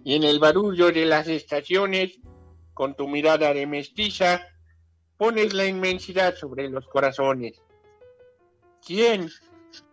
Y 0.03 0.17
en 0.17 0.25
el 0.25 0.41
barullo 0.41 0.91
de 0.91 1.07
las 1.07 1.29
estaciones, 1.29 2.19
con 2.75 2.97
tu 2.97 3.07
mirada 3.07 3.55
de 3.55 3.69
mestiza, 3.69 4.49
pones 5.17 5.55
la 5.55 5.65
inmensidad 5.65 6.35
sobre 6.35 6.69
los 6.69 6.89
corazones. 6.89 7.63
¿Quién, 8.85 9.31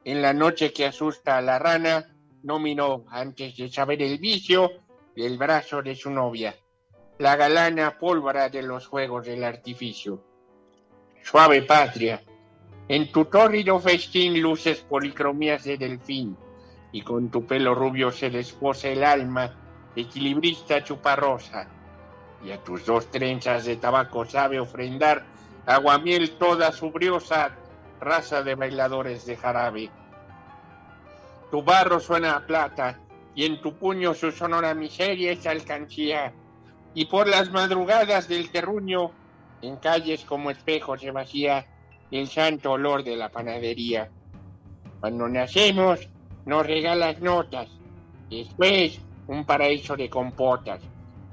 en 0.04 0.24
la 0.24 0.34
noche 0.34 0.74
que 0.74 0.88
asusta 0.88 1.38
a 1.38 1.42
la 1.44 1.60
rana, 1.60 2.13
no 2.44 2.60
miró 2.60 3.06
antes 3.10 3.58
de 3.58 3.70
saber 3.70 4.02
el 4.02 4.18
vicio 4.20 4.72
del 5.16 5.38
brazo 5.38 5.82
de 5.82 5.96
su 5.96 6.10
novia, 6.10 6.56
la 7.18 7.36
galana 7.36 7.98
pólvora 7.98 8.50
de 8.50 8.62
los 8.62 8.88
juegos 8.88 9.26
del 9.26 9.44
artificio? 9.44 10.24
Suave 11.22 11.62
patria, 11.64 12.22
en 12.88 13.12
tu 13.12 13.26
tórrido 13.26 13.80
festín 13.80 14.42
luces 14.42 14.82
policromías 14.82 15.64
de 15.64 15.78
delfín, 15.78 16.38
y 16.92 17.02
con 17.02 17.32
tu 17.32 17.46
pelo 17.46 17.74
rubio 17.74 18.12
se 18.12 18.30
desposa 18.30 18.90
el 18.90 19.04
alma, 19.04 19.56
equilibrista 19.96 20.84
chuparrosa, 20.84 21.68
y 22.46 22.52
a 22.52 22.62
tus 22.62 22.86
dos 22.86 23.10
trenzas 23.10 23.66
de 23.66 23.78
tabaco 23.78 24.26
sabe 24.26 24.60
ofrendar 24.60 25.26
aguamiel 25.66 26.32
toda 26.32 26.72
su 26.74 26.92
briosa 26.92 27.56
raza 28.02 28.44
de 28.44 28.56
bailadores 28.56 29.26
de 29.26 29.38
jarabe. 29.38 29.90
Tu 31.54 31.62
barro 31.62 32.00
suena 32.00 32.36
a 32.36 32.48
plata, 32.48 33.00
y 33.36 33.46
en 33.46 33.62
tu 33.62 33.76
puño 33.76 34.16
su 34.16 34.32
sonora 34.32 34.74
miseria 34.74 35.34
es 35.34 35.46
alcancía, 35.46 36.34
y 36.96 37.06
por 37.06 37.28
las 37.28 37.52
madrugadas 37.52 38.28
del 38.28 38.50
terruño, 38.50 39.12
en 39.62 39.76
calles 39.76 40.26
como 40.26 40.50
espejos 40.50 41.02
se 41.02 41.12
vacía 41.12 41.68
el 42.10 42.28
santo 42.28 42.72
olor 42.72 43.04
de 43.04 43.16
la 43.16 43.30
panadería. 43.30 44.10
Cuando 45.00 45.30
nacemos, 45.30 46.10
nos 46.48 46.66
regalas 46.66 47.22
notas, 47.22 47.70
después 48.32 49.00
un 49.28 49.46
paraíso 49.46 49.96
de 49.96 50.10
compotas, 50.10 50.82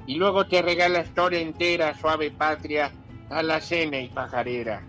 y 0.07 0.17
luego 0.17 0.47
te 0.47 0.61
regalas 0.61 1.15
toda 1.15 1.39
entera, 1.39 1.99
suave 1.99 2.31
patria, 2.31 2.93
a 3.31 3.43
la 3.43 3.59
cena 3.59 3.99
y 3.99 4.09
pajarera. 4.09 4.83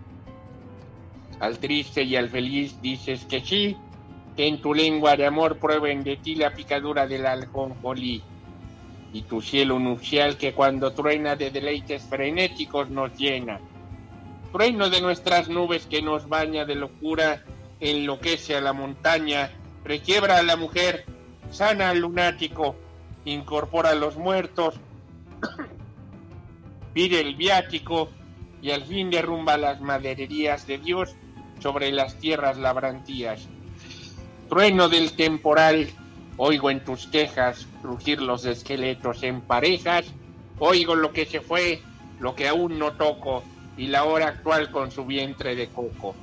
Al 1.40 1.58
triste 1.58 2.02
y 2.02 2.16
al 2.16 2.28
feliz 2.28 2.78
dices 2.82 3.24
que 3.24 3.40
sí, 3.40 3.78
que 4.36 4.46
en 4.46 4.60
tu 4.60 4.74
lengua 4.74 5.16
de 5.16 5.26
amor 5.26 5.58
prueben 5.58 6.04
de 6.04 6.16
ti 6.16 6.34
la 6.34 6.52
picadura 6.52 7.06
del 7.06 7.26
aljonjolí. 7.26 8.22
Y 9.12 9.22
tu 9.22 9.42
cielo 9.42 9.78
nupcial 9.78 10.38
que 10.38 10.54
cuando 10.54 10.92
truena 10.92 11.36
de 11.36 11.50
deleites 11.50 12.02
frenéticos 12.04 12.88
nos 12.88 13.16
llena. 13.18 13.60
Trueno 14.52 14.88
de 14.88 15.00
nuestras 15.00 15.48
nubes 15.48 15.86
que 15.86 16.00
nos 16.00 16.28
baña 16.28 16.64
de 16.64 16.74
locura, 16.74 17.44
enloquece 17.80 18.56
a 18.56 18.60
la 18.60 18.72
montaña, 18.72 19.50
requiebra 19.84 20.38
a 20.38 20.42
la 20.42 20.56
mujer, 20.56 21.04
sana 21.50 21.90
al 21.90 21.98
lunático, 21.98 22.76
incorpora 23.24 23.90
a 23.90 23.94
los 23.94 24.16
muertos, 24.16 24.76
pide 26.94 27.20
el 27.20 27.34
viático 27.34 28.08
y 28.62 28.70
al 28.70 28.84
fin 28.84 29.10
derrumba 29.10 29.56
las 29.56 29.80
madererías 29.80 30.66
de 30.66 30.78
Dios 30.78 31.14
sobre 31.58 31.90
las 31.90 32.18
tierras 32.18 32.56
labrantías. 32.56 33.48
Trueno 34.52 34.90
del 34.90 35.16
temporal, 35.16 35.88
oigo 36.36 36.70
en 36.70 36.84
tus 36.84 37.10
tejas 37.10 37.66
rugir 37.82 38.20
los 38.20 38.44
esqueletos 38.44 39.22
en 39.22 39.40
parejas, 39.40 40.04
oigo 40.58 40.94
lo 40.94 41.10
que 41.10 41.24
se 41.24 41.40
fue, 41.40 41.80
lo 42.20 42.34
que 42.34 42.48
aún 42.48 42.78
no 42.78 42.92
toco, 42.92 43.42
y 43.78 43.86
la 43.86 44.04
hora 44.04 44.28
actual 44.28 44.70
con 44.70 44.90
su 44.90 45.06
vientre 45.06 45.56
de 45.56 45.68
coco. 45.68 46.14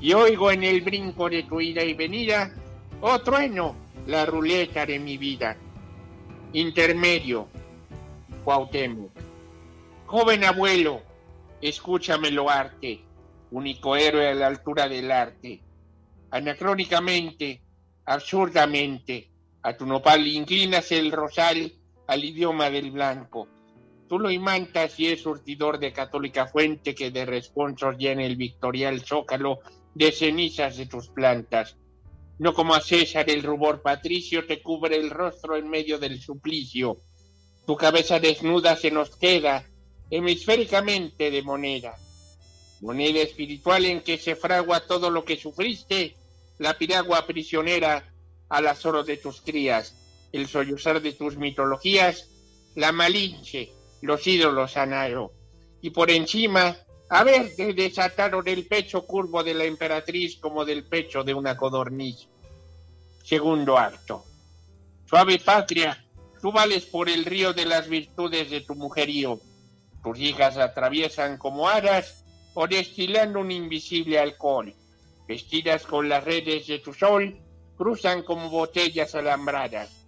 Y 0.00 0.12
oigo 0.12 0.50
en 0.50 0.64
el 0.64 0.80
brinco 0.80 1.30
de 1.30 1.44
tu 1.44 1.60
ida 1.60 1.84
y 1.84 1.94
venida, 1.94 2.52
oh 3.00 3.20
trueno, 3.20 3.76
la 4.08 4.26
ruleta 4.26 4.84
de 4.84 4.98
mi 4.98 5.16
vida. 5.18 5.56
Intermedio, 6.52 7.46
Cuauhtémoc. 8.42 9.12
Joven 10.06 10.42
abuelo, 10.42 11.00
escúchamelo 11.62 12.50
arte, 12.50 12.98
único 13.52 13.94
héroe 13.94 14.26
a 14.26 14.34
la 14.34 14.48
altura 14.48 14.88
del 14.88 15.12
arte. 15.12 15.60
Anacrónicamente, 16.30 17.62
absurdamente, 18.04 19.30
a 19.62 19.76
tu 19.76 19.86
nopal 19.86 20.26
inclinas 20.26 20.92
el 20.92 21.10
rosal 21.10 21.72
al 22.06 22.24
idioma 22.24 22.70
del 22.70 22.90
blanco. 22.90 23.48
Tú 24.08 24.18
lo 24.18 24.30
imantas 24.30 24.98
y 24.98 25.08
es 25.08 25.22
surtidor 25.22 25.78
de 25.78 25.92
católica 25.92 26.46
fuente 26.46 26.94
que 26.94 27.10
de 27.10 27.26
responsos 27.26 27.96
llena 27.98 28.24
el 28.24 28.36
victorial 28.36 29.00
zócalo 29.00 29.60
de 29.94 30.12
cenizas 30.12 30.76
de 30.76 30.86
tus 30.86 31.08
plantas. 31.08 31.76
No 32.38 32.54
como 32.54 32.74
a 32.74 32.80
César 32.80 33.28
el 33.28 33.42
rubor 33.42 33.82
patricio 33.82 34.46
te 34.46 34.62
cubre 34.62 34.96
el 34.96 35.10
rostro 35.10 35.56
en 35.56 35.68
medio 35.68 35.98
del 35.98 36.20
suplicio. 36.20 37.02
Tu 37.66 37.76
cabeza 37.76 38.18
desnuda 38.18 38.76
se 38.76 38.90
nos 38.90 39.16
queda 39.16 39.64
hemisféricamente 40.08 41.30
de 41.30 41.42
moneda. 41.42 41.96
Moneda 42.80 43.20
espiritual 43.20 43.84
en 43.84 44.02
que 44.02 44.18
se 44.18 44.36
fragua 44.36 44.86
todo 44.86 45.10
lo 45.10 45.24
que 45.24 45.36
sufriste, 45.36 46.16
la 46.58 46.78
piragua 46.78 47.26
prisionera 47.26 48.12
al 48.48 48.66
azoro 48.66 49.04
de 49.04 49.16
tus 49.16 49.40
crías, 49.40 49.94
el 50.32 50.46
sollozar 50.46 51.02
de 51.02 51.12
tus 51.12 51.36
mitologías, 51.36 52.28
la 52.74 52.92
malinche, 52.92 53.72
los 54.02 54.26
ídolos 54.26 54.76
anaro. 54.76 55.32
y 55.80 55.90
por 55.90 56.10
encima, 56.10 56.76
a 57.08 57.24
ver, 57.24 57.54
te 57.54 57.72
desataron 57.72 58.46
el 58.48 58.66
pecho 58.66 59.06
curvo 59.06 59.42
de 59.42 59.54
la 59.54 59.64
emperatriz 59.64 60.36
como 60.38 60.64
del 60.64 60.84
pecho 60.84 61.22
de 61.22 61.34
una 61.34 61.56
codorniz. 61.56 62.28
Segundo 63.22 63.78
acto. 63.78 64.24
Suave 65.08 65.38
patria, 65.38 66.04
tú 66.42 66.52
vales 66.52 66.84
por 66.86 67.08
el 67.08 67.24
río 67.24 67.52
de 67.52 67.64
las 67.64 67.88
virtudes 67.88 68.50
de 68.50 68.60
tu 68.60 68.74
mujerío. 68.74 69.40
Tus 70.02 70.18
hijas 70.18 70.58
atraviesan 70.58 71.38
como 71.38 71.68
aras 71.68 72.24
o 72.60 72.66
destilando 72.66 73.38
un 73.38 73.52
invisible 73.52 74.18
alcohol. 74.18 74.74
Vestidas 75.28 75.86
con 75.86 76.08
las 76.08 76.24
redes 76.24 76.66
de 76.66 76.80
tu 76.80 76.92
sol, 76.92 77.38
cruzan 77.76 78.24
como 78.24 78.50
botellas 78.50 79.14
alambradas. 79.14 80.04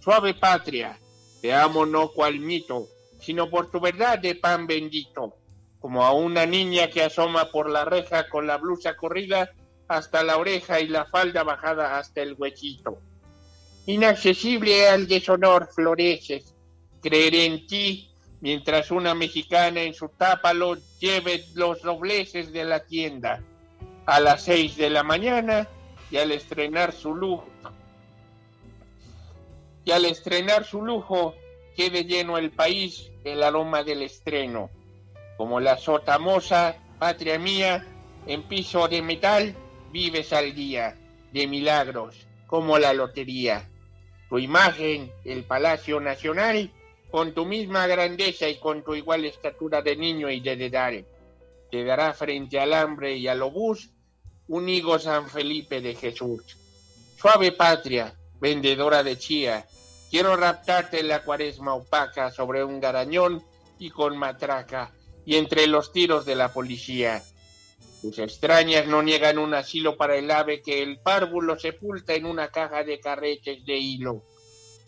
Suave 0.00 0.34
patria, 0.34 0.98
te 1.40 1.54
amo 1.54 1.86
no 1.86 2.08
cual 2.08 2.40
mito, 2.40 2.88
sino 3.20 3.48
por 3.48 3.70
tu 3.70 3.78
verdad 3.78 4.18
de 4.18 4.34
pan 4.34 4.66
bendito, 4.66 5.36
como 5.78 6.04
a 6.04 6.12
una 6.12 6.46
niña 6.46 6.90
que 6.90 7.04
asoma 7.04 7.52
por 7.52 7.70
la 7.70 7.84
reja 7.84 8.28
con 8.28 8.48
la 8.48 8.56
blusa 8.56 8.96
corrida 8.96 9.52
hasta 9.86 10.24
la 10.24 10.38
oreja 10.38 10.80
y 10.80 10.88
la 10.88 11.04
falda 11.04 11.44
bajada 11.44 11.96
hasta 11.96 12.22
el 12.22 12.34
huesito. 12.36 12.98
Inaccesible 13.86 14.88
al 14.88 15.06
deshonor 15.06 15.68
floreces, 15.72 16.56
creeré 17.00 17.44
en 17.44 17.68
ti 17.68 18.13
mientras 18.44 18.90
una 18.90 19.14
mexicana 19.14 19.80
en 19.80 19.94
su 19.94 20.10
tápalo 20.10 20.76
lleve 21.00 21.46
los 21.54 21.80
dobleces 21.80 22.52
de 22.52 22.66
la 22.66 22.84
tienda 22.84 23.42
a 24.04 24.20
las 24.20 24.44
seis 24.44 24.76
de 24.76 24.90
la 24.90 25.02
mañana 25.02 25.66
y 26.10 26.18
al 26.18 26.30
estrenar 26.30 26.92
su 26.92 27.14
lujo 27.14 27.48
y 29.86 29.92
al 29.92 30.04
estrenar 30.04 30.66
su 30.66 30.82
lujo 30.82 31.34
quede 31.74 32.04
lleno 32.04 32.36
el 32.36 32.50
país 32.50 33.10
del 33.22 33.42
aroma 33.42 33.82
del 33.82 34.02
estreno. 34.02 34.68
Como 35.38 35.58
la 35.58 35.78
sotamosa, 35.78 36.76
patria 36.98 37.38
mía, 37.38 37.86
en 38.26 38.42
piso 38.42 38.88
de 38.88 39.00
metal 39.00 39.54
vives 39.90 40.34
al 40.34 40.54
día, 40.54 40.98
de 41.32 41.46
milagros, 41.46 42.26
como 42.46 42.78
la 42.78 42.92
lotería. 42.92 43.70
Tu 44.28 44.38
imagen, 44.38 45.10
el 45.24 45.44
Palacio 45.44 45.98
Nacional, 45.98 46.70
con 47.14 47.32
tu 47.32 47.44
misma 47.44 47.86
grandeza 47.86 48.48
y 48.48 48.58
con 48.58 48.82
tu 48.82 48.92
igual 48.96 49.24
estatura 49.24 49.80
de 49.82 49.94
niño 49.94 50.28
y 50.28 50.40
de 50.40 50.56
dedal, 50.56 51.06
te 51.70 51.84
dará 51.84 52.12
frente 52.12 52.58
al 52.58 52.74
hambre 52.74 53.16
y 53.16 53.28
al 53.28 53.40
obús 53.40 53.90
un 54.48 54.68
higo 54.68 54.98
San 54.98 55.28
Felipe 55.28 55.80
de 55.80 55.94
Jesús. 55.94 56.42
Suave 57.16 57.52
patria, 57.52 58.12
vendedora 58.40 59.04
de 59.04 59.16
chía, 59.16 59.64
quiero 60.10 60.34
raptarte 60.34 60.98
en 60.98 61.06
la 61.06 61.22
cuaresma 61.22 61.74
opaca 61.74 62.32
sobre 62.32 62.64
un 62.64 62.80
garañón 62.80 63.44
y 63.78 63.90
con 63.90 64.18
matraca 64.18 64.90
y 65.24 65.36
entre 65.36 65.68
los 65.68 65.92
tiros 65.92 66.26
de 66.26 66.34
la 66.34 66.52
policía. 66.52 67.22
Tus 68.02 68.18
extrañas 68.18 68.88
no 68.88 69.04
niegan 69.04 69.38
un 69.38 69.54
asilo 69.54 69.96
para 69.96 70.16
el 70.16 70.32
ave 70.32 70.62
que 70.62 70.82
el 70.82 70.98
párvulo 70.98 71.60
sepulta 71.60 72.14
en 72.14 72.26
una 72.26 72.48
caja 72.48 72.82
de 72.82 72.98
carretes 72.98 73.64
de 73.64 73.76
hilo. 73.76 74.24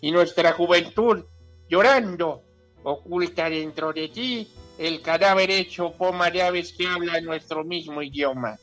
Y 0.01 0.11
nuestra 0.11 0.55
juventud, 0.55 1.25
llorando, 1.69 2.43
oculta 2.83 3.51
dentro 3.51 3.93
de 3.93 4.09
ti 4.09 4.49
el 4.79 5.01
cadáver 5.01 5.51
hecho 5.51 5.93
poma 5.93 6.31
de 6.31 6.43
aves 6.43 6.73
que 6.73 6.87
hablan 6.87 7.25
nuestro 7.25 7.65
mismo 7.65 8.03
idioma. 8.03 8.59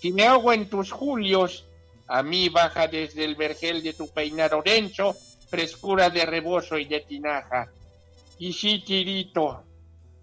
Si 0.00 0.12
me 0.12 0.26
ahogo 0.26 0.52
en 0.52 0.68
tus 0.68 0.90
julios, 0.90 1.66
a 2.06 2.22
mí 2.22 2.48
baja 2.48 2.88
desde 2.88 3.24
el 3.24 3.34
vergel 3.34 3.82
de 3.82 3.92
tu 3.92 4.08
peinado 4.08 4.62
denso, 4.62 5.14
frescura 5.48 6.10
de 6.10 6.26
rebozo 6.26 6.78
y 6.78 6.86
de 6.86 7.00
tinaja. 7.00 7.70
Y 8.38 8.52
si 8.52 8.80
tirito, 8.80 9.62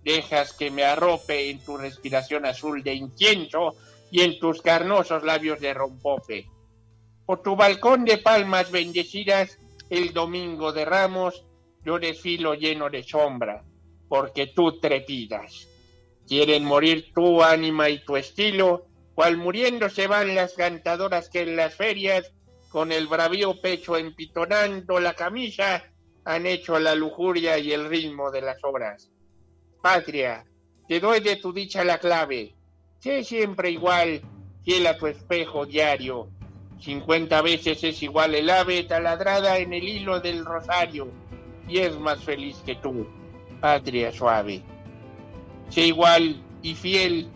dejas 0.04 0.54
que 0.54 0.72
me 0.72 0.84
arrope 0.84 1.50
en 1.50 1.60
tu 1.60 1.78
respiración 1.78 2.46
azul 2.46 2.84
de 2.84 2.94
incienso 2.94 3.76
y 4.12 4.22
en 4.22 4.40
tus 4.40 4.62
carnosos 4.62 5.24
labios 5.24 5.60
de 5.60 5.74
rompope. 5.74 6.48
Por 7.26 7.42
tu 7.42 7.56
balcón 7.56 8.04
de 8.04 8.18
palmas 8.18 8.72
bendecidas, 8.72 9.58
el 9.90 10.14
domingo 10.14 10.74
de 10.74 10.86
ramos, 10.86 11.44
yo 11.84 12.00
desfilo 12.00 12.54
lleno 12.54 12.90
de 12.90 13.04
sombra, 13.04 13.64
porque 14.08 14.48
tú 14.48 14.80
trepidas. 14.80 15.68
Quieren 16.28 16.64
morir 16.64 17.12
tu 17.14 17.42
ánima 17.44 17.90
y 17.90 18.04
tu 18.04 18.16
estilo, 18.16 18.86
cual 19.16 19.38
muriendo 19.38 19.90
se 19.90 20.08
van 20.08 20.36
las 20.36 20.54
cantadoras 20.54 21.30
que 21.30 21.42
en 21.42 21.56
las 21.56 21.76
ferias, 21.76 22.34
con 22.70 22.92
el 22.92 23.08
bravío 23.08 23.60
pecho 23.60 23.98
empitonando 23.98 25.00
la 25.00 25.14
camisa, 25.14 25.84
han 26.24 26.46
hecho 26.46 26.80
la 26.80 26.96
lujuria 26.96 27.58
y 27.58 27.74
el 27.74 27.90
ritmo 27.90 28.32
de 28.32 28.42
las 28.42 28.64
obras. 28.64 29.12
Patria, 29.82 30.46
te 30.88 31.00
doy 31.00 31.20
de 31.20 31.38
tu 31.38 31.52
dicha 31.52 31.84
la 31.84 31.98
clave. 31.98 32.56
Sé 33.00 33.24
siempre 33.24 33.72
igual, 33.72 34.22
fiel 34.64 34.88
a 34.88 34.98
tu 34.98 35.08
espejo 35.08 35.66
diario. 35.66 36.30
Cincuenta 36.80 37.42
veces 37.42 37.84
es 37.84 38.02
igual 38.04 38.36
el 38.36 38.50
ave 38.50 38.84
taladrada 38.84 39.58
en 39.58 39.74
el 39.74 39.84
hilo 39.84 40.20
del 40.20 40.46
rosario, 40.46 41.12
y 41.72 41.80
es 41.80 41.98
más 41.98 42.22
feliz 42.22 42.62
que 42.66 42.76
tú, 42.76 43.08
patria 43.62 44.12
suave. 44.12 44.62
Sé 45.70 45.88
igual 45.88 46.44
y 46.62 46.76
fiel 46.76 47.30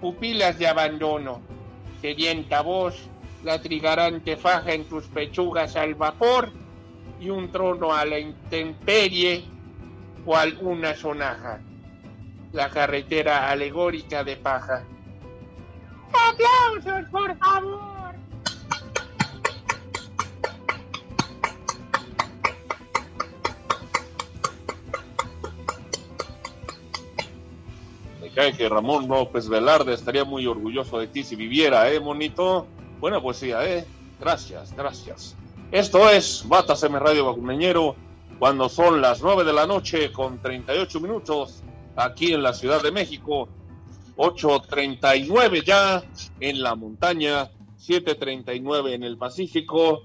pupilas 0.00 0.58
de 0.58 0.68
abandono, 0.68 1.40
sedienta 2.02 2.60
voz, 2.60 3.08
la 3.42 3.62
trigarante 3.62 4.36
faja 4.36 4.74
en 4.74 4.84
tus 4.84 5.06
pechugas 5.06 5.74
al 5.74 5.94
vapor 5.94 6.52
y 7.18 7.30
un 7.30 7.50
trono 7.50 7.94
a 7.94 8.04
la 8.04 8.18
intemperie 8.18 9.44
o 10.26 10.36
alguna 10.36 10.94
sonaja, 10.94 11.60
la 12.52 12.68
carretera 12.68 13.50
alegórica 13.50 14.22
de 14.22 14.36
paja. 14.36 14.84
¡Aplausos, 16.12 17.08
por 17.10 17.36
favor! 17.38 17.97
Que 28.56 28.68
Ramón 28.68 29.08
López 29.08 29.48
Velarde 29.48 29.94
estaría 29.94 30.24
muy 30.24 30.46
orgulloso 30.46 31.00
de 31.00 31.08
ti 31.08 31.24
si 31.24 31.34
viviera, 31.34 31.90
¿eh, 31.90 31.98
monito? 31.98 32.68
Buena 33.00 33.20
poesía, 33.20 33.68
¿eh? 33.68 33.84
Gracias, 34.20 34.74
gracias. 34.76 35.36
Esto 35.72 36.08
es 36.08 36.44
Batas 36.46 36.84
M 36.84 36.98
Radio 37.00 37.26
Bacumeñero, 37.26 37.96
cuando 38.38 38.68
son 38.68 39.00
las 39.00 39.22
9 39.22 39.42
de 39.42 39.52
la 39.52 39.66
noche 39.66 40.12
con 40.12 40.40
38 40.40 41.00
minutos 41.00 41.64
aquí 41.96 42.32
en 42.32 42.44
la 42.44 42.54
Ciudad 42.54 42.80
de 42.80 42.92
México, 42.92 43.48
8.39 44.16 45.64
ya 45.64 46.04
en 46.38 46.62
la 46.62 46.76
montaña, 46.76 47.50
7.39 47.80 48.92
en 48.92 49.02
el 49.02 49.18
Pacífico 49.18 50.02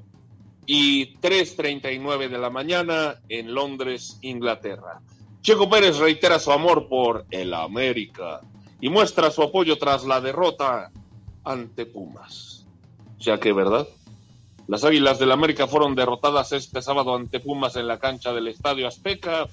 y 0.65 1.17
3.39 1.19 2.29
de 2.29 2.37
la 2.39 2.49
mañana 2.49 3.21
en 3.29 3.53
Londres, 3.53 4.17
Inglaterra. 4.21 5.01
Checo 5.43 5.69
Pérez 5.69 5.97
reitera 5.97 6.39
su 6.39 6.53
amor 6.53 6.87
por 6.87 7.25
el 7.29 7.53
América 7.53 8.39
y 8.79 8.87
muestra 8.87 9.29
su 9.29 9.43
apoyo 9.43 9.77
tras 9.77 10.05
la 10.05 10.21
derrota 10.21 10.89
ante 11.43 11.85
Pumas. 11.85 12.65
Ya 13.19 13.37
que, 13.37 13.51
¿verdad? 13.51 13.85
Las 14.69 14.85
Águilas 14.85 15.19
del 15.19 15.33
América 15.33 15.67
fueron 15.67 15.95
derrotadas 15.95 16.53
este 16.53 16.81
sábado 16.81 17.13
ante 17.13 17.41
Pumas 17.41 17.75
en 17.75 17.87
la 17.87 17.99
cancha 17.99 18.31
del 18.31 18.47
Estadio 18.47 18.87
Azteca. 18.87 19.47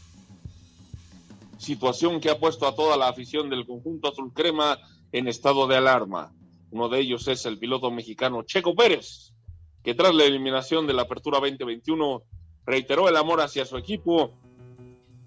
Situación 1.59 2.21
que 2.21 2.31
ha 2.31 2.39
puesto 2.39 2.69
a 2.69 2.75
toda 2.77 2.97
la 2.97 3.09
afición 3.09 3.51
del 3.51 3.67
conjunto 3.67 4.11
azul 4.11 4.33
crema 4.33 4.79
en 5.11 5.27
estado 5.27 5.67
de 5.67 5.77
alarma. 5.77 6.33
Uno 6.71 6.89
de 6.89 7.01
ellos 7.01 7.27
es 7.27 7.47
el 7.47 7.59
piloto 7.59 7.91
mexicano 7.91 8.45
Checo 8.45 8.77
Pérez, 8.77 9.33
que 9.83 9.97
tras 9.97 10.15
la 10.15 10.23
eliminación 10.23 10.87
de 10.87 10.93
la 10.93 11.03
Apertura 11.03 11.41
2021 11.41 12.23
reiteró 12.65 13.09
el 13.09 13.17
amor 13.17 13.41
hacia 13.41 13.67
su 13.67 13.77
equipo 13.77 14.39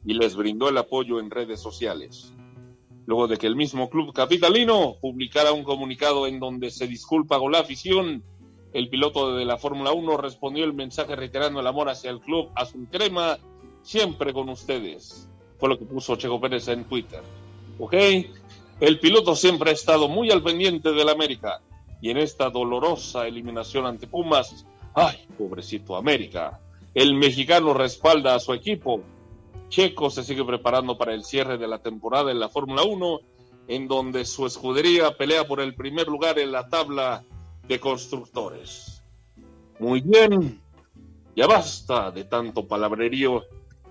y 0.06 0.14
les 0.14 0.36
brindó 0.36 0.70
el 0.70 0.78
apoyo 0.78 1.20
en 1.20 1.32
redes 1.32 1.60
sociales. 1.60 2.34
Luego 3.06 3.28
de 3.28 3.38
que 3.38 3.48
el 3.48 3.56
mismo 3.56 3.90
club 3.90 4.14
capitalino 4.14 4.96
publicara 5.02 5.52
un 5.52 5.64
comunicado 5.64 6.28
en 6.28 6.40
donde 6.40 6.72
se 6.72 6.88
disculpa 6.88 7.40
con 7.40 7.52
la 7.52 7.60
afición, 7.60 8.24
el 8.74 8.90
piloto 8.90 9.36
de 9.36 9.46
la 9.46 9.58
Fórmula 9.58 9.92
1 9.92 10.18
respondió 10.18 10.64
el 10.64 10.74
mensaje 10.74 11.16
reiterando 11.16 11.60
el 11.60 11.68
amor 11.68 11.90
hacia 11.90 12.10
el 12.10 12.20
club 12.20 12.50
azul 12.56 12.88
crema, 12.90 13.38
siempre 13.82 14.34
con 14.34 14.50
ustedes. 14.50 15.30
Fue 15.60 15.70
lo 15.70 15.78
que 15.78 15.86
puso 15.86 16.16
Checo 16.16 16.42
Pérez 16.42 16.68
en 16.70 16.86
Twitter. 16.86 17.22
¿Ok? 17.78 17.94
El 18.80 19.00
piloto 19.00 19.36
siempre 19.36 19.70
ha 19.70 19.74
estado 19.74 20.08
muy 20.08 20.32
al 20.32 20.42
pendiente 20.42 20.92
del 20.92 21.10
América 21.10 21.62
y 22.02 22.10
en 22.10 22.18
esta 22.18 22.50
dolorosa 22.50 23.28
eliminación 23.28 23.86
ante 23.86 24.08
Pumas, 24.08 24.66
¡ay, 24.94 25.26
pobrecito 25.38 25.96
América! 25.96 26.60
El 26.94 27.16
mexicano 27.16 27.74
respalda 27.74 28.36
a 28.36 28.40
su 28.40 28.54
equipo. 28.54 29.02
Checo 29.74 30.12
se 30.12 30.24
sigue 30.24 30.46
preparando 30.46 31.00
para 31.00 31.16
el 31.16 31.24
cierre 31.24 31.58
de 31.58 31.68
la 31.68 31.80
temporada 31.80 32.30
en 32.30 32.40
la 32.40 32.48
Fórmula 32.48 32.84
1, 32.84 33.20
en 33.70 33.88
donde 33.88 34.24
su 34.24 34.46
escudería 34.46 35.18
pelea 35.18 35.48
por 35.48 35.60
el 35.60 35.74
primer 35.74 36.08
lugar 36.08 36.38
en 36.38 36.52
la 36.52 36.70
tabla 36.70 37.24
de 37.68 37.80
constructores. 37.80 39.02
Muy 39.80 40.02
bien, 40.02 40.62
ya 41.36 41.48
basta 41.48 42.12
de 42.12 42.26
tanto 42.26 42.68
palabrerío 42.68 43.46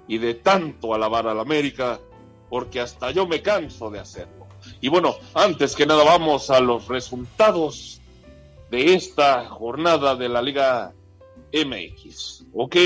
y 0.06 0.18
de 0.18 0.34
tanto 0.34 0.94
alabar 0.94 1.26
a 1.26 1.34
la 1.34 1.42
América, 1.42 1.98
porque 2.48 2.78
hasta 2.78 3.10
yo 3.10 3.26
me 3.26 3.42
canso 3.42 3.90
de 3.90 3.98
hacerlo. 3.98 4.46
Y 4.80 4.88
bueno, 4.88 5.16
antes 5.34 5.74
que 5.74 5.84
nada 5.84 6.04
vamos 6.04 6.48
a 6.50 6.60
los 6.60 6.86
resultados 6.86 8.00
de 8.70 8.94
esta 8.94 9.48
jornada 9.48 10.14
de 10.14 10.28
la 10.28 10.42
Liga 10.42 10.92
MX, 11.52 12.44
¿ok? 12.54 12.76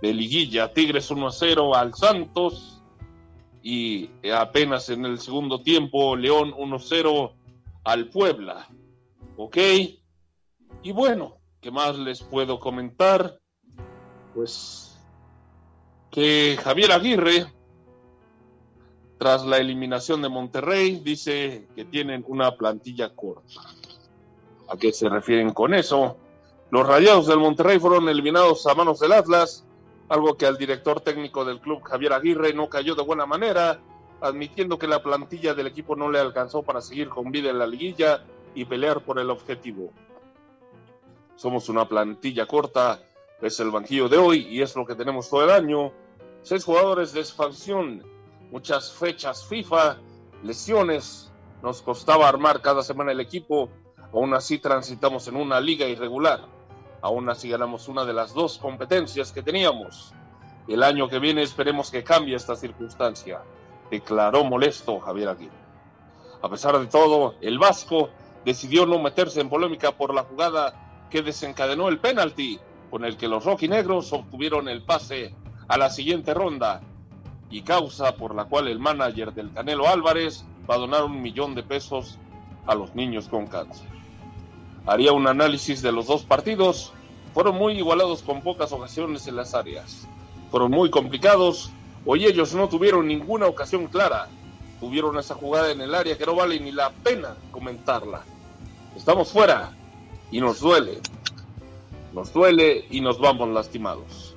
De 0.00 0.14
liguilla, 0.14 0.72
Tigres 0.72 1.10
1 1.10 1.26
a 1.26 1.32
0 1.32 1.74
al 1.74 1.94
Santos 1.94 2.82
y 3.62 4.08
apenas 4.32 4.88
en 4.90 5.04
el 5.04 5.18
segundo 5.18 5.62
tiempo 5.62 6.14
León 6.14 6.54
1 6.56 6.76
a 6.76 6.80
0 6.80 7.32
al 7.84 8.08
Puebla, 8.08 8.68
¿ok? 9.36 9.56
Y 10.82 10.92
bueno, 10.92 11.38
¿qué 11.60 11.70
más 11.70 11.98
les 11.98 12.22
puedo 12.22 12.60
comentar? 12.60 13.40
Pues 14.34 14.98
que 16.10 16.56
Javier 16.62 16.92
Aguirre, 16.92 17.46
tras 19.18 19.44
la 19.44 19.58
eliminación 19.58 20.22
de 20.22 20.28
Monterrey, 20.28 21.00
dice 21.04 21.66
que 21.74 21.84
tienen 21.84 22.24
una 22.28 22.56
plantilla 22.56 23.14
corta. 23.14 23.60
¿A 24.68 24.76
qué 24.76 24.92
se 24.92 25.08
refieren 25.08 25.52
con 25.52 25.74
eso? 25.74 26.16
Los 26.70 26.86
Rayados 26.86 27.26
del 27.26 27.38
Monterrey 27.38 27.78
fueron 27.78 28.08
eliminados 28.08 28.66
a 28.66 28.74
manos 28.74 29.00
del 29.00 29.12
Atlas, 29.12 29.64
algo 30.08 30.36
que 30.36 30.46
al 30.46 30.56
director 30.56 31.00
técnico 31.00 31.44
del 31.44 31.60
club, 31.60 31.82
Javier 31.82 32.12
Aguirre, 32.12 32.54
no 32.54 32.68
cayó 32.68 32.94
de 32.94 33.02
buena 33.02 33.26
manera, 33.26 33.80
admitiendo 34.20 34.78
que 34.78 34.86
la 34.86 35.02
plantilla 35.02 35.54
del 35.54 35.66
equipo 35.66 35.96
no 35.96 36.10
le 36.10 36.18
alcanzó 36.18 36.62
para 36.62 36.80
seguir 36.80 37.08
con 37.08 37.30
vida 37.30 37.50
en 37.50 37.58
la 37.58 37.66
liguilla 37.66 38.24
y 38.54 38.64
pelear 38.64 39.04
por 39.04 39.18
el 39.18 39.30
objetivo. 39.30 39.92
Somos 41.36 41.68
una 41.68 41.88
plantilla 41.88 42.46
corta, 42.46 43.00
es 43.40 43.60
el 43.60 43.70
banquillo 43.70 44.08
de 44.08 44.18
hoy 44.18 44.46
y 44.50 44.62
es 44.62 44.74
lo 44.74 44.84
que 44.84 44.96
tenemos 44.96 45.30
todo 45.30 45.44
el 45.44 45.50
año. 45.50 45.92
Seis 46.42 46.64
jugadores 46.64 47.12
de 47.12 47.20
expansión, 47.20 48.02
muchas 48.50 48.92
fechas 48.92 49.46
FIFA, 49.46 49.98
lesiones, 50.42 51.30
nos 51.62 51.82
costaba 51.82 52.28
armar 52.28 52.62
cada 52.62 52.82
semana 52.82 53.12
el 53.12 53.20
equipo, 53.20 53.68
aún 54.12 54.34
así 54.34 54.58
transitamos 54.58 55.28
en 55.28 55.36
una 55.36 55.60
liga 55.60 55.86
irregular, 55.86 56.46
aún 57.00 57.28
así 57.28 57.48
ganamos 57.48 57.88
una 57.88 58.04
de 58.04 58.12
las 58.12 58.34
dos 58.34 58.58
competencias 58.58 59.32
que 59.32 59.42
teníamos. 59.42 60.12
El 60.66 60.82
año 60.82 61.08
que 61.08 61.18
viene 61.18 61.42
esperemos 61.42 61.90
que 61.90 62.04
cambie 62.04 62.36
esta 62.36 62.56
circunstancia, 62.56 63.40
declaró 63.90 64.44
molesto 64.44 65.00
Javier 65.00 65.28
Aguirre. 65.28 65.68
A 66.42 66.48
pesar 66.48 66.78
de 66.78 66.86
todo, 66.86 67.34
el 67.40 67.58
Vasco 67.58 68.10
decidió 68.44 68.86
no 68.86 68.98
meterse 68.98 69.40
en 69.40 69.48
polémica 69.48 69.92
por 69.92 70.14
la 70.14 70.22
jugada 70.22 71.06
que 71.10 71.22
desencadenó 71.22 71.88
el 71.88 71.98
penalti 71.98 72.60
con 72.90 73.04
el 73.04 73.16
que 73.16 73.28
los 73.28 73.44
rojinegros 73.44 74.12
obtuvieron 74.12 74.68
el 74.68 74.82
pase 74.82 75.34
a 75.68 75.76
la 75.78 75.90
siguiente 75.90 76.34
ronda 76.34 76.80
y 77.50 77.62
causa 77.62 78.16
por 78.16 78.34
la 78.34 78.44
cual 78.44 78.68
el 78.68 78.78
manager 78.78 79.32
del 79.32 79.52
Canelo 79.52 79.88
Álvarez 79.88 80.44
va 80.68 80.74
a 80.74 80.78
donar 80.78 81.04
un 81.04 81.20
millón 81.20 81.54
de 81.54 81.62
pesos 81.62 82.18
a 82.66 82.74
los 82.74 82.94
niños 82.94 83.28
con 83.28 83.46
cáncer. 83.46 83.97
Haría 84.86 85.12
un 85.12 85.26
análisis 85.26 85.82
de 85.82 85.92
los 85.92 86.06
dos 86.06 86.24
partidos. 86.24 86.92
Fueron 87.34 87.56
muy 87.56 87.74
igualados 87.74 88.22
con 88.22 88.42
pocas 88.42 88.72
ocasiones 88.72 89.26
en 89.26 89.36
las 89.36 89.54
áreas. 89.54 90.08
Fueron 90.50 90.70
muy 90.70 90.90
complicados. 90.90 91.70
Hoy 92.06 92.24
ellos 92.24 92.54
no 92.54 92.68
tuvieron 92.68 93.06
ninguna 93.06 93.46
ocasión 93.46 93.86
clara. 93.86 94.28
Tuvieron 94.80 95.18
esa 95.18 95.34
jugada 95.34 95.70
en 95.72 95.80
el 95.80 95.94
área 95.94 96.16
que 96.16 96.24
no 96.24 96.34
vale 96.34 96.58
ni 96.60 96.72
la 96.72 96.90
pena 96.90 97.36
comentarla. 97.50 98.22
Estamos 98.96 99.30
fuera 99.30 99.72
y 100.30 100.40
nos 100.40 100.60
duele. 100.60 101.00
Nos 102.12 102.32
duele 102.32 102.86
y 102.90 103.00
nos 103.00 103.18
vamos 103.18 103.48
lastimados. 103.50 104.34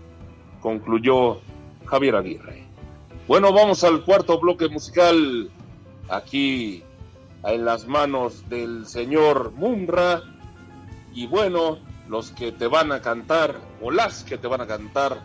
Concluyó 0.59 1.39
Javier 1.85 2.15
Aguirre. 2.15 2.65
Bueno, 3.27 3.53
vamos 3.53 3.83
al 3.83 4.03
cuarto 4.03 4.39
bloque 4.39 4.67
musical. 4.67 5.49
Aquí 6.09 6.83
en 7.43 7.65
las 7.65 7.87
manos 7.87 8.47
del 8.49 8.85
señor 8.85 9.51
Munra. 9.53 10.21
Y 11.13 11.27
bueno, 11.27 11.79
los 12.07 12.31
que 12.31 12.51
te 12.51 12.67
van 12.67 12.91
a 12.91 13.01
cantar, 13.01 13.59
o 13.81 13.91
las 13.91 14.23
que 14.23 14.37
te 14.37 14.47
van 14.47 14.61
a 14.61 14.67
cantar, 14.67 15.21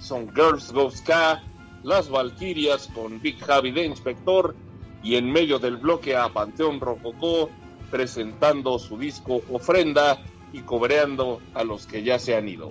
son 0.00 0.34
Girls 0.34 0.72
Go 0.72 0.90
Ska, 0.90 1.42
Las 1.82 2.08
Valquirias 2.08 2.88
con 2.88 3.20
Big 3.20 3.38
Javi 3.44 3.70
de 3.70 3.84
Inspector, 3.84 4.54
y 5.02 5.16
en 5.16 5.30
medio 5.30 5.58
del 5.58 5.76
bloque 5.76 6.16
a 6.16 6.28
Panteón 6.28 6.80
Rococó, 6.80 7.50
presentando 7.90 8.78
su 8.78 8.96
disco 8.96 9.42
Ofrenda 9.50 10.18
y 10.52 10.60
cobreando 10.60 11.40
a 11.54 11.64
los 11.64 11.86
que 11.86 12.02
ya 12.02 12.18
se 12.18 12.36
han 12.36 12.48
ido. 12.48 12.70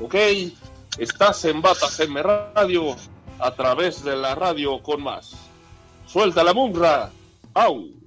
Ok, 0.00 0.14
estás 0.98 1.44
en 1.44 1.60
Batas 1.60 1.98
M 2.00 2.22
Radio 2.22 2.96
a 3.38 3.50
través 3.52 4.04
de 4.04 4.16
la 4.16 4.34
radio 4.34 4.82
con 4.82 5.02
más. 5.02 5.36
Suelta 6.06 6.42
la 6.42 6.54
munra. 6.54 7.10
¡Au! 7.54 7.97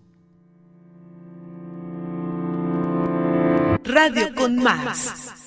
Radio 3.84 4.34
con 4.36 4.58
más. 4.58 5.32
Thank 5.32 5.41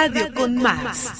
Radio 0.00 0.32
con 0.32 0.56
Más. 0.56 1.19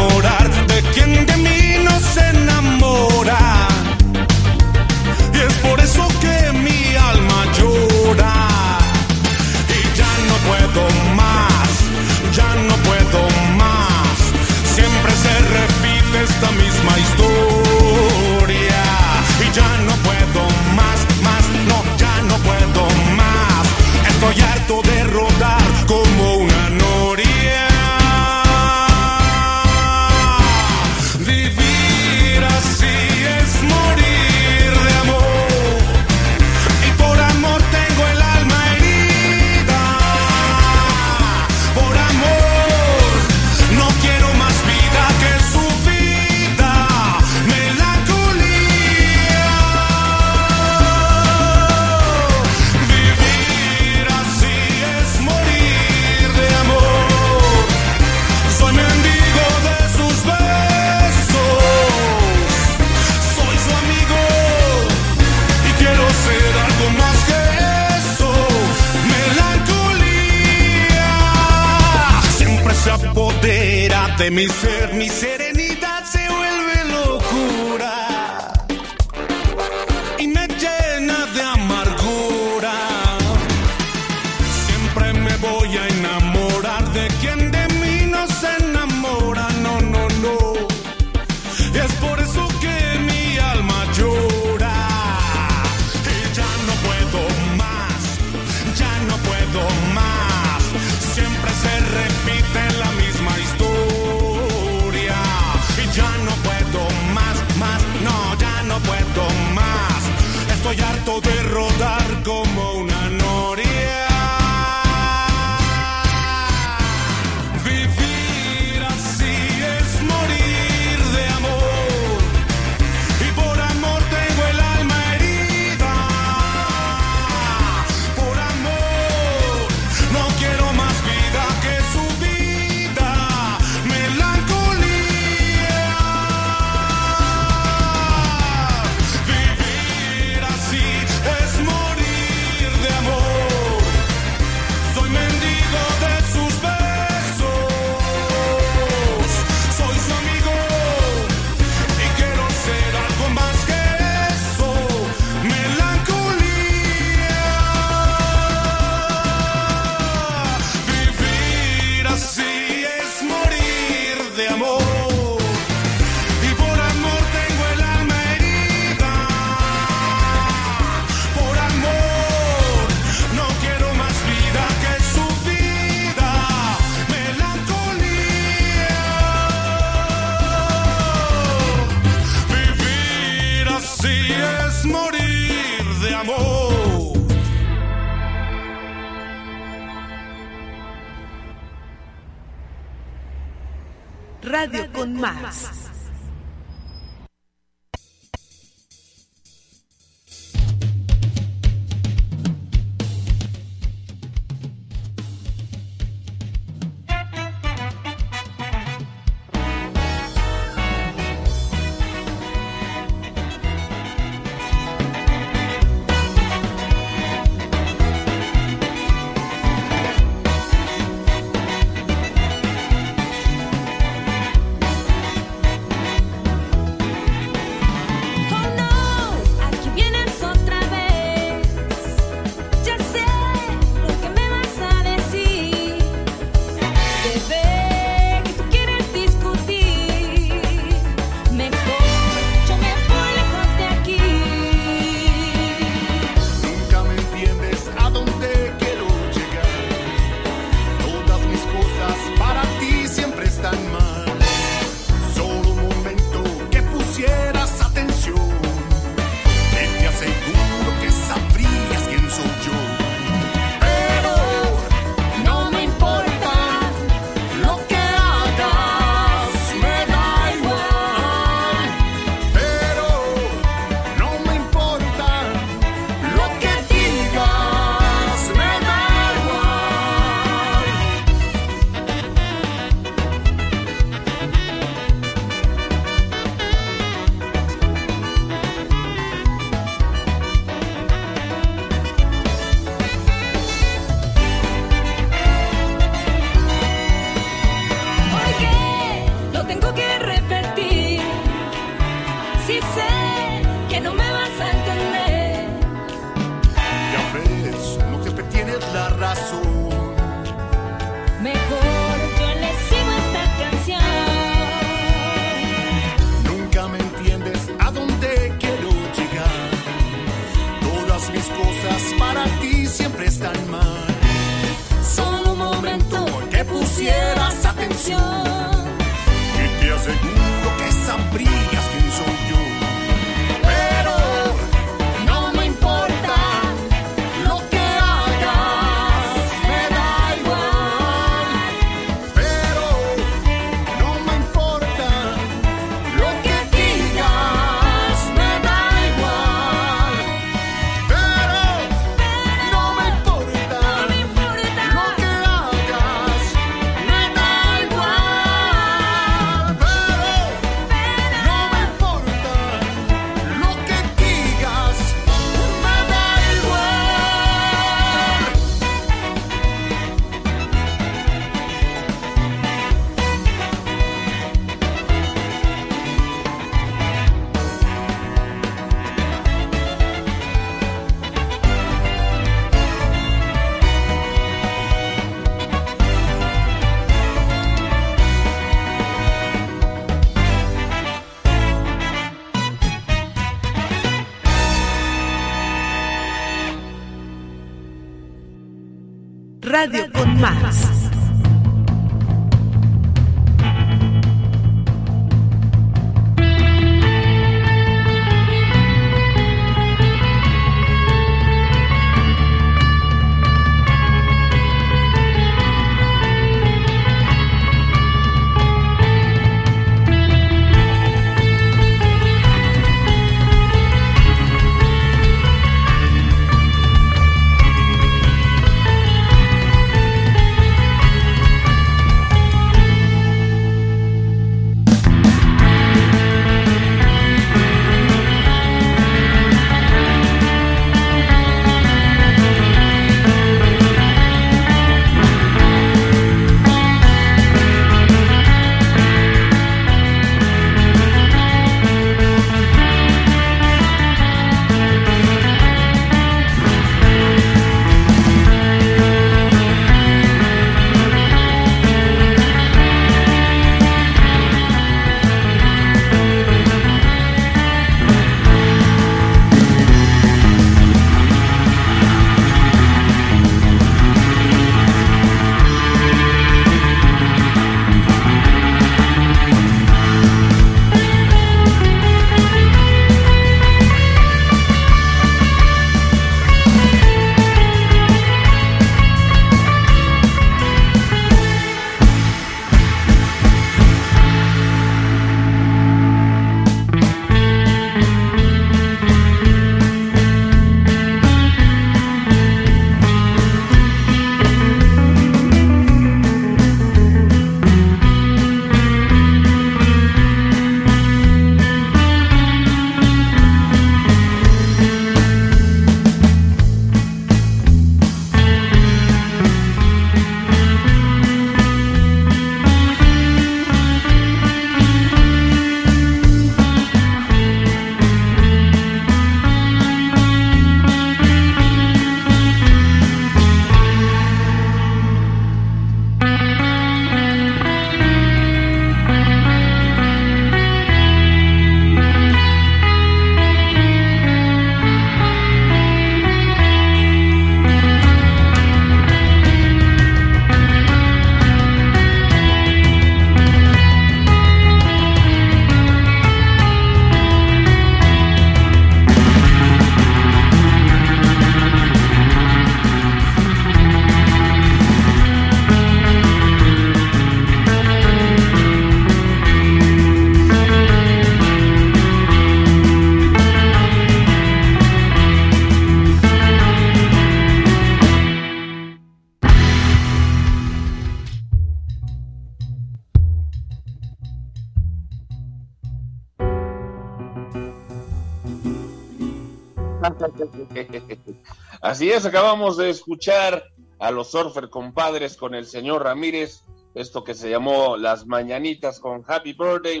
Así 591.98 592.12
es, 592.12 592.24
acabamos 592.24 592.76
de 592.76 592.90
escuchar 592.90 593.64
a 593.98 594.12
los 594.12 594.30
surfer 594.30 594.70
compadres 594.70 595.36
con 595.36 595.56
el 595.56 595.66
señor 595.66 596.04
Ramírez, 596.04 596.62
esto 596.94 597.24
que 597.24 597.34
se 597.34 597.50
llamó 597.50 597.96
Las 597.96 598.24
Mañanitas 598.24 599.00
con 599.00 599.24
Happy 599.26 599.52
Birthday, 599.52 600.00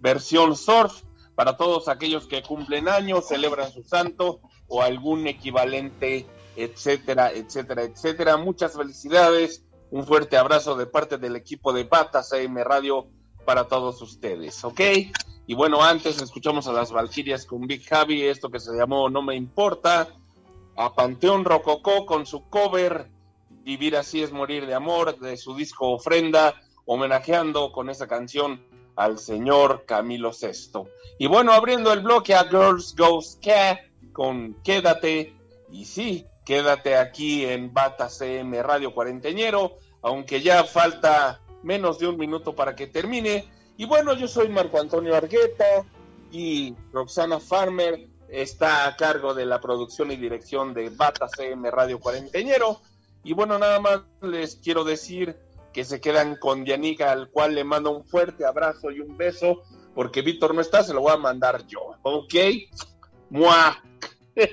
versión, 0.00 0.56
surf, 0.56 1.02
para 1.34 1.58
todos 1.58 1.88
aquellos 1.88 2.26
que 2.26 2.42
cumplen 2.42 2.88
años, 2.88 3.28
celebran 3.28 3.70
su 3.70 3.82
santo 3.82 4.40
o 4.68 4.80
algún 4.80 5.26
equivalente, 5.26 6.24
etcétera, 6.56 7.30
etcétera, 7.30 7.82
etcétera. 7.82 8.38
Muchas 8.38 8.74
felicidades, 8.74 9.66
un 9.90 10.06
fuerte 10.06 10.38
abrazo 10.38 10.76
de 10.76 10.86
parte 10.86 11.18
del 11.18 11.36
equipo 11.36 11.74
de 11.74 11.84
Patas 11.84 12.32
AM 12.32 12.56
Radio 12.56 13.06
para 13.44 13.64
todos 13.64 14.00
ustedes, 14.00 14.64
¿ok? 14.64 14.80
Y 15.46 15.52
bueno, 15.54 15.82
antes 15.82 16.22
escuchamos 16.22 16.68
a 16.68 16.72
las 16.72 16.90
Valquirias 16.90 17.44
con 17.44 17.66
Big 17.66 17.86
Javi, 17.86 18.22
esto 18.22 18.48
que 18.48 18.60
se 18.60 18.74
llamó 18.74 19.10
No 19.10 19.20
Me 19.20 19.36
Importa, 19.36 20.08
a 20.76 20.94
Panteón 20.94 21.44
Rococó 21.44 22.06
con 22.06 22.26
su 22.26 22.48
cover 22.48 23.10
Vivir 23.64 23.96
así 23.96 24.22
es 24.22 24.32
morir 24.32 24.66
de 24.66 24.74
amor, 24.74 25.20
de 25.20 25.36
su 25.36 25.54
disco 25.54 25.92
Ofrenda, 25.92 26.60
homenajeando 26.84 27.70
con 27.70 27.90
esa 27.90 28.08
canción 28.08 28.60
al 28.96 29.18
señor 29.18 29.84
Camilo 29.86 30.32
VI. 30.32 30.82
Y 31.18 31.28
bueno, 31.28 31.52
abriendo 31.52 31.92
el 31.92 32.00
bloque 32.00 32.34
a 32.34 32.44
Girls 32.44 32.96
Goes 32.96 33.38
Cat 33.40 33.78
con 34.12 34.54
Quédate, 34.64 35.32
y 35.70 35.84
sí, 35.84 36.26
quédate 36.44 36.96
aquí 36.96 37.46
en 37.46 37.72
Bata 37.72 38.08
CM 38.08 38.60
Radio 38.64 38.92
Cuarenteñero, 38.92 39.76
aunque 40.02 40.40
ya 40.40 40.64
falta 40.64 41.40
menos 41.62 42.00
de 42.00 42.08
un 42.08 42.18
minuto 42.18 42.56
para 42.56 42.74
que 42.74 42.88
termine. 42.88 43.44
Y 43.76 43.84
bueno, 43.84 44.14
yo 44.14 44.26
soy 44.26 44.48
Marco 44.48 44.80
Antonio 44.80 45.14
Argueta 45.14 45.84
y 46.32 46.74
Roxana 46.92 47.38
Farmer 47.38 48.08
está 48.32 48.86
a 48.86 48.96
cargo 48.96 49.34
de 49.34 49.44
la 49.44 49.60
producción 49.60 50.10
y 50.10 50.16
dirección 50.16 50.72
de 50.72 50.88
Bata 50.88 51.28
CM 51.28 51.70
Radio 51.70 52.00
Cuarenteñero. 52.00 52.80
Y 53.22 53.34
bueno, 53.34 53.58
nada 53.58 53.78
más 53.78 54.00
les 54.22 54.56
quiero 54.56 54.84
decir 54.84 55.36
que 55.72 55.84
se 55.84 56.00
quedan 56.00 56.36
con 56.36 56.64
Dianica, 56.64 57.12
al 57.12 57.28
cual 57.28 57.54
le 57.54 57.62
mando 57.62 57.90
un 57.90 58.04
fuerte 58.04 58.46
abrazo 58.46 58.90
y 58.90 59.00
un 59.00 59.18
beso, 59.18 59.62
porque 59.94 60.22
Víctor 60.22 60.54
no 60.54 60.62
está, 60.62 60.82
se 60.82 60.94
lo 60.94 61.02
voy 61.02 61.12
a 61.12 61.18
mandar 61.18 61.66
yo. 61.66 61.80
¿Ok? 62.02 62.34
¡Mua! 63.28 63.82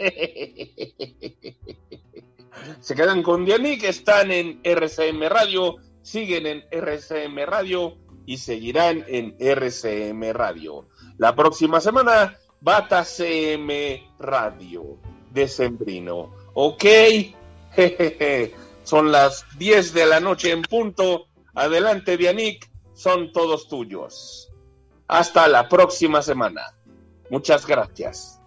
se 2.82 2.96
quedan 2.96 3.24
con 3.24 3.46
Dianica, 3.46 3.88
están 3.88 4.32
en 4.32 4.60
RCM 4.62 5.24
Radio, 5.30 5.78
siguen 6.02 6.46
en 6.46 6.66
RCM 6.70 7.46
Radio 7.46 7.98
y 8.26 8.38
seguirán 8.38 9.06
en 9.08 9.38
RCM 9.40 10.34
Radio. 10.34 10.90
La 11.18 11.34
próxima 11.34 11.80
semana, 11.80 12.38
Bata 12.62 13.04
CM 13.04 14.10
Radio, 14.20 14.98
Decembrino. 15.32 16.34
¿Ok? 16.54 16.86
Son 18.84 19.12
las 19.12 19.46
10 19.58 19.94
de 19.94 20.06
la 20.06 20.20
noche 20.20 20.52
en 20.52 20.64
punto. 20.64 21.28
Adelante, 21.54 22.18
Dianic, 22.18 22.70
son 22.94 23.32
todos 23.32 23.68
tuyos. 23.68 24.52
Hasta 25.08 25.48
la 25.48 25.70
próxima 25.70 26.22
semana. 26.22 26.76
Muchas 27.30 27.66
gracias. 27.66 28.39